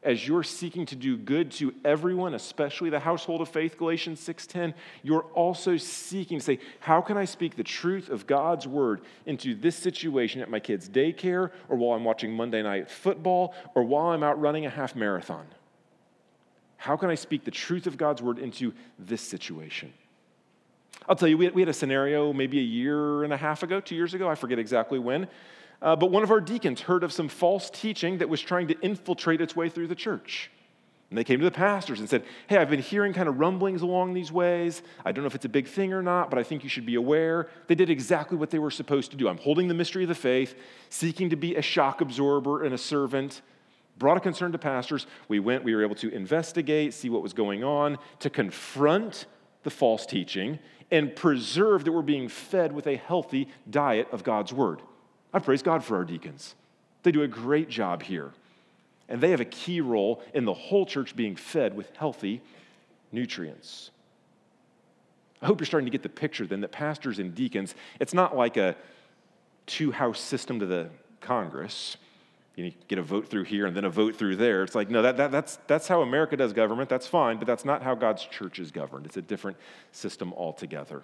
as 0.03 0.27
you're 0.27 0.43
seeking 0.43 0.85
to 0.85 0.95
do 0.95 1.17
good 1.17 1.49
to 1.49 1.73
everyone, 1.85 2.33
especially 2.33 2.89
the 2.89 2.99
household 2.99 3.41
of 3.41 3.49
faith, 3.49 3.77
Galatians 3.77 4.19
6:10, 4.19 4.73
you're 5.01 5.25
also 5.33 5.77
seeking 5.77 6.39
to 6.39 6.43
say, 6.43 6.59
how 6.81 7.01
can 7.01 7.17
I 7.17 7.25
speak 7.25 7.55
the 7.55 7.63
truth 7.63 8.09
of 8.09 8.27
God's 8.27 8.67
word 8.67 9.01
into 9.25 9.55
this 9.55 9.75
situation 9.77 10.41
at 10.41 10.49
my 10.49 10.59
kids' 10.59 10.89
daycare, 10.89 11.51
or 11.69 11.77
while 11.77 11.97
I'm 11.97 12.03
watching 12.03 12.33
Monday 12.33 12.61
night 12.61 12.89
football, 12.89 13.55
or 13.75 13.83
while 13.83 14.07
I'm 14.07 14.23
out 14.23 14.39
running 14.39 14.65
a 14.65 14.69
half 14.69 14.95
marathon? 14.95 15.45
How 16.77 16.97
can 16.97 17.09
I 17.09 17.15
speak 17.15 17.45
the 17.45 17.51
truth 17.51 17.87
of 17.87 17.95
God's 17.95 18.21
word 18.21 18.39
into 18.39 18.73
this 18.99 19.21
situation? 19.21 19.93
I'll 21.07 21.15
tell 21.15 21.27
you, 21.27 21.37
we 21.37 21.45
had, 21.45 21.55
we 21.55 21.61
had 21.61 21.69
a 21.69 21.73
scenario 21.73 22.31
maybe 22.33 22.59
a 22.59 22.63
year 22.63 23.23
and 23.23 23.33
a 23.33 23.37
half 23.37 23.63
ago, 23.63 23.79
two 23.79 23.95
years 23.95 24.13
ago, 24.13 24.29
I 24.29 24.35
forget 24.35 24.59
exactly 24.59 24.99
when, 24.99 25.27
uh, 25.81 25.95
but 25.95 26.11
one 26.11 26.23
of 26.23 26.31
our 26.31 26.39
deacons 26.39 26.81
heard 26.81 27.03
of 27.03 27.11
some 27.11 27.27
false 27.27 27.69
teaching 27.69 28.19
that 28.19 28.29
was 28.29 28.39
trying 28.39 28.67
to 28.69 28.79
infiltrate 28.81 29.41
its 29.41 29.55
way 29.55 29.67
through 29.67 29.87
the 29.87 29.95
church. 29.95 30.49
And 31.13 31.17
they 31.19 31.23
came 31.23 31.37
to 31.39 31.45
the 31.45 31.51
pastors 31.51 31.99
and 31.99 32.09
said, 32.09 32.23
Hey, 32.47 32.57
I've 32.57 32.71
been 32.71 32.81
hearing 32.81 33.13
kind 33.13 33.29
of 33.29 33.37
rumblings 33.37 33.83
along 33.83 34.15
these 34.15 34.31
ways. 34.31 34.81
I 35.05 35.11
don't 35.11 35.23
know 35.23 35.27
if 35.27 35.35
it's 35.35 35.45
a 35.45 35.49
big 35.49 35.67
thing 35.67 35.93
or 35.93 36.01
not, 36.01 36.31
but 36.31 36.39
I 36.39 36.43
think 36.43 36.63
you 36.63 36.69
should 36.69 36.87
be 36.87 36.95
aware. 36.95 37.49
They 37.67 37.75
did 37.75 37.91
exactly 37.91 38.35
what 38.35 38.49
they 38.49 38.57
were 38.57 38.71
supposed 38.71 39.11
to 39.11 39.17
do. 39.17 39.29
I'm 39.29 39.37
holding 39.37 39.67
the 39.67 39.75
mystery 39.75 40.01
of 40.01 40.09
the 40.09 40.15
faith, 40.15 40.55
seeking 40.89 41.29
to 41.29 41.35
be 41.35 41.55
a 41.55 41.61
shock 41.61 42.01
absorber 42.01 42.63
and 42.63 42.73
a 42.73 42.79
servant. 42.79 43.43
Brought 43.99 44.17
a 44.17 44.21
concern 44.21 44.53
to 44.53 44.57
pastors. 44.57 45.05
We 45.27 45.39
went, 45.39 45.63
we 45.63 45.75
were 45.75 45.83
able 45.83 45.93
to 45.97 46.09
investigate, 46.09 46.95
see 46.95 47.11
what 47.11 47.21
was 47.21 47.33
going 47.33 47.63
on, 47.63 47.99
to 48.17 48.31
confront 48.31 49.27
the 49.63 49.69
false 49.69 50.05
teaching, 50.05 50.59
and 50.91 51.15
preserve 51.15 51.85
that 51.85 51.91
we're 51.91 52.01
being 52.01 52.27
fed 52.27 52.71
with 52.71 52.87
a 52.87 52.95
healthy 52.95 53.47
diet 53.69 54.07
of 54.11 54.23
God's 54.23 54.53
word. 54.53 54.81
I 55.33 55.39
praise 55.39 55.63
God 55.63 55.83
for 55.83 55.95
our 55.97 56.05
deacons. 56.05 56.55
They 57.01 57.11
do 57.11 57.23
a 57.23 57.27
great 57.27 57.69
job 57.69 58.03
here. 58.03 58.31
And 59.09 59.19
they 59.19 59.31
have 59.31 59.41
a 59.41 59.45
key 59.45 59.81
role 59.81 60.21
in 60.33 60.45
the 60.45 60.53
whole 60.53 60.85
church 60.85 61.15
being 61.15 61.35
fed 61.35 61.75
with 61.75 61.95
healthy 61.97 62.41
nutrients. 63.11 63.91
I 65.41 65.45
hope 65.45 65.59
you're 65.59 65.65
starting 65.65 65.85
to 65.85 65.91
get 65.91 66.03
the 66.03 66.09
picture 66.09 66.47
then 66.47 66.61
that 66.61 66.71
pastors 66.71 67.19
and 67.19 67.35
deacons, 67.35 67.75
it's 67.99 68.13
not 68.13 68.37
like 68.37 68.55
a 68.55 68.75
two 69.65 69.91
house 69.91 70.19
system 70.19 70.59
to 70.59 70.65
the 70.65 70.89
Congress. 71.19 71.97
You 72.55 72.71
get 72.87 72.99
a 72.99 73.03
vote 73.03 73.27
through 73.27 73.45
here 73.45 73.65
and 73.65 73.75
then 73.75 73.85
a 73.85 73.89
vote 73.89 74.15
through 74.15 74.35
there. 74.35 74.63
It's 74.63 74.75
like, 74.75 74.89
no, 74.89 75.01
that, 75.01 75.17
that, 75.17 75.31
that's, 75.31 75.57
that's 75.65 75.87
how 75.87 76.01
America 76.01 76.37
does 76.37 76.53
government. 76.53 76.87
That's 76.87 77.07
fine, 77.07 77.37
but 77.37 77.47
that's 77.47 77.65
not 77.65 77.81
how 77.81 77.95
God's 77.95 78.23
church 78.23 78.59
is 78.59 78.69
governed. 78.69 79.07
It's 79.07 79.17
a 79.17 79.21
different 79.21 79.57
system 79.91 80.33
altogether. 80.33 81.03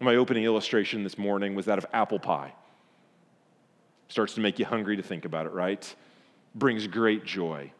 My 0.00 0.16
opening 0.16 0.44
illustration 0.44 1.02
this 1.02 1.16
morning 1.16 1.54
was 1.54 1.64
that 1.66 1.78
of 1.78 1.86
apple 1.94 2.18
pie. 2.18 2.52
Starts 4.08 4.34
to 4.34 4.40
make 4.40 4.58
you 4.58 4.66
hungry 4.66 4.96
to 4.96 5.02
think 5.02 5.24
about 5.24 5.46
it, 5.46 5.52
right? 5.52 5.94
Brings 6.54 6.86
great 6.86 7.24
joy. 7.24 7.72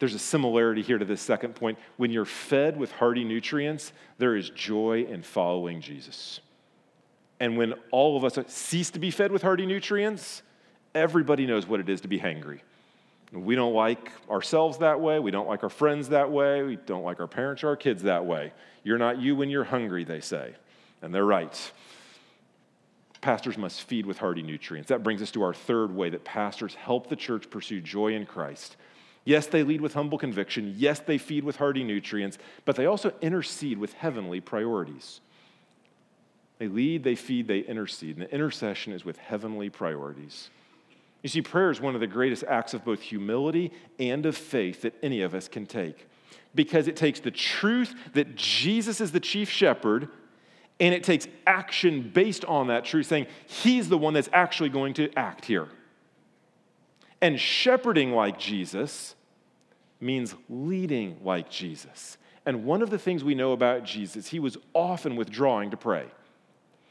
There's 0.00 0.14
a 0.14 0.18
similarity 0.18 0.82
here 0.82 0.98
to 0.98 1.04
this 1.04 1.20
second 1.20 1.54
point. 1.54 1.78
When 1.96 2.10
you're 2.10 2.24
fed 2.24 2.76
with 2.76 2.90
hearty 2.90 3.22
nutrients, 3.22 3.92
there 4.18 4.34
is 4.34 4.50
joy 4.50 5.06
in 5.08 5.22
following 5.22 5.80
Jesus. 5.80 6.40
And 7.38 7.56
when 7.56 7.74
all 7.92 8.16
of 8.16 8.24
us 8.24 8.36
cease 8.52 8.90
to 8.90 8.98
be 8.98 9.12
fed 9.12 9.30
with 9.30 9.42
hearty 9.42 9.64
nutrients, 9.64 10.42
everybody 10.94 11.46
knows 11.46 11.66
what 11.66 11.80
it 11.80 11.88
is 11.88 12.02
to 12.02 12.08
be 12.08 12.18
hangry. 12.18 12.60
We 13.32 13.56
don't 13.56 13.74
like 13.74 14.12
ourselves 14.30 14.78
that 14.78 15.00
way. 15.00 15.18
We 15.18 15.30
don't 15.30 15.48
like 15.48 15.64
our 15.64 15.70
friends 15.70 16.10
that 16.10 16.30
way. 16.30 16.62
We 16.62 16.76
don't 16.76 17.02
like 17.02 17.18
our 17.20 17.26
parents 17.26 17.64
or 17.64 17.68
our 17.68 17.76
kids 17.76 18.04
that 18.04 18.24
way. 18.24 18.52
You're 18.84 18.98
not 18.98 19.20
you 19.20 19.34
when 19.34 19.50
you're 19.50 19.64
hungry, 19.64 20.04
they 20.04 20.20
say. 20.20 20.54
And 21.02 21.12
they're 21.12 21.24
right. 21.24 21.72
Pastors 23.20 23.58
must 23.58 23.82
feed 23.82 24.06
with 24.06 24.18
hearty 24.18 24.42
nutrients. 24.42 24.90
That 24.90 25.02
brings 25.02 25.20
us 25.22 25.30
to 25.32 25.42
our 25.42 25.54
third 25.54 25.90
way 25.90 26.10
that 26.10 26.24
pastors 26.24 26.74
help 26.74 27.08
the 27.08 27.16
church 27.16 27.50
pursue 27.50 27.80
joy 27.80 28.14
in 28.14 28.26
Christ. 28.26 28.76
Yes, 29.24 29.46
they 29.46 29.62
lead 29.62 29.80
with 29.80 29.94
humble 29.94 30.18
conviction. 30.18 30.74
Yes, 30.76 31.00
they 31.00 31.18
feed 31.18 31.42
with 31.42 31.56
hearty 31.56 31.82
nutrients, 31.82 32.38
but 32.66 32.76
they 32.76 32.86
also 32.86 33.12
intercede 33.22 33.78
with 33.78 33.94
heavenly 33.94 34.40
priorities. 34.40 35.20
They 36.58 36.68
lead, 36.68 37.02
they 37.02 37.14
feed, 37.14 37.48
they 37.48 37.60
intercede. 37.60 38.18
And 38.18 38.26
the 38.26 38.32
intercession 38.32 38.92
is 38.92 39.04
with 39.04 39.16
heavenly 39.16 39.70
priorities. 39.70 40.50
You 41.24 41.30
see, 41.30 41.40
prayer 41.40 41.70
is 41.70 41.80
one 41.80 41.94
of 41.94 42.02
the 42.02 42.06
greatest 42.06 42.44
acts 42.44 42.74
of 42.74 42.84
both 42.84 43.00
humility 43.00 43.72
and 43.98 44.26
of 44.26 44.36
faith 44.36 44.82
that 44.82 44.94
any 45.02 45.22
of 45.22 45.34
us 45.34 45.48
can 45.48 45.64
take 45.64 46.06
because 46.54 46.86
it 46.86 46.96
takes 46.96 47.18
the 47.18 47.30
truth 47.30 47.94
that 48.12 48.36
Jesus 48.36 49.00
is 49.00 49.10
the 49.10 49.20
chief 49.20 49.48
shepherd 49.48 50.10
and 50.78 50.94
it 50.94 51.02
takes 51.02 51.26
action 51.46 52.10
based 52.12 52.44
on 52.44 52.66
that 52.66 52.84
truth, 52.84 53.06
saying 53.06 53.26
he's 53.46 53.88
the 53.88 53.96
one 53.96 54.12
that's 54.12 54.28
actually 54.34 54.68
going 54.68 54.92
to 54.94 55.10
act 55.16 55.46
here. 55.46 55.68
And 57.22 57.40
shepherding 57.40 58.12
like 58.12 58.38
Jesus 58.38 59.14
means 60.00 60.34
leading 60.50 61.16
like 61.24 61.48
Jesus. 61.48 62.18
And 62.44 62.66
one 62.66 62.82
of 62.82 62.90
the 62.90 62.98
things 62.98 63.24
we 63.24 63.34
know 63.34 63.52
about 63.52 63.84
Jesus, 63.84 64.28
he 64.28 64.40
was 64.40 64.58
often 64.74 65.16
withdrawing 65.16 65.70
to 65.70 65.78
pray. 65.78 66.04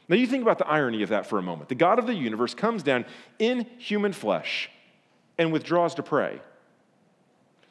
Now, 0.08 0.16
you 0.16 0.26
think 0.26 0.42
about 0.42 0.58
the 0.58 0.66
irony 0.66 1.02
of 1.02 1.08
that 1.08 1.26
for 1.26 1.38
a 1.38 1.42
moment. 1.42 1.68
The 1.68 1.74
God 1.74 1.98
of 1.98 2.06
the 2.06 2.14
universe 2.14 2.54
comes 2.54 2.82
down 2.82 3.06
in 3.38 3.66
human 3.78 4.12
flesh 4.12 4.70
and 5.38 5.52
withdraws 5.52 5.94
to 5.94 6.02
pray. 6.02 6.40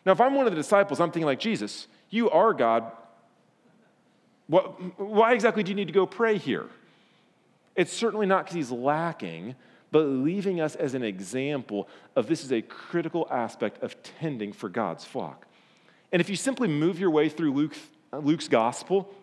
Now, 0.05 0.11
if 0.11 0.19
I'm 0.19 0.33
one 0.33 0.47
of 0.47 0.51
the 0.51 0.57
disciples, 0.57 0.99
I'm 0.99 1.11
thinking 1.11 1.27
like, 1.27 1.39
Jesus, 1.39 1.87
you 2.09 2.29
are 2.29 2.53
God. 2.53 2.91
What, 4.47 4.99
why 4.99 5.33
exactly 5.33 5.63
do 5.63 5.69
you 5.69 5.75
need 5.75 5.87
to 5.87 5.93
go 5.93 6.05
pray 6.05 6.37
here? 6.37 6.67
It's 7.75 7.93
certainly 7.93 8.25
not 8.25 8.45
because 8.45 8.55
he's 8.55 8.71
lacking, 8.71 9.55
but 9.91 10.01
leaving 10.01 10.59
us 10.59 10.75
as 10.75 10.95
an 10.95 11.03
example 11.03 11.87
of 12.15 12.27
this 12.27 12.43
is 12.43 12.51
a 12.51 12.61
critical 12.61 13.27
aspect 13.31 13.81
of 13.83 14.01
tending 14.03 14.53
for 14.53 14.69
God's 14.69 15.05
flock. 15.05 15.45
And 16.11 16.19
if 16.19 16.29
you 16.29 16.35
simply 16.35 16.67
move 16.67 16.99
your 16.99 17.09
way 17.09 17.29
through 17.29 17.53
Luke, 17.53 17.75
Luke's 18.11 18.47
gospel, 18.47 19.13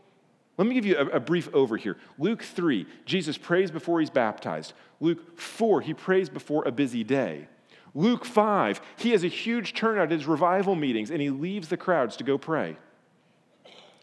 let 0.60 0.66
me 0.66 0.74
give 0.74 0.84
you 0.84 0.98
a, 0.98 1.06
a, 1.06 1.20
brief 1.20 1.48
over 1.54 1.78
here. 1.78 1.96
Luke 2.18 2.42
3, 2.42 2.84
Jesus 3.06 3.38
prays 3.38 3.70
before 3.70 3.98
he's 3.98 4.10
baptized. 4.10 4.74
Luke 5.00 5.40
4, 5.40 5.80
he 5.80 5.94
prays 5.94 6.28
before 6.28 6.68
a 6.68 6.70
busy 6.70 7.02
day. 7.02 7.48
Luke 7.94 8.26
5, 8.26 8.78
he 8.98 9.12
has 9.12 9.24
a 9.24 9.28
huge 9.28 9.72
turnout 9.72 10.12
at 10.12 10.18
his 10.18 10.26
revival 10.26 10.74
meetings 10.74 11.10
and 11.10 11.22
he 11.22 11.30
leaves 11.30 11.68
the 11.68 11.78
crowds 11.78 12.14
to 12.18 12.24
go 12.24 12.36
pray. 12.36 12.76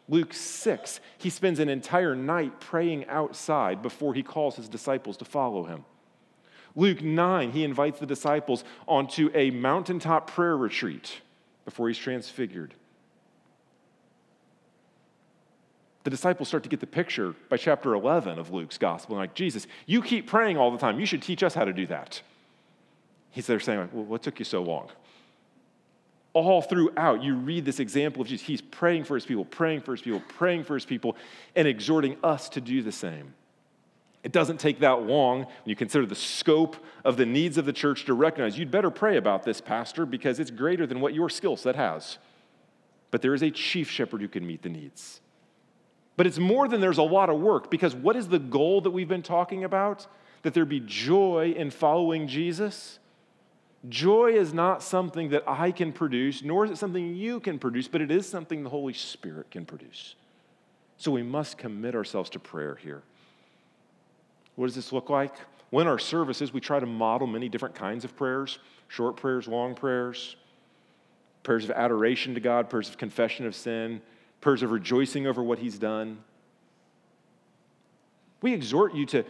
Luke 0.09 0.33
6, 0.33 0.99
he 1.19 1.29
spends 1.29 1.59
an 1.59 1.69
entire 1.69 2.15
night 2.15 2.59
praying 2.59 3.05
outside 3.07 3.83
before 3.83 4.15
he 4.15 4.23
calls 4.23 4.55
his 4.55 4.67
disciples 4.67 5.15
to 5.17 5.25
follow 5.25 5.65
him. 5.65 5.85
Luke 6.75 7.03
9, 7.03 7.51
he 7.51 7.63
invites 7.63 7.99
the 7.99 8.07
disciples 8.07 8.63
onto 8.87 9.29
a 9.35 9.51
mountaintop 9.51 10.31
prayer 10.31 10.57
retreat 10.57 11.21
before 11.65 11.87
he's 11.87 11.99
transfigured. 11.99 12.73
The 16.07 16.11
disciples 16.11 16.47
start 16.47 16.63
to 16.63 16.69
get 16.69 16.79
the 16.79 16.87
picture 16.87 17.35
by 17.49 17.57
chapter 17.57 17.93
11 17.93 18.39
of 18.39 18.53
Luke's 18.53 18.77
gospel. 18.77 19.15
And 19.15 19.23
like, 19.23 19.33
Jesus, 19.33 19.67
you 19.85 20.01
keep 20.01 20.25
praying 20.25 20.55
all 20.55 20.71
the 20.71 20.77
time. 20.77 21.01
You 21.01 21.05
should 21.05 21.21
teach 21.21 21.43
us 21.43 21.53
how 21.53 21.65
to 21.65 21.73
do 21.73 21.85
that. 21.87 22.21
He's 23.29 23.45
there 23.45 23.59
saying, 23.59 23.89
well, 23.91 24.05
what 24.05 24.23
took 24.23 24.39
you 24.39 24.45
so 24.45 24.63
long? 24.63 24.87
All 26.31 26.61
throughout, 26.61 27.21
you 27.21 27.35
read 27.35 27.65
this 27.65 27.81
example 27.81 28.21
of 28.21 28.29
Jesus. 28.29 28.47
He's 28.47 28.61
praying 28.61 29.03
for 29.03 29.15
his 29.15 29.25
people, 29.25 29.43
praying 29.43 29.81
for 29.81 29.91
his 29.91 30.01
people, 30.01 30.21
praying 30.29 30.63
for 30.63 30.75
his 30.75 30.85
people, 30.85 31.17
and 31.57 31.67
exhorting 31.67 32.15
us 32.23 32.47
to 32.51 32.61
do 32.61 32.81
the 32.81 32.93
same. 32.93 33.33
It 34.23 34.31
doesn't 34.31 34.61
take 34.61 34.79
that 34.79 35.01
long 35.01 35.39
when 35.39 35.47
you 35.65 35.75
consider 35.75 36.05
the 36.05 36.15
scope 36.15 36.77
of 37.03 37.17
the 37.17 37.25
needs 37.25 37.57
of 37.57 37.65
the 37.65 37.73
church 37.73 38.05
to 38.05 38.13
recognize 38.13 38.57
you'd 38.57 38.71
better 38.71 38.91
pray 38.91 39.17
about 39.17 39.43
this, 39.43 39.59
Pastor, 39.59 40.05
because 40.05 40.39
it's 40.39 40.51
greater 40.51 40.87
than 40.87 41.01
what 41.01 41.13
your 41.13 41.29
skill 41.29 41.57
set 41.57 41.75
has. 41.75 42.17
But 43.11 43.21
there 43.21 43.33
is 43.33 43.43
a 43.43 43.51
chief 43.51 43.89
shepherd 43.89 44.21
who 44.21 44.29
can 44.29 44.47
meet 44.47 44.61
the 44.61 44.69
needs. 44.69 45.19
But 46.17 46.25
it's 46.25 46.39
more 46.39 46.67
than 46.67 46.81
there's 46.81 46.97
a 46.97 47.03
lot 47.03 47.29
of 47.29 47.39
work 47.39 47.71
because 47.71 47.95
what 47.95 48.15
is 48.15 48.27
the 48.27 48.39
goal 48.39 48.81
that 48.81 48.91
we've 48.91 49.07
been 49.07 49.23
talking 49.23 49.63
about? 49.63 50.07
That 50.41 50.53
there 50.53 50.65
be 50.65 50.81
joy 50.81 51.53
in 51.55 51.69
following 51.69 52.27
Jesus. 52.27 52.99
Joy 53.87 54.33
is 54.33 54.53
not 54.53 54.81
something 54.81 55.29
that 55.29 55.43
I 55.47 55.71
can 55.71 55.93
produce, 55.93 56.43
nor 56.43 56.65
is 56.65 56.71
it 56.71 56.77
something 56.77 57.15
you 57.15 57.39
can 57.39 57.59
produce, 57.59 57.87
but 57.87 58.01
it 58.01 58.11
is 58.11 58.27
something 58.27 58.63
the 58.63 58.69
Holy 58.69 58.93
Spirit 58.93 59.51
can 59.51 59.65
produce. 59.65 60.15
So 60.97 61.11
we 61.11 61.21
must 61.21 61.59
commit 61.59 61.93
ourselves 61.93 62.31
to 62.31 62.39
prayer 62.39 62.75
here. 62.75 63.03
What 64.55 64.65
does 64.65 64.75
this 64.75 64.91
look 64.91 65.11
like? 65.11 65.35
In 65.71 65.85
our 65.85 65.99
services, 65.99 66.51
we 66.51 66.59
try 66.59 66.79
to 66.79 66.85
model 66.87 67.27
many 67.27 67.47
different 67.47 67.75
kinds 67.75 68.03
of 68.03 68.15
prayers 68.15 68.59
short 68.89 69.17
prayers, 69.17 69.49
long 69.49 69.75
prayers, 69.75 70.37
prayers 71.43 71.65
of 71.65 71.71
adoration 71.71 72.33
to 72.33 72.39
God, 72.39 72.69
prayers 72.69 72.89
of 72.89 72.97
confession 72.97 73.45
of 73.45 73.53
sin, 73.53 74.01
prayers 74.41 74.63
of 74.63 74.71
rejoicing 74.71 75.27
over 75.27 75.43
what 75.43 75.59
he's 75.59 75.77
done. 75.77 76.19
We 78.41 78.53
exhort 78.53 78.93
you 78.93 79.05
to 79.07 79.23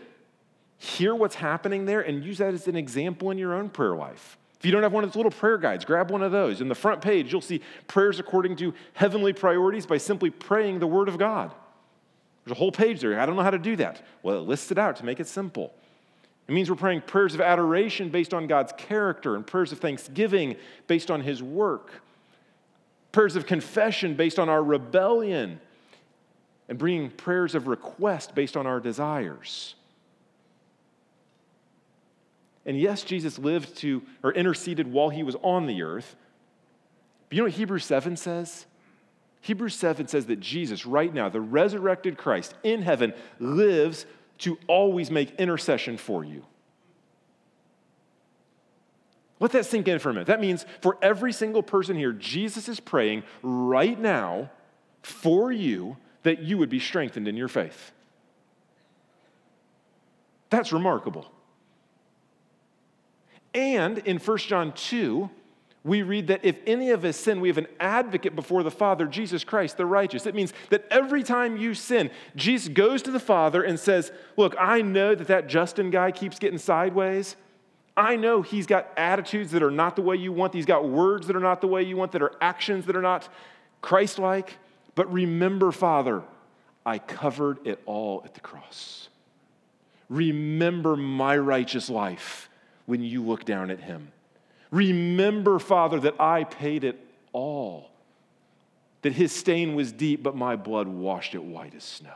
hear 0.77 1.15
what's 1.15 1.35
happening 1.35 1.85
there 1.85 2.01
and 2.01 2.23
use 2.23 2.37
that 2.37 2.53
as 2.53 2.67
an 2.67 2.75
example 2.75 3.31
in 3.31 3.37
your 3.37 3.53
own 3.53 3.69
prayer 3.69 3.95
life. 3.95 4.37
If 4.59 4.65
you 4.65 4.71
don't 4.71 4.83
have 4.83 4.93
one 4.93 5.03
of 5.03 5.11
those 5.11 5.15
little 5.15 5.31
prayer 5.31 5.57
guides, 5.57 5.85
grab 5.85 6.09
one 6.09 6.23
of 6.23 6.31
those. 6.31 6.61
In 6.61 6.67
the 6.67 6.75
front 6.75 7.01
page, 7.01 7.31
you'll 7.31 7.41
see 7.41 7.61
prayers 7.87 8.19
according 8.19 8.55
to 8.57 8.73
heavenly 8.93 9.33
priorities 9.33 9.85
by 9.85 9.97
simply 9.97 10.29
praying 10.29 10.79
the 10.79 10.87
Word 10.87 11.07
of 11.07 11.17
God. 11.17 11.51
There's 12.43 12.55
a 12.55 12.59
whole 12.59 12.71
page 12.71 13.01
there. 13.01 13.19
I 13.19 13.25
don't 13.25 13.35
know 13.35 13.43
how 13.43 13.51
to 13.51 13.59
do 13.59 13.75
that. 13.75 14.01
Well, 14.23 14.39
it 14.39 14.47
lists 14.47 14.71
it 14.71 14.77
out 14.77 14.95
to 14.97 15.05
make 15.05 15.19
it 15.19 15.27
simple. 15.27 15.73
It 16.47 16.53
means 16.53 16.69
we're 16.69 16.77
praying 16.77 17.01
prayers 17.01 17.35
of 17.35 17.41
adoration 17.41 18.09
based 18.09 18.33
on 18.33 18.47
God's 18.47 18.73
character 18.77 19.35
and 19.35 19.45
prayers 19.45 19.71
of 19.71 19.79
thanksgiving 19.79 20.55
based 20.87 21.11
on 21.11 21.21
His 21.21 21.43
work 21.43 22.01
prayers 23.17 23.35
of 23.35 23.47
confession 23.47 24.13
based 24.13 24.37
on 24.37 24.47
our 24.47 24.63
rebellion, 24.63 25.59
and 26.69 26.77
bringing 26.77 27.09
prayers 27.09 27.55
of 27.55 27.65
request 27.67 28.35
based 28.35 28.55
on 28.55 28.67
our 28.67 28.79
desires. 28.79 29.73
And 32.63 32.79
yes, 32.79 33.01
Jesus 33.01 33.39
lived 33.39 33.75
to 33.77 34.03
or 34.21 34.33
interceded 34.33 34.93
while 34.93 35.09
he 35.09 35.23
was 35.23 35.35
on 35.41 35.65
the 35.65 35.81
earth. 35.81 36.15
But 37.27 37.37
you 37.37 37.41
know 37.41 37.45
what 37.47 37.53
Hebrews 37.53 37.85
7 37.85 38.17
says? 38.17 38.67
Hebrews 39.41 39.73
7 39.73 40.07
says 40.07 40.27
that 40.27 40.39
Jesus, 40.39 40.85
right 40.85 41.11
now, 41.11 41.27
the 41.27 41.41
resurrected 41.41 42.19
Christ 42.19 42.53
in 42.61 42.83
heaven, 42.83 43.15
lives 43.39 44.05
to 44.37 44.59
always 44.67 45.09
make 45.09 45.33
intercession 45.39 45.97
for 45.97 46.23
you. 46.23 46.45
Let 49.39 49.51
that 49.51 49.65
sink 49.65 49.87
in 49.87 49.99
for 49.99 50.09
a 50.09 50.13
minute. 50.13 50.27
That 50.27 50.41
means 50.41 50.65
for 50.81 50.97
every 51.01 51.31
single 51.31 51.61
person 51.61 51.95
here, 51.95 52.11
Jesus 52.11 52.67
is 52.67 52.79
praying 52.79 53.23
right 53.43 53.99
now 53.99 54.49
for 55.01 55.51
you 55.51 55.97
that 56.23 56.39
you 56.39 56.57
would 56.57 56.69
be 56.69 56.79
strengthened 56.79 57.27
in 57.27 57.37
your 57.37 57.47
faith. 57.47 57.91
That's 60.49 60.71
remarkable. 60.71 61.31
And 63.53 63.99
in 63.99 64.17
1 64.17 64.37
John 64.39 64.71
2, 64.73 65.29
we 65.83 66.01
read 66.01 66.27
that 66.27 66.43
if 66.43 66.57
any 66.67 66.91
of 66.91 67.05
us 67.05 67.15
sin, 67.15 67.39
we 67.39 67.47
have 67.47 67.57
an 67.57 67.67
advocate 67.79 68.35
before 68.35 68.61
the 68.61 68.71
Father, 68.71 69.05
Jesus 69.07 69.43
Christ, 69.43 69.77
the 69.77 69.85
righteous. 69.85 70.25
It 70.25 70.35
means 70.35 70.53
that 70.69 70.85
every 70.91 71.23
time 71.23 71.57
you 71.57 71.73
sin, 71.73 72.11
Jesus 72.35 72.67
goes 72.67 73.01
to 73.03 73.11
the 73.11 73.19
Father 73.19 73.63
and 73.63 73.79
says, 73.79 74.11
Look, 74.35 74.55
I 74.59 74.81
know 74.81 75.15
that 75.15 75.27
that 75.27 75.47
Justin 75.47 75.89
guy 75.89 76.11
keeps 76.11 76.39
getting 76.39 76.57
sideways. 76.57 77.35
I 77.97 78.15
know 78.15 78.43
he's 78.43 78.67
got 78.67 78.87
attitudes 78.95 79.51
that 79.51 79.63
are 79.63 79.71
not 79.71 79.95
the 79.95 80.03
way 80.03 80.15
you 80.15 80.31
want. 80.31 80.53
He's 80.53 80.67
got 80.67 80.87
words 80.87 81.25
that 81.27 81.35
are 81.35 81.41
not 81.41 81.61
the 81.61 81.67
way 81.67 81.81
you 81.81 81.97
want, 81.97 82.11
that 82.11 82.21
are 82.21 82.33
actions 82.39 82.85
that 82.85 82.95
are 82.95 83.01
not 83.01 83.27
Christ 83.81 84.19
like. 84.19 84.59
But 84.93 85.11
remember, 85.11 85.71
Father, 85.71 86.21
I 86.85 86.99
covered 86.99 87.65
it 87.65 87.81
all 87.87 88.21
at 88.23 88.35
the 88.35 88.39
cross. 88.39 89.09
Remember 90.09 90.95
my 90.95 91.35
righteous 91.37 91.89
life 91.89 92.49
when 92.85 93.01
you 93.01 93.23
look 93.23 93.45
down 93.45 93.71
at 93.71 93.79
him. 93.79 94.11
Remember, 94.69 95.57
Father, 95.57 95.99
that 96.01 96.21
I 96.21 96.43
paid 96.43 96.83
it 96.83 97.03
all, 97.33 97.89
that 99.01 99.13
his 99.13 99.31
stain 99.33 99.75
was 99.75 99.91
deep, 99.91 100.21
but 100.21 100.35
my 100.35 100.55
blood 100.55 100.87
washed 100.87 101.33
it 101.33 101.43
white 101.43 101.73
as 101.73 101.83
snow. 101.83 102.11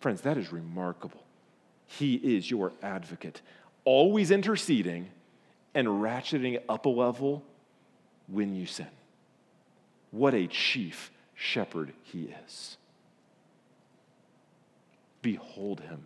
Friends, 0.00 0.22
that 0.22 0.38
is 0.38 0.50
remarkable. 0.50 1.22
He 1.98 2.14
is 2.14 2.48
your 2.48 2.72
advocate, 2.82 3.42
always 3.84 4.30
interceding 4.30 5.10
and 5.74 5.88
ratcheting 5.88 6.62
up 6.68 6.86
a 6.86 6.88
level 6.88 7.42
when 8.28 8.54
you 8.54 8.64
sin. 8.64 8.86
What 10.12 10.32
a 10.34 10.46
chief 10.46 11.10
shepherd 11.34 11.92
he 12.04 12.32
is. 12.46 12.76
Behold 15.20 15.80
him. 15.80 16.04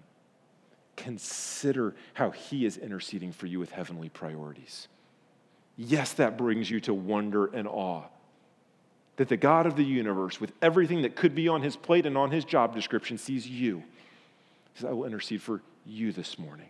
Consider 0.97 1.95
how 2.15 2.31
he 2.31 2.65
is 2.65 2.79
interceding 2.79 3.33
for 3.33 3.47
you 3.47 3.59
with 3.59 3.71
heavenly 3.71 4.09
priorities. 4.09 4.89
Yes, 5.77 6.15
that 6.15 6.39
brings 6.39 6.71
you 6.71 6.81
to 6.81 6.95
wonder 6.95 7.47
and 7.47 7.69
awe 7.69 8.05
that 9.17 9.29
the 9.29 9.37
God 9.37 9.67
of 9.67 9.77
the 9.77 9.85
universe, 9.85 10.41
with 10.41 10.53
everything 10.63 11.03
that 11.03 11.15
could 11.15 11.35
be 11.35 11.47
on 11.47 11.61
his 11.63 11.77
plate 11.77 12.07
and 12.07 12.17
on 12.17 12.31
his 12.31 12.45
job 12.45 12.75
description, 12.75 13.19
sees 13.19 13.47
you. 13.47 13.83
He 14.75 14.81
says, 14.81 14.91
I 14.91 14.93
will 14.93 15.07
intercede 15.07 15.41
for 15.41 15.63
you 15.87 16.13
this 16.13 16.39
morning. 16.39 16.69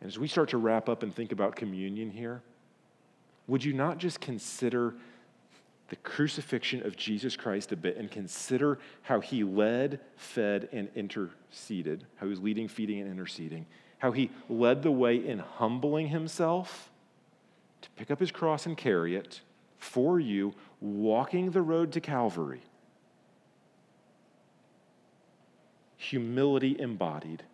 And 0.00 0.08
as 0.08 0.18
we 0.18 0.26
start 0.26 0.50
to 0.50 0.58
wrap 0.58 0.88
up 0.88 1.04
and 1.04 1.14
think 1.14 1.30
about 1.30 1.54
communion 1.54 2.10
here, 2.10 2.42
would 3.46 3.64
you 3.64 3.72
not 3.72 3.98
just 3.98 4.20
consider 4.20 4.94
the 5.88 5.96
crucifixion 5.96 6.84
of 6.84 6.96
Jesus 6.96 7.36
Christ 7.36 7.70
a 7.70 7.76
bit 7.76 7.96
and 7.96 8.10
consider 8.10 8.78
how 9.02 9.20
he 9.20 9.44
led, 9.44 10.00
fed, 10.16 10.68
and 10.72 10.88
interceded, 10.96 12.04
how 12.16 12.26
he 12.26 12.30
was 12.30 12.40
leading, 12.40 12.66
feeding, 12.66 13.00
and 13.00 13.10
interceding, 13.10 13.66
how 13.98 14.10
he 14.10 14.30
led 14.48 14.82
the 14.82 14.90
way 14.90 15.16
in 15.16 15.38
humbling 15.38 16.08
himself 16.08 16.90
to 17.82 17.90
pick 17.90 18.10
up 18.10 18.18
his 18.18 18.32
cross 18.32 18.66
and 18.66 18.76
carry 18.76 19.14
it 19.14 19.42
for 19.76 20.18
you, 20.18 20.54
walking 20.80 21.50
the 21.50 21.62
road 21.62 21.92
to 21.92 22.00
Calvary. 22.00 22.62
Humility 26.02 26.76
embodied 26.78 27.44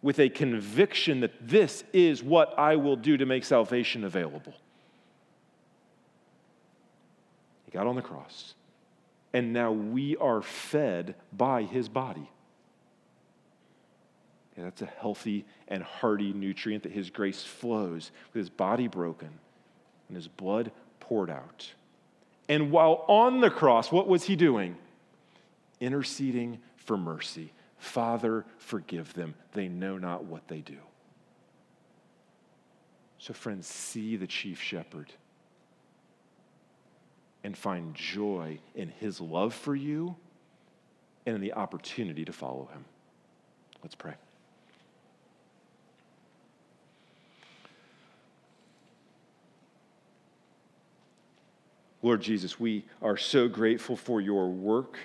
with 0.00 0.20
a 0.20 0.28
conviction 0.28 1.20
that 1.20 1.48
this 1.48 1.82
is 1.92 2.22
what 2.22 2.56
I 2.56 2.76
will 2.76 2.94
do 2.94 3.16
to 3.16 3.26
make 3.26 3.44
salvation 3.44 4.04
available. 4.04 4.54
He 7.64 7.72
got 7.72 7.88
on 7.88 7.96
the 7.96 8.02
cross, 8.02 8.54
and 9.32 9.52
now 9.52 9.72
we 9.72 10.16
are 10.18 10.40
fed 10.40 11.16
by 11.32 11.64
his 11.64 11.88
body. 11.88 12.30
Yeah, 14.56 14.64
that's 14.64 14.82
a 14.82 14.86
healthy 14.86 15.44
and 15.66 15.82
hearty 15.82 16.32
nutrient 16.32 16.84
that 16.84 16.92
his 16.92 17.10
grace 17.10 17.42
flows 17.42 18.12
with 18.32 18.40
his 18.40 18.50
body 18.50 18.86
broken 18.86 19.30
and 20.08 20.16
his 20.16 20.28
blood 20.28 20.70
poured 21.00 21.30
out. 21.30 21.72
And 22.48 22.70
while 22.70 23.04
on 23.08 23.40
the 23.40 23.50
cross, 23.50 23.90
what 23.90 24.06
was 24.06 24.22
he 24.22 24.36
doing? 24.36 24.76
Interceding 25.80 26.58
for 26.76 26.96
mercy. 26.96 27.52
Father, 27.78 28.44
forgive 28.58 29.12
them. 29.14 29.34
They 29.52 29.68
know 29.68 29.98
not 29.98 30.24
what 30.24 30.48
they 30.48 30.60
do. 30.60 30.78
So, 33.18 33.32
friends, 33.32 33.66
see 33.66 34.16
the 34.16 34.26
chief 34.26 34.60
shepherd 34.60 35.12
and 37.42 37.56
find 37.56 37.94
joy 37.94 38.58
in 38.74 38.88
his 38.88 39.20
love 39.20 39.54
for 39.54 39.74
you 39.74 40.16
and 41.24 41.34
in 41.34 41.40
the 41.40 41.52
opportunity 41.54 42.24
to 42.24 42.32
follow 42.32 42.68
him. 42.72 42.84
Let's 43.82 43.94
pray. 43.94 44.14
Lord 52.02 52.20
Jesus, 52.20 52.60
we 52.60 52.84
are 53.02 53.16
so 53.16 53.48
grateful 53.48 53.96
for 53.96 54.20
your 54.20 54.48
work 54.48 54.98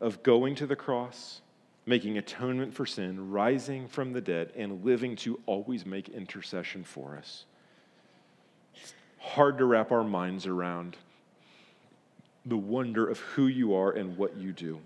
of 0.00 0.22
going 0.22 0.54
to 0.56 0.66
the 0.66 0.76
cross, 0.76 1.40
making 1.86 2.18
atonement 2.18 2.74
for 2.74 2.86
sin, 2.86 3.30
rising 3.30 3.88
from 3.88 4.12
the 4.12 4.20
dead, 4.20 4.52
and 4.56 4.84
living 4.84 5.16
to 5.16 5.40
always 5.46 5.84
make 5.84 6.08
intercession 6.08 6.84
for 6.84 7.16
us. 7.16 7.44
It's 8.74 8.94
hard 9.18 9.58
to 9.58 9.64
wrap 9.64 9.92
our 9.92 10.04
minds 10.04 10.46
around 10.46 10.96
the 12.46 12.56
wonder 12.56 13.06
of 13.06 13.18
who 13.18 13.46
you 13.46 13.74
are 13.74 13.90
and 13.90 14.16
what 14.16 14.36
you 14.36 14.52
do. 14.52 14.80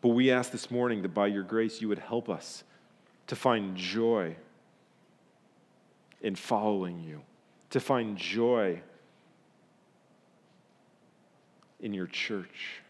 But 0.00 0.10
we 0.10 0.30
ask 0.30 0.52
this 0.52 0.70
morning 0.70 1.02
that 1.02 1.14
by 1.14 1.26
your 1.26 1.42
grace 1.42 1.80
you 1.80 1.88
would 1.88 1.98
help 1.98 2.28
us 2.28 2.62
to 3.26 3.34
find 3.34 3.76
joy 3.76 4.36
in 6.20 6.36
following 6.36 7.00
you, 7.00 7.22
to 7.70 7.80
find 7.80 8.16
joy 8.16 8.80
in 11.86 11.94
your 11.94 12.08
church, 12.08 12.82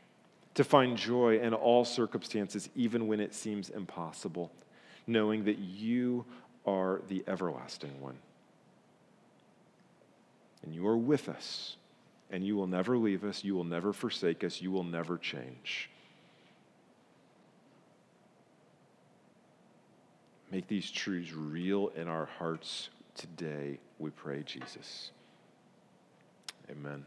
to 0.54 0.64
find 0.64 0.96
joy 0.96 1.38
in 1.38 1.52
all 1.52 1.84
circumstances, 1.84 2.70
even 2.74 3.06
when 3.06 3.20
it 3.20 3.34
seems 3.34 3.68
impossible, 3.68 4.50
knowing 5.06 5.44
that 5.44 5.58
you 5.58 6.24
are 6.64 7.02
the 7.08 7.22
everlasting 7.28 8.00
one. 8.00 8.16
And 10.64 10.74
you 10.74 10.88
are 10.88 10.96
with 10.96 11.28
us, 11.28 11.76
and 12.30 12.44
you 12.44 12.56
will 12.56 12.66
never 12.66 12.96
leave 12.96 13.22
us, 13.22 13.44
you 13.44 13.54
will 13.54 13.64
never 13.64 13.92
forsake 13.92 14.42
us, 14.42 14.62
you 14.62 14.70
will 14.70 14.82
never 14.82 15.18
change. 15.18 15.90
Make 20.50 20.68
these 20.68 20.90
truths 20.90 21.34
real 21.34 21.92
in 21.94 22.08
our 22.08 22.30
hearts 22.38 22.88
today, 23.14 23.78
we 23.98 24.08
pray, 24.08 24.42
Jesus. 24.42 25.10
Amen. 26.70 27.04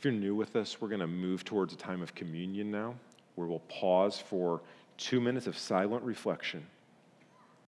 If 0.00 0.06
you're 0.06 0.14
new 0.14 0.34
with 0.34 0.56
us, 0.56 0.80
we're 0.80 0.88
going 0.88 1.02
to 1.02 1.06
move 1.06 1.44
towards 1.44 1.74
a 1.74 1.76
time 1.76 2.00
of 2.00 2.14
communion 2.14 2.70
now, 2.70 2.94
where 3.34 3.46
we'll 3.46 3.58
pause 3.58 4.18
for 4.18 4.62
two 4.96 5.20
minutes 5.20 5.46
of 5.46 5.58
silent 5.58 6.02
reflection 6.04 6.66